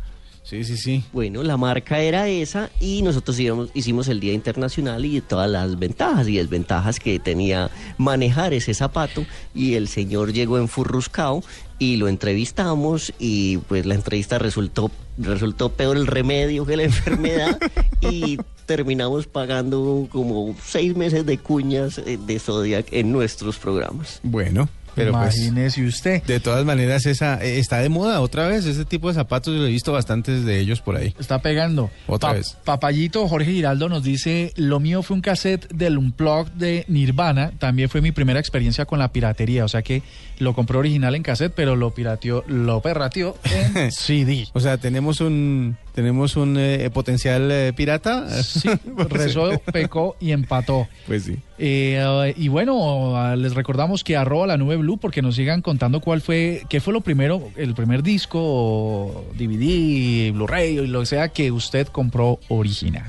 Sí, 0.44 0.66
sí, 0.66 0.76
sí. 0.76 1.04
Bueno, 1.14 1.42
la 1.42 1.56
marca 1.56 2.00
era 2.00 2.28
esa 2.28 2.70
y 2.82 3.02
nosotros 3.02 3.40
íbamos- 3.40 3.70
hicimos 3.74 4.10
el 4.10 4.20
Día 4.20 4.34
Internacional 4.34 5.06
y 5.06 5.22
todas 5.22 5.50
las 5.50 5.80
ventajas 5.80 6.28
y 6.28 6.36
desventajas 6.36 7.00
que 7.00 7.18
tenía 7.20 7.70
manejar 7.98 8.54
ese 8.54 8.74
zapato 8.74 9.26
y 9.56 9.76
el 9.76 9.88
señor 9.88 10.34
llegó 10.34 10.58
enfurruscado 10.58 11.42
y 11.80 11.96
lo 11.96 12.10
entrevistamos 12.10 13.14
y 13.20 13.58
pues 13.70 13.86
la 13.86 13.96
entrevista 13.96 14.38
resultó 14.38 14.92
resultó 15.18 15.70
peor 15.70 15.98
el 15.98 16.08
remedio 16.08 16.66
que 16.66 16.78
la 16.78 16.84
enfermedad 16.84 17.58
y 18.02 18.38
terminamos 18.66 19.28
pagando 19.28 20.08
como 20.12 20.56
seis 20.64 20.96
meses 20.96 21.26
de 21.26 21.38
cuñas 21.38 21.98
eh, 22.00 22.18
de 22.26 22.40
Zodiac 22.40 22.88
en 22.92 23.12
nuestros 23.12 23.58
programas. 23.58 24.20
Bueno, 24.24 24.70
pero 24.96 25.12
pues... 25.12 25.38
Imagínese 25.38 25.86
usted. 25.86 26.24
De 26.24 26.40
todas 26.40 26.66
maneras, 26.66 27.06
esa 27.06 27.44
eh, 27.44 27.60
está 27.60 27.80
de 27.80 27.90
moda 27.90 28.22
otra 28.22 28.48
vez. 28.48 28.66
Ese 28.66 28.86
tipo 28.86 29.08
de 29.08 29.14
zapatos, 29.14 29.56
yo 29.56 29.66
he 29.66 29.70
visto 29.70 29.92
bastantes 29.92 30.46
de 30.46 30.60
ellos 30.60 30.82
por 30.82 30.96
ahí. 30.96 31.14
Está 31.20 31.40
pegando. 31.40 31.90
Otra 32.08 32.34
vez. 32.34 32.58
Papayito 32.64 33.28
Jorge 33.28 33.52
Giraldo 33.52 33.90
nos 33.90 34.04
dice, 34.04 34.54
lo 34.56 34.80
mío 34.80 35.04
fue 35.04 35.16
un 35.16 35.22
cassette 35.22 35.68
del 35.74 35.98
Unplugged 35.98 36.52
de 36.54 36.86
Nirvana. 36.88 37.52
También 37.60 37.90
fue 37.90 38.02
mi 38.02 38.12
primera 38.12 38.40
experiencia 38.40 38.86
con 38.86 39.00
la 39.00 39.12
piratería. 39.12 39.66
O 39.66 39.68
sea 39.68 39.82
que 39.82 40.04
lo 40.40 40.54
compré 40.54 40.78
original 40.78 41.16
en 41.16 41.24
cassette, 41.24 41.54
pero 41.56 41.76
lo 41.76 41.94
pirateó, 41.94 42.44
lo 42.48 42.82
perrateó 42.82 43.38
en 43.76 43.92
CD. 43.92 44.48
O 44.54 44.60
sea, 44.60 44.78
tenemos 44.78 45.22
un 45.22 45.78
tenemos 45.94 46.36
un 46.36 46.58
eh, 46.58 46.90
potencial 46.92 47.52
eh, 47.52 47.74
pirata. 47.74 48.28
Sí, 48.44 48.70
rezó, 49.10 49.60
pecó 49.72 50.16
y 50.20 50.32
empató. 50.32 50.88
Pues 51.08 51.24
sí. 51.24 51.38
Eh, 51.60 52.34
y 52.38 52.48
bueno, 52.48 53.16
ah, 53.18 53.36
les 53.36 53.54
recordamos 53.54 54.04
que 54.04 54.18
arroba 54.18 54.48
la 54.48 54.58
nube 54.58 54.76
blue 54.78 54.98
porque 54.98 55.22
nos 55.22 55.36
sigan 55.36 55.62
contando 55.62 56.00
cuál 56.02 56.22
fue, 56.22 56.64
qué 56.70 56.82
fue 56.82 56.94
lo 56.94 57.02
primero, 57.02 57.50
el 57.56 57.74
primer 57.76 58.04
disco, 58.04 58.40
o 58.42 59.26
DVD, 59.38 60.32
Blu-ray 60.34 60.80
o 60.80 60.84
lo 60.86 61.02
que 61.02 61.06
sea 61.06 61.30
que 61.30 61.52
usted 61.52 61.88
compró 61.88 62.40
original. 62.50 63.06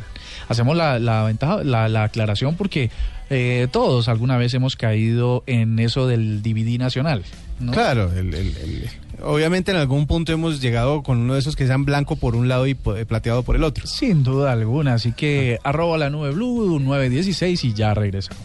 Hacemos 0.48 0.76
la, 0.76 0.98
la 0.98 1.24
ventaja, 1.24 1.64
la, 1.64 1.88
la 1.88 2.04
aclaración 2.04 2.54
porque 2.56 2.90
eh, 3.30 3.66
todos 3.72 4.08
alguna 4.08 4.36
vez 4.36 4.52
hemos 4.52 4.76
caído 4.76 5.42
en 5.46 5.78
eso 5.78 6.06
del 6.06 6.42
DVD 6.42 6.78
nacional. 6.78 7.24
¿no? 7.60 7.72
Claro, 7.72 8.12
el- 8.12 8.34
el- 8.34 8.56
el- 8.58 8.90
obviamente 9.24 9.70
en 9.70 9.76
algún 9.76 10.06
punto 10.06 10.32
hemos 10.32 10.60
llegado 10.60 11.02
con 11.02 11.18
uno 11.18 11.34
de 11.34 11.40
esos 11.40 11.56
que 11.56 11.66
sean 11.66 11.84
blanco 11.84 12.16
por 12.16 12.36
un 12.36 12.48
lado 12.48 12.66
y 12.66 12.72
eh, 12.72 13.04
plateado 13.06 13.42
por 13.42 13.56
el 13.56 13.64
otro. 13.64 13.86
Sin 13.86 14.22
duda 14.22 14.52
alguna, 14.52 14.94
así 14.94 15.12
que 15.12 15.58
arroba 15.64 15.98
la 15.98 16.10
nube 16.10 16.30
blue 16.30 16.78
916 16.78 17.64
y 17.64 17.74
ya 17.74 17.94
regresamos. 17.94 18.44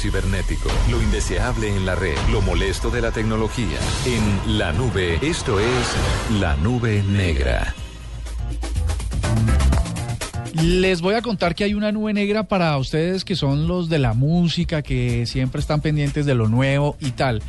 Cibernético, 0.00 0.70
lo 0.90 1.02
indeseable 1.02 1.68
en 1.68 1.84
la 1.84 1.94
red, 1.94 2.16
lo 2.32 2.40
molesto 2.40 2.90
de 2.90 3.02
la 3.02 3.12
tecnología. 3.12 3.78
En 4.06 4.58
la 4.58 4.72
nube, 4.72 5.18
esto 5.20 5.60
es 5.60 6.40
la 6.40 6.56
nube 6.56 7.02
negra. 7.02 7.74
Les 10.54 11.02
voy 11.02 11.14
a 11.14 11.22
contar 11.22 11.54
que 11.54 11.64
hay 11.64 11.74
una 11.74 11.92
nube 11.92 12.14
negra 12.14 12.44
para 12.44 12.76
ustedes 12.78 13.24
que 13.24 13.36
son 13.36 13.68
los 13.68 13.90
de 13.90 13.98
la 13.98 14.14
música, 14.14 14.80
que 14.80 15.26
siempre 15.26 15.60
están 15.60 15.82
pendientes 15.82 16.24
de 16.24 16.34
lo 16.34 16.48
nuevo 16.48 16.96
y 16.98 17.10
tal. 17.10 17.42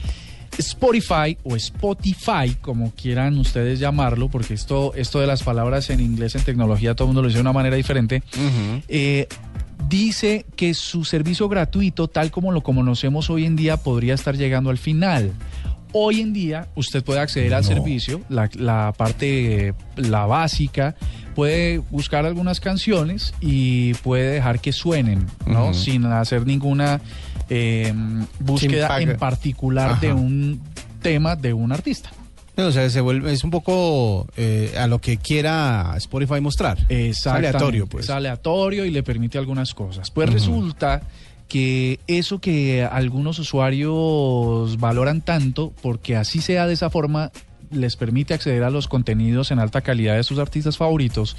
Spotify 0.58 1.38
o 1.44 1.56
Spotify, 1.56 2.56
como 2.62 2.92
quieran 2.92 3.38
ustedes 3.38 3.80
llamarlo, 3.80 4.28
porque 4.28 4.54
esto, 4.54 4.94
esto 4.96 5.20
de 5.22 5.28
las 5.28 5.44
palabras 5.44 5.90
en 5.90 6.02
inglés 6.02 6.36
en 6.36 6.44
tecnología 6.44 6.96
todo 6.96 7.06
el 7.06 7.10
mundo 7.10 7.22
lo 7.22 7.30
dice 7.30 7.38
de 7.38 7.42
una 7.42 7.54
manera 7.54 7.78
diferente, 7.78 8.22
eh, 8.90 9.28
dice 9.92 10.46
que 10.56 10.74
su 10.74 11.04
servicio 11.04 11.50
gratuito, 11.50 12.08
tal 12.08 12.32
como 12.32 12.52
lo 12.52 12.64
conocemos 12.64 13.30
hoy 13.30 13.46
en 13.46 13.56
día, 13.56 13.78
podría 13.78 14.16
estar 14.16 14.36
llegando 14.38 14.70
al 14.70 14.78
final. 14.78 15.34
Hoy 15.92 16.22
en 16.22 16.32
día 16.32 16.70
usted 16.76 17.04
puede 17.04 17.20
acceder 17.20 17.54
al 17.54 17.66
servicio, 17.66 18.22
la, 18.30 18.50
la 18.54 18.94
parte, 18.98 19.68
eh, 19.68 19.74
la 19.98 20.26
básica, 20.26 20.96
puede 21.36 21.80
buscar 21.80 22.26
algunas 22.26 22.62
canciones 22.62 23.34
y 23.42 23.94
puede 23.96 24.32
dejar 24.32 24.62
que 24.62 24.72
suenen, 24.72 25.28
¿no? 25.46 25.74
Sin 25.74 26.06
hacer 26.06 26.48
ninguna 26.48 27.02
eh, 27.50 27.94
búsqueda 28.40 29.02
en 29.02 29.18
particular 29.18 30.00
de 30.00 30.14
un 30.14 30.62
tema 31.02 31.36
de 31.36 31.52
un 31.52 31.74
artista. 31.74 32.12
No, 32.58 32.68
o 32.68 32.72
sea, 32.72 32.90
se 32.90 33.02
vuelve, 33.02 33.32
es 33.32 33.44
un 33.44 33.52
poco 33.52 34.28
eh, 34.36 34.74
a 34.78 34.88
lo 34.88 35.00
que 35.00 35.18
quiera 35.18 35.94
Spotify 35.98 36.42
mostrar. 36.42 36.78
Es 36.90 37.26
aleatorio, 37.26 37.88
pues. 37.88 38.06
Es 38.06 38.12
aleatorio 38.12 38.86
y 38.86 38.92
le 38.92 39.04
permite 39.04 39.38
algunas 39.38 39.74
cosas. 39.74 40.12
Pues 40.12 40.30
resulta 40.32 41.02
que 41.48 42.00
eso 42.08 42.40
que 42.40 42.84
algunos 42.84 43.40
usuarios 43.40 44.80
valoran 44.80 45.22
tanto, 45.22 45.74
porque 45.82 46.16
así 46.16 46.40
sea 46.42 46.68
de 46.68 46.74
esa 46.74 46.90
forma, 46.90 47.32
les 47.72 47.96
permite 47.96 48.34
acceder 48.34 48.64
a 48.64 48.70
los 48.70 48.88
contenidos 48.88 49.52
en 49.52 49.60
alta 49.60 49.82
calidad 49.82 50.16
de 50.16 50.24
sus 50.24 50.40
artistas 50.40 50.78
favoritos, 50.78 51.36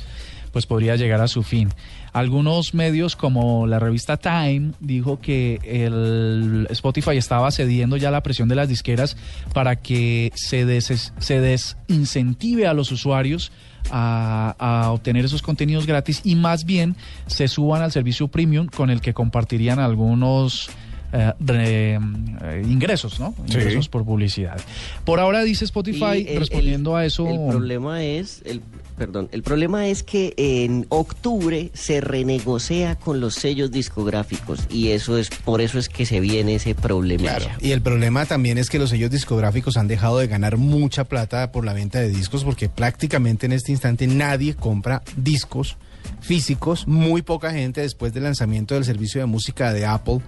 pues 0.53 0.67
podría 0.67 0.97
llegar 0.97 1.21
a 1.21 1.29
su 1.29 1.43
fin. 1.43 1.71
Algunos 2.13 2.75
medios 2.75 3.17
como 3.17 3.67
la 3.67 3.79
revista 3.79 4.19
Time 4.19 4.73
dijo 4.81 5.19
que 5.21 5.59
el 5.65 6.67
Spotify 6.71 7.17
estaba 7.17 7.51
cediendo 7.51 7.97
ya 7.97 8.11
la 8.11 8.23
presión 8.23 8.49
de 8.49 8.55
las 8.55 8.69
disqueras 8.69 9.17
para 9.55 9.77
que 9.77 10.31
se, 10.35 10.67
des- 10.67 11.13
se 11.19 11.41
desincentive 11.41 12.67
a 12.67 12.75
los 12.75 12.93
usuarios 12.93 13.51
a, 13.91 14.55
a 14.59 14.91
obtener 14.93 15.25
esos 15.25 15.43
contenidos 15.43 15.87
gratis 15.87 16.21
y 16.25 16.37
más 16.37 16.65
bien 16.65 16.97
se 17.27 17.49
suban 17.49 17.83
al 17.83 17.91
servicio 17.93 18.29
premium 18.29 18.67
con 18.69 18.91
el 18.91 19.01
que 19.01 19.13
compartirían 19.15 19.79
algunos 19.81 20.71
eh, 21.13 21.33
re- 21.41 21.95
eh, 21.95 22.63
ingresos, 22.67 23.21
¿no? 23.21 23.35
Sí. 23.47 23.55
Ingresos 23.59 23.89
por 23.89 24.05
publicidad. 24.05 24.61
Por 25.05 25.21
ahora 25.21 25.43
dice 25.43 25.65
Spotify, 25.65 26.27
el- 26.27 26.39
respondiendo 26.41 26.97
a 26.97 27.05
eso... 27.05 27.29
El 27.29 27.49
problema 27.51 28.03
es, 28.03 28.43
el, 28.45 28.63
perdón, 28.97 29.29
el 29.33 29.43
problema 29.43 29.87
es 29.89 30.03
que 30.03 30.35
en 30.37 30.87
octubre 30.89 31.71
se 31.75 32.01
renegocia 32.01 32.95
con 32.97 33.21
los 33.21 33.35
sellos 33.35 33.71
discográficos 33.71 34.61
y 34.71 34.89
eso 34.89 35.19
es 35.19 35.31
por 35.31 35.61
eso 35.61 35.79
es 35.79 35.89
que 35.89 36.07
se 36.07 36.21
viene 36.21 36.55
ese 36.57 36.75
problema. 36.75 37.23
Claro. 37.37 37.47
Y 37.61 37.73
el 37.73 37.83
problema 37.83 38.27
también 38.27 38.59
es 38.59 38.71
que 38.71 38.79
los 38.79 38.91
sellos 38.91 39.11
discográficos 39.11 39.77
han 39.77 39.89
dejado 39.89 40.19
de 40.19 40.27
ganar 40.29 40.57
mucha 40.57 41.05
plata 41.05 41.53
por 41.53 41.65
la 41.65 41.73
venta 41.73 42.01
de 42.01 42.09
discos 42.09 42.45
porque 42.45 42.69
prácticamente 42.69 43.47
en 43.47 43.53
este 43.53 43.73
instante 43.73 44.07
nadie 44.07 44.55
compra 44.55 45.03
discos 45.17 45.77
físicos, 46.21 46.87
muy 46.89 47.23
poca 47.23 47.53
gente 47.53 47.81
después 47.81 48.13
del 48.13 48.25
lanzamiento 48.25 48.75
del 48.75 48.85
servicio 48.85 49.21
de 49.21 49.27
música 49.27 49.73
de 49.73 49.87
Apple, 49.87 50.19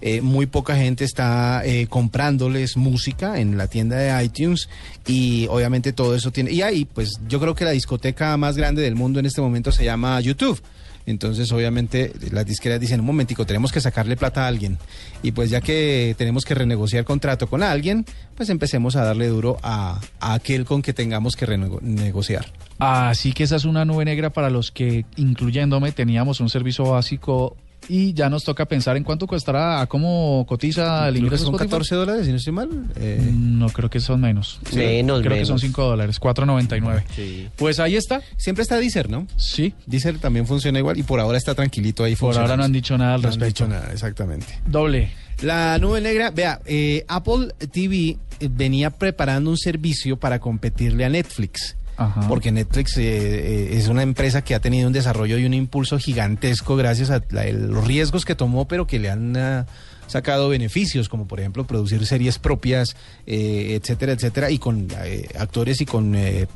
eh, 0.00 0.20
muy 0.20 0.46
poca 0.46 0.76
gente 0.76 1.04
está 1.04 1.62
eh, 1.64 1.86
comprándoles 1.88 2.76
música 2.76 3.40
en 3.40 3.58
la 3.58 3.66
tienda 3.66 3.96
de 3.96 4.24
iTunes 4.24 4.68
y 5.06 5.46
obviamente 5.48 5.92
todo 5.92 6.14
eso 6.14 6.30
tiene... 6.30 6.52
Y 6.52 6.62
ahí 6.62 6.84
pues 6.84 7.20
yo 7.28 7.40
creo 7.40 7.54
que 7.54 7.64
la 7.64 7.72
discoteca 7.72 8.36
más 8.36 8.56
grande 8.56 8.82
del 8.82 8.94
mundo 8.94 9.18
en 9.20 9.26
este 9.26 9.40
momento 9.40 9.72
se 9.72 9.84
llama 9.84 10.20
YouTube. 10.20 10.62
Entonces, 11.08 11.50
obviamente, 11.52 12.12
las 12.32 12.44
disqueras 12.44 12.78
dicen, 12.78 13.00
un 13.00 13.06
momentico, 13.06 13.46
tenemos 13.46 13.72
que 13.72 13.80
sacarle 13.80 14.14
plata 14.14 14.44
a 14.44 14.46
alguien. 14.46 14.76
Y 15.22 15.32
pues 15.32 15.48
ya 15.48 15.62
que 15.62 16.14
tenemos 16.18 16.44
que 16.44 16.54
renegociar 16.54 17.04
contrato 17.06 17.46
con 17.46 17.62
alguien, 17.62 18.04
pues 18.36 18.50
empecemos 18.50 18.94
a 18.94 19.04
darle 19.04 19.28
duro 19.28 19.56
a, 19.62 20.02
a 20.20 20.34
aquel 20.34 20.66
con 20.66 20.82
que 20.82 20.92
tengamos 20.92 21.34
que 21.34 21.46
renegociar. 21.46 22.52
Así 22.78 23.32
que 23.32 23.44
esa 23.44 23.56
es 23.56 23.64
una 23.64 23.86
nube 23.86 24.04
negra 24.04 24.28
para 24.30 24.50
los 24.50 24.70
que, 24.70 25.06
incluyéndome, 25.16 25.92
teníamos 25.92 26.40
un 26.40 26.50
servicio 26.50 26.84
básico 26.84 27.56
y 27.88 28.12
ya 28.12 28.28
nos 28.28 28.44
toca 28.44 28.66
pensar 28.66 28.96
en 28.96 29.04
cuánto 29.04 29.26
costará, 29.26 29.86
cómo 29.88 30.44
cotiza 30.48 31.08
el 31.08 31.16
ingreso 31.16 31.44
son 31.46 31.54
Spotify. 31.54 31.70
14 31.70 31.94
dólares, 31.94 32.24
si 32.26 32.30
no 32.32 32.36
estoy 32.36 32.52
mal. 32.52 32.68
Eh, 32.96 33.30
No, 33.32 33.68
creo 33.70 33.88
que 33.90 34.00
son 34.00 34.20
menos. 34.20 34.60
Menos, 34.74 35.22
Creo 35.22 35.36
que 35.38 35.46
son 35.46 35.58
5 35.58 35.82
dólares, 35.82 36.20
4.99. 36.20 37.04
Sí. 37.14 37.48
Pues 37.56 37.80
ahí 37.80 37.96
está. 37.96 38.20
siempre 38.36 38.62
está 38.62 38.76
Deezer, 38.78 39.08
¿no? 39.10 39.26
Sí, 39.36 39.74
Deezer 39.86 40.18
también 40.18 40.46
funciona 40.46 40.78
igual 40.78 40.98
y 40.98 41.02
por 41.02 41.18
ahora 41.20 41.38
está 41.38 41.54
tranquilito 41.54 42.04
ahí 42.04 42.14
por 42.16 42.36
ahora 42.36 42.56
no 42.56 42.64
han 42.64 42.72
dicho 42.72 42.96
nada 42.98 43.14
al 43.14 43.22
No 43.22 43.28
han 43.28 43.34
respecto. 43.40 43.64
dicho 43.64 43.68
nada, 43.68 43.92
exactamente. 43.92 44.46
Doble. 44.66 45.10
La 45.42 45.78
nube 45.78 46.00
negra, 46.00 46.30
vea, 46.32 46.60
eh, 46.66 47.04
Apple 47.08 47.54
TV 47.70 48.18
eh, 48.40 48.48
venía 48.50 48.90
preparando 48.90 49.50
un 49.50 49.56
servicio 49.56 50.16
para 50.18 50.40
competirle 50.40 51.04
a 51.04 51.08
Netflix. 51.08 51.76
Ajá. 51.98 52.26
Porque 52.28 52.52
Netflix 52.52 52.96
eh, 52.96 53.02
eh, 53.02 53.68
es 53.72 53.88
una 53.88 54.02
empresa 54.02 54.42
que 54.42 54.54
ha 54.54 54.60
tenido 54.60 54.86
un 54.86 54.92
desarrollo 54.92 55.36
y 55.36 55.44
un 55.44 55.52
impulso 55.52 55.98
gigantesco 55.98 56.76
gracias 56.76 57.10
a 57.10 57.22
la- 57.30 57.44
los 57.52 57.86
riesgos 57.86 58.24
que 58.24 58.34
tomó, 58.36 58.66
pero 58.68 58.86
que 58.86 58.98
le 59.00 59.10
han 59.10 59.36
ah, 59.36 59.66
sacado 60.06 60.48
beneficios, 60.48 61.08
como 61.08 61.26
por 61.26 61.40
ejemplo 61.40 61.66
producir 61.66 62.06
series 62.06 62.38
propias, 62.38 62.96
eh, 63.26 63.78
etcétera, 63.80 64.12
etcétera, 64.12 64.50
y 64.50 64.58
con 64.58 64.86
eh, 65.04 65.28
actores 65.38 65.80
y 65.80 65.86
con 65.86 66.14
eh, 66.14 66.46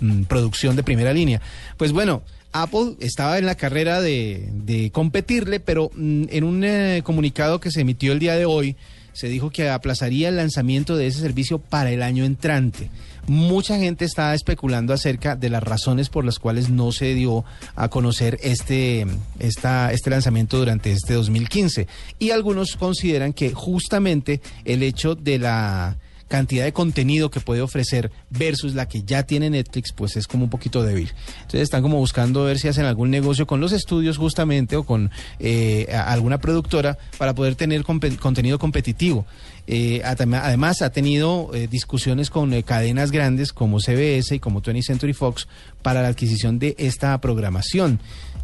mm, 0.00 0.22
producción 0.22 0.76
de 0.76 0.82
primera 0.82 1.12
línea. 1.12 1.40
Pues 1.76 1.92
bueno. 1.92 2.22
Apple 2.52 2.94
estaba 3.00 3.36
en 3.36 3.44
la 3.44 3.54
carrera 3.54 4.00
de, 4.00 4.48
de 4.50 4.90
competirle, 4.90 5.60
pero 5.60 5.90
mm, 5.94 6.24
en 6.30 6.42
un 6.44 6.64
eh, 6.64 7.02
comunicado 7.04 7.60
que 7.60 7.70
se 7.70 7.82
emitió 7.82 8.12
el 8.14 8.18
día 8.18 8.34
de 8.34 8.46
hoy, 8.46 8.76
se 9.12 9.28
dijo 9.28 9.50
que 9.50 9.68
aplazaría 9.68 10.30
el 10.30 10.36
lanzamiento 10.36 10.96
de 10.96 11.06
ese 11.06 11.20
servicio 11.20 11.58
para 11.58 11.90
el 11.90 12.02
año 12.02 12.24
entrante. 12.24 12.88
Mucha 13.26 13.78
gente 13.78 14.04
está 14.04 14.34
especulando 14.34 14.92
acerca 14.92 15.34
de 15.34 15.50
las 15.50 15.62
razones 15.62 16.08
por 16.08 16.24
las 16.24 16.38
cuales 16.38 16.70
no 16.70 16.92
se 16.92 17.14
dio 17.14 17.44
a 17.74 17.88
conocer 17.88 18.38
este, 18.42 19.06
esta, 19.38 19.92
este 19.92 20.10
lanzamiento 20.10 20.58
durante 20.58 20.92
este 20.92 21.14
2015. 21.14 21.88
Y 22.18 22.30
algunos 22.30 22.76
consideran 22.76 23.32
que 23.32 23.52
justamente 23.52 24.40
el 24.64 24.82
hecho 24.82 25.14
de 25.14 25.38
la 25.38 25.96
cantidad 26.28 26.64
de 26.64 26.72
contenido 26.72 27.30
que 27.30 27.40
puede 27.40 27.60
ofrecer 27.60 28.10
versus 28.30 28.74
la 28.74 28.88
que 28.88 29.02
ya 29.02 29.24
tiene 29.24 29.50
Netflix, 29.50 29.92
pues 29.92 30.16
es 30.16 30.26
como 30.26 30.44
un 30.44 30.50
poquito 30.50 30.82
débil. 30.82 31.12
Entonces 31.36 31.62
están 31.62 31.82
como 31.82 31.98
buscando 31.98 32.44
ver 32.44 32.58
si 32.58 32.68
hacen 32.68 32.84
algún 32.84 33.10
negocio 33.10 33.46
con 33.46 33.60
los 33.60 33.72
estudios 33.72 34.18
justamente 34.18 34.76
o 34.76 34.84
con 34.84 35.10
eh, 35.38 35.86
alguna 35.92 36.38
productora 36.38 36.98
para 37.18 37.34
poder 37.34 37.54
tener 37.54 37.84
contenido 37.84 38.58
competitivo. 38.58 39.26
Eh, 39.66 40.00
adem- 40.04 40.40
además 40.42 40.80
ha 40.82 40.90
tenido 40.90 41.50
eh, 41.54 41.66
discusiones 41.68 42.30
con 42.30 42.52
eh, 42.52 42.62
cadenas 42.62 43.10
grandes 43.10 43.52
como 43.52 43.80
CBS 43.80 44.34
y 44.34 44.38
como 44.38 44.62
20th 44.62 44.82
Century 44.84 45.12
Fox 45.12 45.48
para 45.82 46.02
la 46.02 46.08
adquisición 46.08 46.58
de 46.58 46.74
esta 46.78 47.18
programación. 47.20 47.98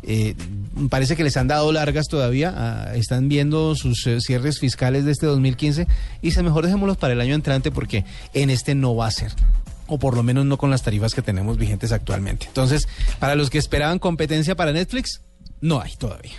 Eh, 0.04 0.34
parece 0.90 1.14
que 1.14 1.22
les 1.22 1.36
han 1.36 1.46
dado 1.46 1.70
largas 1.70 2.08
todavía, 2.08 2.52
ah, 2.56 2.94
están 2.96 3.28
viendo 3.28 3.76
sus 3.76 4.04
cierres 4.18 4.58
fiscales 4.58 5.04
de 5.04 5.12
este 5.12 5.26
2015 5.26 5.86
y 6.22 6.26
dice 6.26 6.42
mejor 6.42 6.64
dejémoslos 6.64 6.96
para 6.96 7.12
el 7.12 7.20
año 7.20 7.36
entrante 7.36 7.70
porque 7.70 8.04
en 8.34 8.50
este 8.50 8.74
no 8.74 8.96
va 8.96 9.06
a 9.06 9.10
ser 9.12 9.30
o 9.86 9.98
por 9.98 10.16
lo 10.16 10.22
menos 10.22 10.44
no 10.46 10.56
con 10.58 10.70
las 10.70 10.82
tarifas 10.82 11.14
que 11.14 11.22
tenemos 11.22 11.56
vigentes 11.58 11.92
actualmente. 11.92 12.46
Entonces, 12.46 12.88
para 13.20 13.34
los 13.36 13.50
que 13.50 13.58
esperaban 13.58 13.98
competencia 13.98 14.56
para 14.56 14.72
Netflix, 14.72 15.20
no 15.60 15.80
hay 15.80 15.94
todavía. 15.96 16.32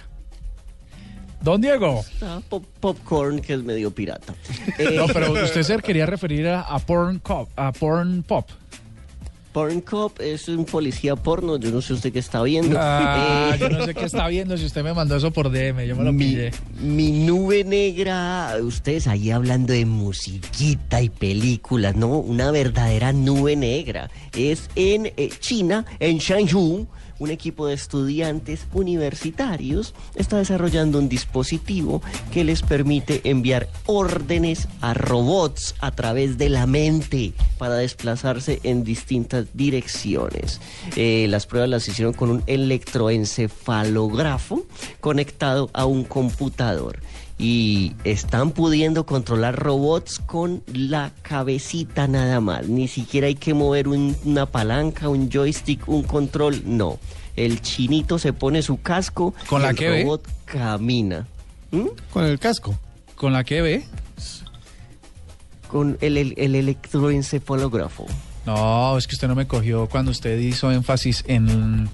Don 1.43 1.59
Diego. 1.61 2.03
Ah, 2.21 2.39
pop- 2.49 2.65
popcorn 2.79 3.39
que 3.41 3.53
es 3.53 3.63
medio 3.63 3.91
pirata. 3.91 4.33
Eh, 4.77 4.91
No, 4.95 5.07
pero 5.07 5.31
usted 5.33 5.61
se 5.63 5.77
quería 5.79 6.05
referir 6.05 6.47
a, 6.47 6.61
a 6.61 6.79
Porn 6.79 7.19
Cop, 7.19 7.49
a 7.57 7.71
Porn 7.73 8.23
Pop. 8.23 8.49
Porn 9.51 9.81
Cop 9.81 10.19
es 10.19 10.47
un 10.47 10.65
policía 10.65 11.15
porno, 11.15 11.57
yo 11.57 11.69
no 11.69 11.79
sé 11.79 11.93
usted 11.93 12.11
qué 12.11 12.17
está 12.17 12.41
viendo. 12.41 12.75
Ah, 12.81 13.51
Eh, 13.53 13.57
yo 13.59 13.69
no 13.69 13.85
sé 13.85 13.93
qué 13.93 14.05
está 14.05 14.27
viendo 14.27 14.57
si 14.57 14.65
usted 14.65 14.83
me 14.83 14.93
mandó 14.95 15.15
eso 15.15 15.29
por 15.29 15.51
DM, 15.51 15.85
yo 15.85 15.95
me 15.95 16.03
lo 16.05 16.11
mi, 16.11 16.25
pillé. 16.25 16.51
mi 16.81 17.11
nube 17.11 17.63
negra, 17.63 18.55
ustedes 18.63 19.05
ahí 19.05 19.29
hablando 19.29 19.71
de 19.73 19.85
musiquita 19.85 21.03
y 21.03 21.09
películas, 21.09 21.95
¿no? 21.95 22.17
Una 22.17 22.49
verdadera 22.49 23.13
nube 23.13 23.55
negra. 23.55 24.09
Es 24.35 24.71
en 24.75 25.13
eh, 25.17 25.29
China, 25.39 25.85
en 25.99 26.17
Shanghai, 26.17 26.87
un 27.20 27.32
equipo 27.32 27.68
de 27.68 27.74
estudiantes 27.74 28.68
universitarios 28.74 29.93
está 30.16 30.38
desarrollando 30.38 30.99
un 30.99 31.09
dispositivo 31.09 32.01
que 32.32 32.43
les 32.43 32.61
permite 32.61 33.22
enviar 33.24 33.68
órdenes 33.86 34.68
a 34.82 34.93
robots 34.93 35.74
a 35.80 35.91
través 35.91 36.38
de 36.38 36.49
la 36.49 36.68
mente 36.68 37.32
para 37.57 37.76
desplazarse 37.76 38.59
en 38.64 38.84
distintas 38.84 39.47
direcciones. 39.53 40.59
Eh, 40.95 41.28
las 41.30 41.45
pruebas 41.45 41.70
las 41.70 41.88
hicieron 41.88 42.14
con 42.14 42.30
un 42.30 42.43
electroencefalógrafo 42.47 44.66
conectado 44.99 45.70
a 45.74 45.86
un 45.86 46.03
computador 46.03 46.99
y 47.38 47.93
están 48.03 48.51
pudiendo 48.51 49.05
controlar 49.05 49.55
robots 49.57 50.19
con 50.19 50.63
la 50.73 51.11
cabecita 51.23 52.07
nada 52.07 52.39
más. 52.39 52.67
Ni 52.67 52.88
siquiera 52.88 53.27
hay 53.27 53.36
que 53.36 53.53
mover 53.53 53.88
un- 53.88 54.15
una 54.23 54.45
palanca, 54.45 55.09
un 55.09 55.29
joystick, 55.31 55.88
un 55.89 56.03
control, 56.03 56.61
no. 56.65 56.99
El 57.36 57.61
chinito 57.61 58.19
se 58.19 58.31
pone 58.34 58.61
su 58.61 58.79
casco 58.81 59.34
¿Con 59.49 59.61
y 59.61 59.63
la 59.65 59.69
el 59.71 59.75
que 59.75 59.89
ve? 59.89 60.03
robot 60.03 60.27
camina. 60.45 61.25
¿Mm? 61.71 61.88
Con 62.11 62.25
el 62.25 62.38
casco. 62.39 62.77
¿Con 63.15 63.34
la 63.34 63.43
que 63.43 63.61
ve? 63.61 63.84
Con 65.67 65.97
el, 66.01 66.17
el, 66.17 66.34
el 66.38 66.55
electroencefalógrafo. 66.55 68.05
No, 68.45 68.97
es 68.97 69.07
que 69.07 69.15
usted 69.15 69.27
no 69.27 69.36
me 69.36 69.47
cogió 69.47 69.88
cuando 69.88 70.11
usted 70.11 70.38
hizo 70.38 70.71
énfasis 70.71 71.23
en, 71.27 71.89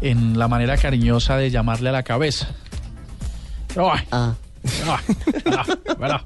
en 0.00 0.38
la 0.38 0.48
manera 0.48 0.76
cariñosa 0.76 1.36
de 1.36 1.50
llamarle 1.50 1.90
a 1.90 1.92
la 1.92 2.02
cabeza. 2.02 2.48
Pero 3.68 3.84
bueno, 3.90 4.36
Ah, 4.86 5.00
ah, 5.46 5.64
ah, 5.66 5.94
bueno. 5.98 6.20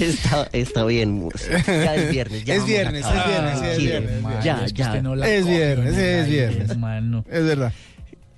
está, 0.00 0.48
está 0.52 0.84
bien, 0.84 1.12
Murcia. 1.12 1.62
Ya 1.66 1.94
es 1.94 2.10
viernes. 2.10 2.44
Ya 2.44 2.54
Es 2.54 2.66
viernes, 2.66 3.04
es 3.06 3.26
viernes, 3.26 3.58
sí, 3.58 3.66
es 3.66 3.76
Sí, 3.76 3.86
viernes, 3.86 4.12
es. 4.38 4.44
Ya, 4.44 4.64
Es 4.64 4.72
ya. 4.74 5.02
no 5.02 5.14
Es 5.24 5.46
viernes, 5.46 5.96
es 5.96 6.28
viernes. 6.28 6.70
Es 7.30 7.44
verdad. 7.44 7.72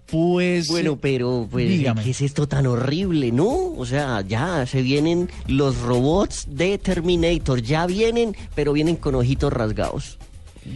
Pues 0.06 0.68
Bueno, 0.68 0.96
pero 0.96 1.48
pues, 1.50 1.68
dígame. 1.68 2.02
¿qué 2.02 2.10
es 2.10 2.20
esto 2.20 2.46
tan 2.46 2.66
horrible, 2.66 3.32
no? 3.32 3.72
O 3.76 3.86
sea, 3.86 4.20
ya 4.20 4.66
se 4.66 4.82
vienen 4.82 5.30
los 5.48 5.80
robots 5.80 6.46
de 6.48 6.78
Terminator, 6.78 7.62
ya 7.62 7.86
vienen, 7.86 8.36
pero 8.54 8.72
vienen 8.74 8.96
con 8.96 9.14
ojitos 9.14 9.52
rasgados. 9.52 10.18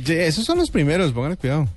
Esos 0.06 0.44
son 0.44 0.58
los 0.58 0.70
primeros, 0.70 1.12
pónganle 1.12 1.36
cuidado. 1.36 1.68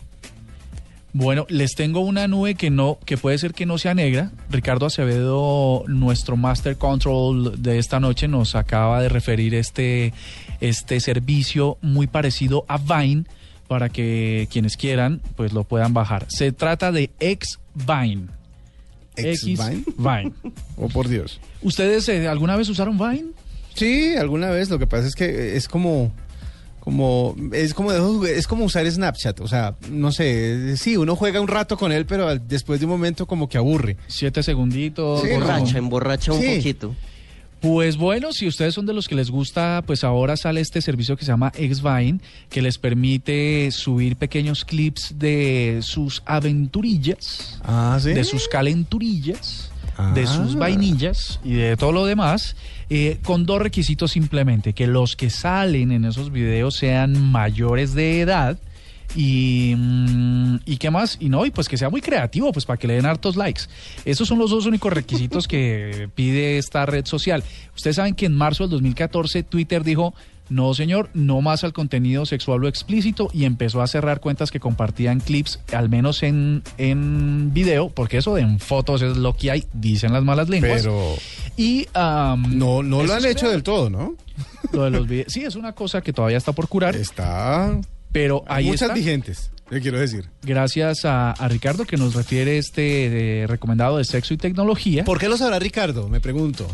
Bueno, 1.13 1.45
les 1.49 1.75
tengo 1.75 1.99
una 1.99 2.27
nube 2.27 2.55
que 2.55 2.69
no, 2.69 2.97
que 3.05 3.17
puede 3.17 3.37
ser 3.37 3.53
que 3.53 3.65
no 3.65 3.77
sea 3.77 3.93
negra. 3.93 4.31
Ricardo 4.49 4.85
Acevedo, 4.85 5.83
nuestro 5.87 6.37
Master 6.37 6.77
Control 6.77 7.61
de 7.61 7.79
esta 7.79 7.99
noche, 7.99 8.27
nos 8.27 8.55
acaba 8.55 9.01
de 9.01 9.09
referir 9.09 9.53
este, 9.53 10.13
este 10.61 10.99
servicio 11.01 11.77
muy 11.81 12.07
parecido 12.07 12.65
a 12.69 12.77
Vine 12.77 13.25
para 13.67 13.89
que 13.89 14.47
quienes 14.51 14.77
quieran 14.77 15.21
pues 15.35 15.53
lo 15.53 15.65
puedan 15.65 15.93
bajar. 15.93 16.25
Se 16.29 16.51
trata 16.51 16.91
de 16.91 17.09
X-Vine. 17.19 18.27
¿X-Vine? 19.15 19.83
Vine. 19.97 20.31
Oh, 20.77 20.87
por 20.87 21.07
Dios. 21.07 21.39
¿Ustedes 21.61 22.09
eh, 22.09 22.27
alguna 22.27 22.55
vez 22.55 22.67
usaron 22.67 22.97
Vine? 22.97 23.25
Sí, 23.75 24.15
alguna 24.15 24.49
vez. 24.49 24.69
Lo 24.69 24.79
que 24.79 24.87
pasa 24.87 25.07
es 25.07 25.15
que 25.15 25.55
es 25.55 25.67
como, 25.67 26.11
como, 26.81 27.35
es 27.53 27.73
como, 27.73 27.91
de- 27.93 28.37
es 28.37 28.45
como 28.47 28.65
usar 28.65 28.89
Snapchat. 28.91 29.39
O 29.39 29.47
sea, 29.47 29.75
no 29.89 30.11
sé, 30.11 30.75
sí, 30.75 30.97
uno 30.97 31.15
juega 31.15 31.39
un 31.39 31.47
rato 31.47 31.77
con 31.77 31.93
él, 31.93 32.05
pero 32.05 32.27
al- 32.27 32.45
después 32.47 32.79
de 32.81 32.85
un 32.87 32.91
momento 32.91 33.25
como 33.25 33.47
que 33.47 33.57
aburre. 33.57 33.95
Siete 34.07 34.43
segunditos. 34.43 35.21
Sí, 35.21 35.27
como- 35.29 35.41
Emborracha, 35.43 35.77
emborracha 35.77 36.33
un 36.33 36.41
Sí. 36.41 36.55
poquito. 36.57 36.95
Pues 37.61 37.95
bueno, 37.95 38.33
si 38.33 38.47
ustedes 38.47 38.73
son 38.73 38.87
de 38.87 38.93
los 38.93 39.07
que 39.07 39.13
les 39.13 39.29
gusta, 39.29 39.83
pues 39.85 40.03
ahora 40.03 40.35
sale 40.35 40.61
este 40.61 40.81
servicio 40.81 41.15
que 41.15 41.23
se 41.25 41.31
llama 41.31 41.51
Xvine, 41.55 42.19
que 42.49 42.59
les 42.63 42.79
permite 42.79 43.69
subir 43.71 44.15
pequeños 44.15 44.65
clips 44.65 45.13
de 45.19 45.77
sus 45.83 46.23
aventurillas, 46.25 47.59
Ah, 47.63 47.99
sí. 48.01 48.13
de 48.13 48.23
sus 48.23 48.47
calenturillas, 48.47 49.70
Ah. 49.97 50.11
de 50.15 50.25
sus 50.25 50.55
vainillas 50.55 51.39
y 51.43 51.53
de 51.53 51.75
todo 51.75 51.91
lo 51.91 52.05
demás, 52.05 52.55
eh, 52.89 53.19
con 53.23 53.45
dos 53.45 53.61
requisitos 53.61 54.11
simplemente, 54.11 54.73
que 54.73 54.87
los 54.87 55.15
que 55.15 55.29
salen 55.29 55.91
en 55.91 56.05
esos 56.05 56.31
videos 56.31 56.75
sean 56.75 57.31
mayores 57.31 57.93
de 57.93 58.21
edad. 58.21 58.57
Y, 59.13 59.73
mm, 59.77 60.59
y 60.65 60.77
qué 60.77 60.89
más, 60.89 61.17
y 61.19 61.27
no, 61.27 61.45
y 61.45 61.51
pues 61.51 61.67
que 61.67 61.75
sea 61.75 61.89
muy 61.89 61.99
creativo, 61.99 62.53
pues 62.53 62.65
para 62.65 62.77
que 62.77 62.87
le 62.87 62.93
den 62.93 63.05
hartos 63.05 63.35
likes. 63.35 63.63
Esos 64.05 64.25
son 64.25 64.39
los 64.39 64.51
dos 64.51 64.65
únicos 64.65 64.93
requisitos 64.93 65.49
que 65.49 66.09
pide 66.15 66.57
esta 66.57 66.85
red 66.85 67.05
social. 67.05 67.43
Ustedes 67.75 67.97
saben 67.97 68.15
que 68.15 68.25
en 68.25 68.35
marzo 68.35 68.63
del 68.63 68.71
2014 68.71 69.43
Twitter 69.43 69.83
dijo, 69.83 70.13
no 70.51 70.73
señor, 70.73 71.09
no 71.13 71.39
más 71.41 71.63
al 71.63 71.71
contenido 71.71 72.25
sexual 72.25 72.63
o 72.63 72.67
explícito 72.67 73.29
y 73.33 73.45
empezó 73.45 73.81
a 73.81 73.87
cerrar 73.87 74.19
cuentas 74.19 74.51
que 74.51 74.59
compartían 74.59 75.21
clips, 75.21 75.59
al 75.71 75.87
menos 75.87 76.23
en, 76.23 76.61
en 76.77 77.53
video, 77.53 77.89
porque 77.89 78.17
eso 78.17 78.35
de 78.35 78.41
en 78.41 78.59
fotos 78.59 79.01
es 79.01 79.15
lo 79.15 79.33
que 79.35 79.49
hay, 79.51 79.63
dicen 79.73 80.11
las 80.11 80.23
malas 80.23 80.49
lenguas. 80.49 80.81
Pero 80.81 81.15
y 81.55 81.87
am, 81.93 82.57
no, 82.57 82.83
no 82.83 83.01
lo 83.03 83.13
han 83.13 83.25
hecho 83.25 83.43
real. 83.45 83.51
del 83.53 83.63
todo, 83.63 83.89
¿no? 83.89 84.15
Lo 84.73 84.83
de 84.85 84.89
los 84.91 85.07
videos. 85.07 85.31
Sí, 85.31 85.43
es 85.43 85.55
una 85.55 85.73
cosa 85.73 86.01
que 86.01 86.13
todavía 86.13 86.37
está 86.37 86.51
por 86.53 86.67
curar, 86.67 86.95
Está. 86.95 87.79
pero 88.11 88.43
Hay 88.47 88.63
ahí 88.65 88.69
muchas 88.71 88.83
está. 88.89 88.93
vigentes, 88.93 89.51
le 89.69 89.81
quiero 89.81 89.99
decir. 89.99 90.29
Gracias 90.43 91.05
a, 91.05 91.31
a 91.31 91.47
Ricardo 91.47 91.85
que 91.85 91.97
nos 91.97 92.13
refiere 92.15 92.57
este 92.57 93.41
eh, 93.43 93.47
recomendado 93.47 93.97
de 93.97 94.03
sexo 94.05 94.33
y 94.33 94.37
tecnología. 94.37 95.03
¿Por 95.03 95.19
qué 95.19 95.27
lo 95.29 95.37
sabrá 95.37 95.59
Ricardo? 95.59 96.07
Me 96.09 96.19
pregunto. 96.21 96.67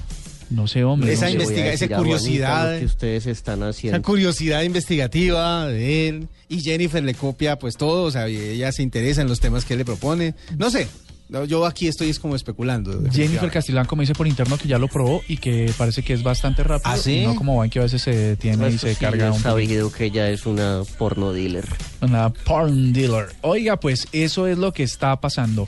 No 0.50 0.68
sé, 0.68 0.84
hombre. 0.84 1.12
Esa 1.14 1.26
no 1.26 1.32
investiga- 1.34 1.72
esa 1.74 1.86
Juanita 1.88 1.98
curiosidad. 1.98 2.80
que 2.80 2.86
ustedes 2.86 3.26
están 3.28 3.60
Esa 3.60 3.70
haciendo. 3.70 4.02
curiosidad 4.02 4.64
investigativa 4.64 5.68
de 5.68 6.08
él. 6.10 6.28
Y 6.50 6.62
Jennifer 6.62 7.04
le 7.04 7.14
copia 7.14 7.60
pues 7.60 7.76
todo, 7.76 8.04
o 8.04 8.12
sea, 8.12 8.30
y 8.30 8.38
ella 8.38 8.72
se 8.72 8.82
interesa 8.84 9.22
en 9.22 9.28
los 9.28 9.40
temas 9.40 9.66
que 9.66 9.74
él 9.74 9.80
le 9.80 9.86
propone. 9.86 10.34
No 10.58 10.70
sé, 10.70 10.88
no, 11.28 11.44
yo 11.44 11.66
aquí 11.66 11.90
estoy 11.90 12.10
es 12.10 12.20
como 12.20 12.36
especulando. 12.38 13.04
Jennifer. 13.12 13.52
Castilán 13.52 13.86
me 13.94 14.04
dice 14.04 14.14
por 14.14 14.28
interno 14.28 14.58
que 14.58 14.68
ya 14.70 14.78
lo 14.80 14.88
probó 14.88 15.22
y 15.28 15.36
que 15.38 15.70
parece 15.78 16.04
que 16.04 16.14
es 16.14 16.24
bastante 16.24 16.64
rápido. 16.64 16.90
¿Ah, 16.94 16.98
sí? 16.98 17.18
y 17.18 17.26
no 17.26 17.36
como 17.36 17.58
van 17.58 17.70
que 17.70 17.80
a 17.80 17.84
veces 17.84 18.02
se 18.02 18.16
detiene 18.16 18.70
y 18.70 18.76
Eso 18.76 18.88
se 18.88 18.94
sí, 18.96 19.00
carga 19.02 19.28
he 19.28 19.32
un 19.32 19.40
sabido 19.42 19.92
que 19.92 20.06
ella 20.06 20.30
es 20.30 20.46
una 20.46 20.84
porno 20.98 21.34
dealer. 21.34 21.66
una 22.02 22.30
porn 22.32 22.94
dealer. 22.94 23.28
Oiga, 23.42 23.78
pues 23.78 24.08
eso 24.14 24.48
es 24.48 24.58
lo 24.58 24.72
que 24.72 24.84
está 24.84 25.20
pasando. 25.20 25.68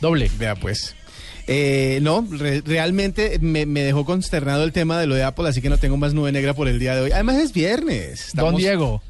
Doble. 0.00 0.30
Vea 0.38 0.54
pues. 0.54 0.94
Eh, 1.48 2.00
no, 2.02 2.26
re- 2.28 2.60
realmente 2.64 3.38
me, 3.40 3.66
me 3.66 3.82
dejó 3.82 4.04
consternado 4.04 4.64
el 4.64 4.72
tema 4.72 4.98
de 4.98 5.06
lo 5.06 5.14
de 5.14 5.22
Apple, 5.22 5.48
así 5.48 5.62
que 5.62 5.68
no 5.70 5.78
tengo 5.78 5.96
más 5.96 6.12
nube 6.12 6.32
negra 6.32 6.54
por 6.54 6.66
el 6.68 6.78
día 6.78 6.94
de 6.96 7.02
hoy. 7.02 7.12
Además 7.12 7.36
es 7.36 7.52
viernes. 7.52 8.28
Estamos, 8.28 8.52
Don 8.52 8.60
Diego. 8.60 9.02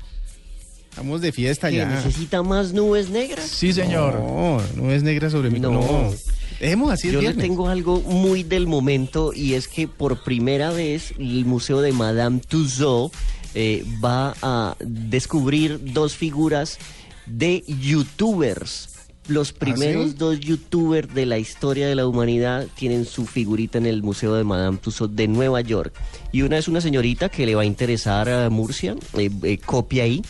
Estamos 0.91 1.21
de 1.21 1.33
fiesta 1.33 1.69
¿Que 1.71 1.77
ya. 1.77 1.87
necesita 1.89 2.43
más 2.43 2.73
nubes 2.73 3.11
negras? 3.11 3.45
Sí, 3.49 3.73
señor. 3.73 4.15
No, 4.15 4.61
nubes 4.77 5.03
negras 5.03 5.33
sobre 5.33 5.51
mí. 5.51 5.61
No. 5.61 5.71
No. 5.71 6.13
Dejemos 6.61 6.91
así 6.91 7.09
el 7.09 7.15
Yo 7.15 7.21
le 7.21 7.27
viernes. 7.29 7.43
tengo 7.47 7.69
algo 7.69 8.01
muy 8.01 8.43
del 8.43 8.67
momento 8.67 9.33
y 9.35 9.55
es 9.55 9.69
que 9.69 9.89
por 9.89 10.23
primera 10.25 10.71
vez 10.71 11.13
el 11.19 11.45
Museo 11.45 11.83
de 11.83 11.93
Madame 11.93 12.41
Tussauds 12.47 13.15
eh, 13.55 13.85
va 14.03 14.35
a 14.41 14.75
descubrir 14.81 15.79
dos 15.93 16.15
figuras 16.17 16.79
de 17.27 17.63
youtubers. 17.67 18.91
Los 19.29 19.53
primeros 19.53 20.11
sí? 20.11 20.17
dos 20.17 20.41
youtubers 20.41 21.13
de 21.13 21.27
la 21.27 21.39
historia 21.39 21.89
de 21.89 21.95
la 21.95 22.07
humanidad 22.07 22.67
tienen 22.75 23.05
su 23.05 23.27
figurita 23.27 23.79
en 23.79 23.87
el 23.87 24.03
Museo 24.03 24.35
de 24.35 24.45
Madame 24.45 24.79
Tussauds 24.79 25.17
de 25.17 25.27
Nueva 25.27 25.61
York. 25.61 25.93
Y 26.33 26.43
una 26.43 26.59
es 26.59 26.69
una 26.69 26.81
señorita 26.81 27.29
que 27.29 27.47
le 27.47 27.55
va 27.55 27.63
a 27.63 27.67
interesar 27.67 28.29
a 28.29 28.49
Murcia, 28.51 28.95
eh, 29.15 29.31
eh, 29.43 29.59
copia 29.59 30.05
ahí, 30.05 30.23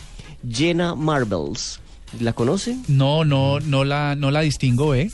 Jenna 0.49 0.95
Marbles. 0.95 1.81
¿La 2.21 2.33
conoce? 2.33 2.77
No, 2.89 3.25
no, 3.25 3.61
no 3.61 3.85
la, 3.85 4.15
no 4.15 4.31
la 4.31 4.41
distingo, 4.41 4.95
¿eh? 4.95 5.11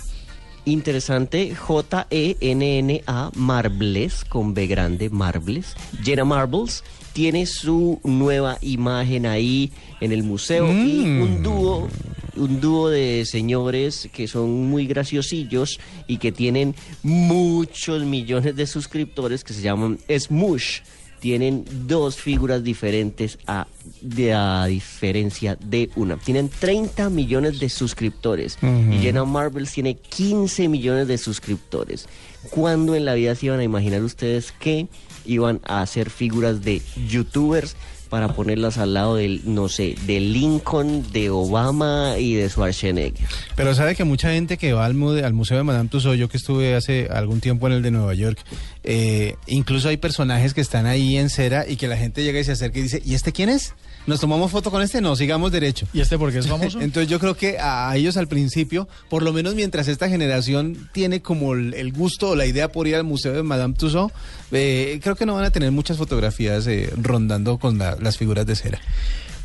Interesante, 0.65 1.57
J-E-N-N-A 1.57 3.31
Marbles, 3.35 4.25
con 4.25 4.55
B 4.55 4.69
grande, 4.69 5.11
Marbles. 5.11 5.75
Jenna 6.05 6.25
Marbles 6.25 6.85
tiene 7.13 7.47
su 7.47 8.01
nueva 8.05 8.59
imagen 8.61 9.27
ahí 9.27 9.73
en 10.01 10.13
el 10.13 10.23
museo 10.23 10.73
y 10.73 11.01
un 11.01 11.43
dúo, 11.43 11.89
un 12.37 12.61
dúo 12.61 12.89
de 12.89 13.25
señores 13.27 14.09
que 14.13 14.27
son 14.27 14.69
muy 14.69 14.87
graciosillos 14.87 15.79
y 16.07 16.19
que 16.19 16.33
tienen 16.33 16.75
muchos 17.03 18.05
millones 18.05 18.57
de 18.57 18.67
suscriptores 18.67 19.45
que 19.45 19.53
se 19.53 19.63
llaman 19.63 19.99
Smush. 20.09 20.81
Tienen 21.21 21.65
dos 21.87 22.17
figuras 22.17 22.65
diferentes 22.65 23.39
a, 23.47 23.69
de, 24.01 24.35
a 24.35 24.67
diferencia 24.67 25.57
de 25.65 25.89
una. 25.95 26.17
Tienen 26.17 26.49
30 26.49 27.11
millones 27.11 27.61
de 27.61 27.69
suscriptores 27.69 28.59
y 28.61 28.99
Jenna 28.99 29.25
Marbles 29.25 29.71
tiene 29.71 29.95
15 29.95 30.69
millones 30.69 31.07
de 31.07 31.19
suscriptores. 31.19 32.09
¿Cuándo 32.51 32.97
en 32.97 33.05
la 33.05 33.15
vida 33.15 33.37
se 33.37 33.47
iban 33.47 33.61
a 33.61 33.63
imaginar 33.63 34.03
ustedes 34.03 34.51
que 34.51 34.89
iban 35.25 35.61
a 35.63 35.83
hacer 35.83 36.11
figuras 36.11 36.65
de 36.65 36.83
youtubers 37.09 37.77
para 38.13 38.29
ponerlas 38.35 38.77
al 38.77 38.93
lado 38.93 39.15
del, 39.17 39.41
no 39.47 39.71
sé, 39.71 39.95
de 40.07 40.21
Lincoln, 40.21 41.03
de 41.13 41.31
Obama 41.31 42.17
y 42.19 42.35
de 42.35 42.47
Schwarzenegger? 42.51 43.27
Pero 43.57 43.75
sabe 43.75 43.95
que 43.95 44.05
mucha 44.05 44.31
gente 44.33 44.59
que 44.59 44.75
va 44.75 44.85
al, 44.85 44.93
mu- 44.93 45.13
al 45.25 45.33
Museo 45.33 45.57
de 45.57 45.63
Madame 45.63 45.89
Tussauds, 45.89 46.19
yo 46.19 46.29
que 46.29 46.37
estuve 46.37 46.75
hace 46.75 47.09
algún 47.11 47.41
tiempo 47.41 47.67
en 47.69 47.73
el 47.73 47.81
de 47.83 47.91
Nueva 47.91 48.13
York, 48.13 48.39
eh, 48.85 49.37
incluso 49.47 49.89
hay 49.89 49.97
personajes 49.97 50.53
que 50.53 50.61
están 50.61 50.85
ahí 50.85 51.17
en 51.17 51.31
cera 51.31 51.67
y 51.67 51.77
que 51.77 51.89
la 51.89 51.97
gente 51.97 52.23
llega 52.23 52.39
y 52.39 52.45
se 52.45 52.53
acerca 52.53 52.79
y 52.79 52.83
dice, 52.83 53.01
¿y 53.03 53.15
este 53.15 53.33
quién 53.33 53.49
es? 53.49 53.73
¿Nos 54.05 54.19
tomamos 54.21 54.51
foto 54.51 54.71
con 54.73 54.83
este? 54.83 55.01
No, 55.01 55.15
sigamos 55.15 55.53
derecho. 55.53 55.87
¿Y 55.95 56.01
este 56.01 56.19
porque 56.19 56.39
es 56.39 56.47
famoso? 56.49 56.81
Entonces 56.83 57.09
yo 57.09 57.19
creo 57.19 57.35
que 57.37 57.57
a 57.61 57.97
ellos 57.97 58.17
al 58.19 58.27
principio, 58.29 58.89
por 59.09 59.23
lo 59.23 59.33
menos 59.33 59.55
mientras 59.55 59.89
esta 59.89 60.09
generación 60.09 60.91
tiene 60.93 61.23
como 61.23 61.55
el, 61.55 61.73
el 61.75 61.93
gusto 61.93 62.31
o 62.31 62.37
la 62.37 62.45
idea 62.45 62.71
por 62.71 62.87
ir 62.89 62.97
al 62.97 63.05
Museo 63.05 63.33
de 63.33 63.43
Madame 63.43 63.73
Tussauds, 63.75 64.13
eh, 64.51 64.99
creo 65.03 65.15
que 65.17 65.25
no 65.25 65.35
van 65.35 65.45
a 65.45 65.51
tener 65.51 65.71
muchas 65.71 65.97
fotografías 65.97 66.67
eh, 66.67 66.91
rondando 67.01 67.59
con 67.59 67.79
la- 67.79 67.97
las 68.03 68.19
figuras 68.19 68.47
de 68.47 68.57
cera. 68.57 68.81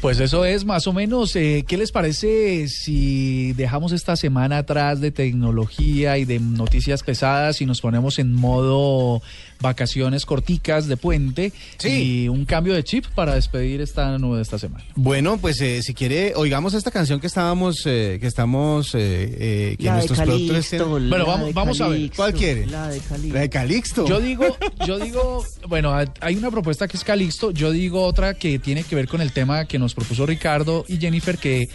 Pues 0.02 0.20
eso 0.20 0.46
es 0.46 0.64
más 0.64 0.86
o 0.86 0.94
menos. 0.94 1.36
eh, 1.36 1.66
¿Qué 1.68 1.76
les 1.76 1.92
parece 1.92 2.68
si 2.68 3.54
dejamos 3.54 3.92
esta 3.92 4.16
semana 4.16 4.60
atrás 4.60 5.02
de 5.02 5.10
tecnología 5.12 6.18
y 6.20 6.26
de 6.26 6.40
noticias 6.40 7.02
pesadas 7.04 7.62
y 7.62 7.66
nos 7.66 7.82
ponemos 7.82 8.20
en 8.20 8.32
modo 8.34 9.22
vacaciones 9.60 10.28
corticas 10.28 10.88
de 10.88 10.98
puente 10.98 11.52
Sí. 11.80 11.90
y 12.26 12.28
un 12.30 12.46
cambio 12.46 12.76
de 12.76 12.84
chip 12.84 13.06
para 13.16 13.34
despedir 13.34 13.82
esta 13.82 14.16
nube 14.20 14.36
de 14.38 14.44
esta 14.44 14.60
semana? 14.60 14.86
Bueno, 14.96 15.40
pues 15.40 15.60
eh, 15.62 15.82
si 15.82 15.96
quiere, 15.96 16.34
oigamos 16.36 16.76
esta 16.76 16.92
canción 16.92 17.20
que 17.20 17.26
estábamos, 17.26 17.82
eh, 17.88 18.20
que 18.22 18.28
estamos, 18.28 18.94
eh, 18.94 19.00
eh, 19.00 19.76
que 19.80 19.84
La 19.86 19.94
de 19.94 19.98
nuestros 19.98 20.20
productores 20.22 20.70
Calixto. 20.70 20.90
Bueno, 20.92 21.26
vamos- 21.26 21.48
de 21.48 21.54
vamos 21.54 21.82
a 21.82 21.88
ver, 21.88 22.12
¿cuál 22.16 22.34
quiere? 22.36 22.68
La 22.68 22.88
de 22.90 23.00
Calixto. 23.00 23.34
La 23.34 23.40
de 23.42 23.50
Calixto. 23.50 24.08
Yo 24.08 24.20
digo, 24.20 24.46
yo 24.86 25.00
digo, 25.00 25.44
bueno, 25.68 25.92
hay 26.22 26.36
una 26.36 26.52
propuesta 26.52 26.88
que 26.88 26.96
es 26.98 27.04
Calixto, 27.04 27.50
yo 27.50 27.72
digo 27.72 28.04
otra 28.04 28.36
que 28.36 28.60
tiene 28.60 28.84
que 28.84 28.96
ver 28.96 29.08
con 29.08 29.22
el 29.22 29.32
tema 29.32 29.66
que 29.66 29.80
nos 29.80 29.87
propuso 29.94 30.26
Ricardo 30.26 30.86
y 30.88 30.98
Jennifer 30.98 31.38
que 31.38 31.70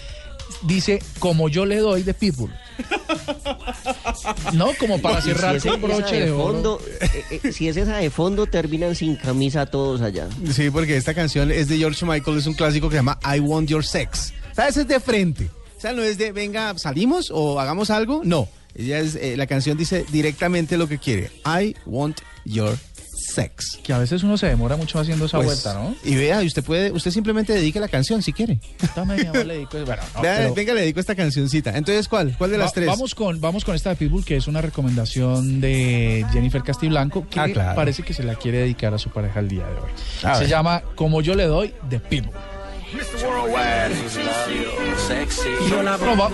dice 0.62 1.02
como 1.18 1.48
yo 1.48 1.66
le 1.66 1.78
doy 1.78 2.02
de 2.02 2.14
Pitbull. 2.14 2.52
No, 4.54 4.70
como 4.78 5.00
para 5.00 5.18
Y 5.20 5.22
cerrar 5.22 5.60
con 5.60 5.80
broche 5.80 6.26
de 6.26 6.32
fondo, 6.32 6.80
eh, 7.00 7.40
eh, 7.42 7.52
si 7.52 7.68
es 7.68 7.76
esa 7.76 7.96
de 7.98 8.10
fondo, 8.10 8.46
terminan 8.46 8.94
sin 8.94 9.16
camisa 9.16 9.66
todos 9.66 10.00
allá. 10.00 10.28
Sí, 10.52 10.70
porque 10.70 10.96
esta 10.96 11.14
canción 11.14 11.50
es 11.50 11.68
de 11.68 11.78
George 11.78 12.04
Michael, 12.04 12.38
es 12.38 12.46
un 12.46 12.54
clásico 12.54 12.88
que 12.88 12.94
se 12.94 12.98
llama 12.98 13.18
I 13.24 13.40
Want 13.40 13.68
Your 13.68 13.84
Sex. 13.84 14.32
¿Sabes? 14.54 14.76
Es 14.76 14.88
de 14.88 15.00
frente. 15.00 15.50
O 15.76 15.80
sea, 15.80 15.92
no 15.92 16.02
es 16.02 16.18
de, 16.18 16.32
venga, 16.32 16.76
salimos 16.78 17.30
o 17.32 17.58
hagamos 17.58 17.90
algo. 17.90 18.22
No. 18.24 18.48
Ella 18.74 19.00
es, 19.00 19.16
eh, 19.16 19.36
la 19.36 19.46
canción 19.46 19.76
dice 19.76 20.04
directamente 20.10 20.78
lo 20.78 20.88
que 20.88 20.98
quiere. 20.98 21.30
I 21.44 21.74
want 21.86 22.20
your 22.44 22.70
sex. 22.70 22.91
Que 23.82 23.92
a 23.92 23.98
veces 23.98 24.22
uno 24.22 24.36
se 24.36 24.46
demora 24.46 24.76
mucho 24.76 24.98
haciendo 24.98 25.24
esa 25.26 25.38
Pues, 25.38 25.46
vuelta, 25.46 25.74
¿no? 25.74 25.94
Y 26.04 26.14
vea, 26.16 26.42
y 26.42 26.46
usted 26.46 26.62
puede, 26.62 26.90
usted 26.92 27.10
simplemente 27.10 27.52
dedique 27.52 27.80
la 27.80 27.88
canción 27.88 28.22
si 28.22 28.32
quiere. 28.32 28.58
Dame, 28.94 29.16
mi 29.16 29.22
amor, 29.26 29.46
le 29.46 29.54
dedico- 29.54 29.78
bueno, 29.86 30.02
no, 30.14 30.22
Vea, 30.22 30.36
pero- 30.38 30.54
venga, 30.54 30.74
le 30.74 30.80
dedico 30.82 31.00
esta 31.00 31.14
cancioncita. 31.14 31.76
Entonces, 31.76 32.08
¿cuál? 32.08 32.34
¿Cuál 32.36 32.50
de 32.50 32.58
las 32.58 32.68
Va- 32.68 32.72
tres? 32.74 32.86
Vamos 32.86 33.14
con, 33.14 33.40
vamos 33.40 33.64
con 33.64 33.74
esta 33.74 33.90
de 33.90 33.96
Pitbull, 33.96 34.24
que 34.24 34.36
es 34.36 34.46
una 34.46 34.60
recomendación 34.60 35.60
de 35.60 36.24
Jennifer 36.32 36.62
Castiblanco, 36.62 37.26
que 37.28 37.40
Ah, 37.40 37.48
claro. 37.48 37.74
parece 37.76 38.02
que 38.02 38.14
se 38.14 38.22
la 38.22 38.34
quiere 38.34 38.58
dedicar 38.58 38.92
a 38.94 38.98
su 38.98 39.10
pareja 39.10 39.40
el 39.40 39.48
día 39.48 39.66
de 39.66 39.74
hoy. 39.74 39.90
A 40.22 40.34
se 40.34 40.40
ver. 40.42 40.48
llama 40.50 40.82
Como 40.94 41.20
yo 41.22 41.34
le 41.34 41.44
doy 41.46 41.72
de 41.88 41.98
Pitbull. 42.00 42.34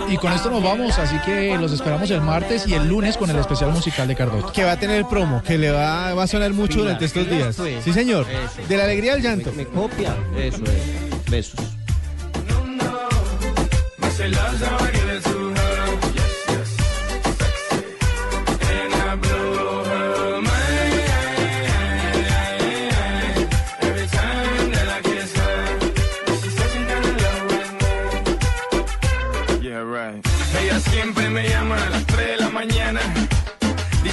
Y 0.09 0.17
con 0.17 0.33
esto 0.33 0.51
nos 0.51 0.63
vamos, 0.63 0.99
así 0.99 1.17
que 1.25 1.57
los 1.59 1.73
esperamos 1.73 2.11
el 2.11 2.21
martes 2.21 2.67
y 2.67 2.75
el 2.75 2.89
lunes 2.89 3.17
con 3.17 3.31
el 3.31 3.39
especial 3.39 3.71
musical 3.71 4.09
de 4.09 4.17
Cardoto. 4.17 4.53
Que 4.53 4.65
va 4.65 4.73
a 4.73 4.79
tener 4.79 5.05
promo, 5.07 5.43
que 5.43 5.59
le 5.59 5.71
va, 5.71 6.15
va 6.15 6.23
a 6.25 6.27
sonar 6.27 6.53
mucho 6.53 6.81
durante 6.81 7.05
estos 7.05 7.29
días. 7.29 7.57
Sí, 7.85 7.93
señor. 7.93 8.27
Eso. 8.29 8.69
De 8.69 8.77
la 8.77 8.85
alegría 8.85 9.15
al 9.15 9.23
llanto. 9.23 9.53
Me 9.53 9.67
copia. 9.67 10.17
Eso 10.37 10.63
es. 10.65 11.31
Besos. 11.31 11.61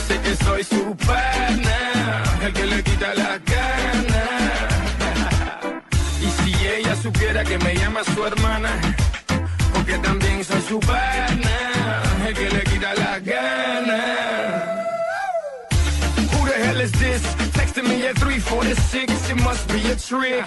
Dice 0.07 0.21
que 0.21 0.35
soy 0.45 0.63
su 0.63 0.95
pana, 0.97 2.23
el 2.43 2.53
que 2.53 2.65
le 2.67 2.83
quita 2.83 3.15
la 3.15 3.39
gana. 3.39 4.25
Y 6.21 6.27
si 6.43 6.67
ella 6.67 6.95
supiera 6.95 7.43
que 7.43 7.57
me 7.57 7.73
llama 7.73 8.03
su 8.13 8.23
hermana, 8.23 8.69
porque 9.73 9.97
también 9.97 10.43
soy 10.43 10.61
su 10.61 10.79
pana, 10.79 12.03
el 12.27 12.35
que 12.35 12.49
le 12.51 12.63
quita 12.65 12.93
la 12.93 13.19
gana. 13.19 14.01
Who 16.33 16.45
the 16.49 16.53
hell 16.53 16.81
is 16.81 16.91
this? 16.91 17.23
Texting 17.53 17.87
me 17.89 18.05
at 18.05 18.15
346, 18.19 19.31
it 19.31 19.43
must 19.43 19.67
be 19.69 19.89
a 19.89 19.95
trick. 19.95 20.45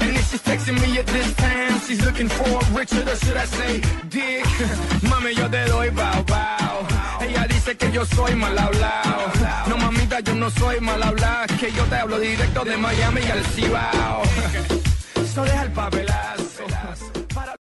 And 0.00 0.16
if 0.16 0.28
she's 0.28 0.42
texting 0.42 0.80
me 0.82 0.98
at 0.98 1.06
this 1.06 1.34
time, 1.36 1.78
she's 1.86 2.04
looking 2.04 2.28
for 2.28 2.58
Richard, 2.76 3.06
or 3.06 3.14
should 3.14 3.36
I 3.36 3.44
say 3.44 3.80
Dick? 4.08 4.44
Mami, 5.06 5.36
yo 5.36 5.46
te 5.48 5.64
doy 5.68 5.90
bow 5.90 6.24
bow. 6.24 6.97
Ella 7.20 7.46
dice 7.48 7.76
que 7.76 7.90
yo 7.92 8.04
soy 8.04 8.34
mal 8.34 8.58
hablado. 8.58 9.32
No, 9.66 9.76
mamita, 9.78 10.20
yo 10.20 10.34
no 10.34 10.50
soy 10.50 10.80
mal 10.80 11.02
hablado. 11.02 11.46
Que 11.58 11.72
yo 11.72 11.84
te 11.84 11.96
hablo 11.96 12.18
directo 12.18 12.64
de 12.64 12.76
Miami 12.76 13.22
al 13.22 13.44
Cibao. 13.46 14.22
So 15.34 15.44
deja 15.44 15.62
el 15.62 15.72
papelazo. 15.72 17.17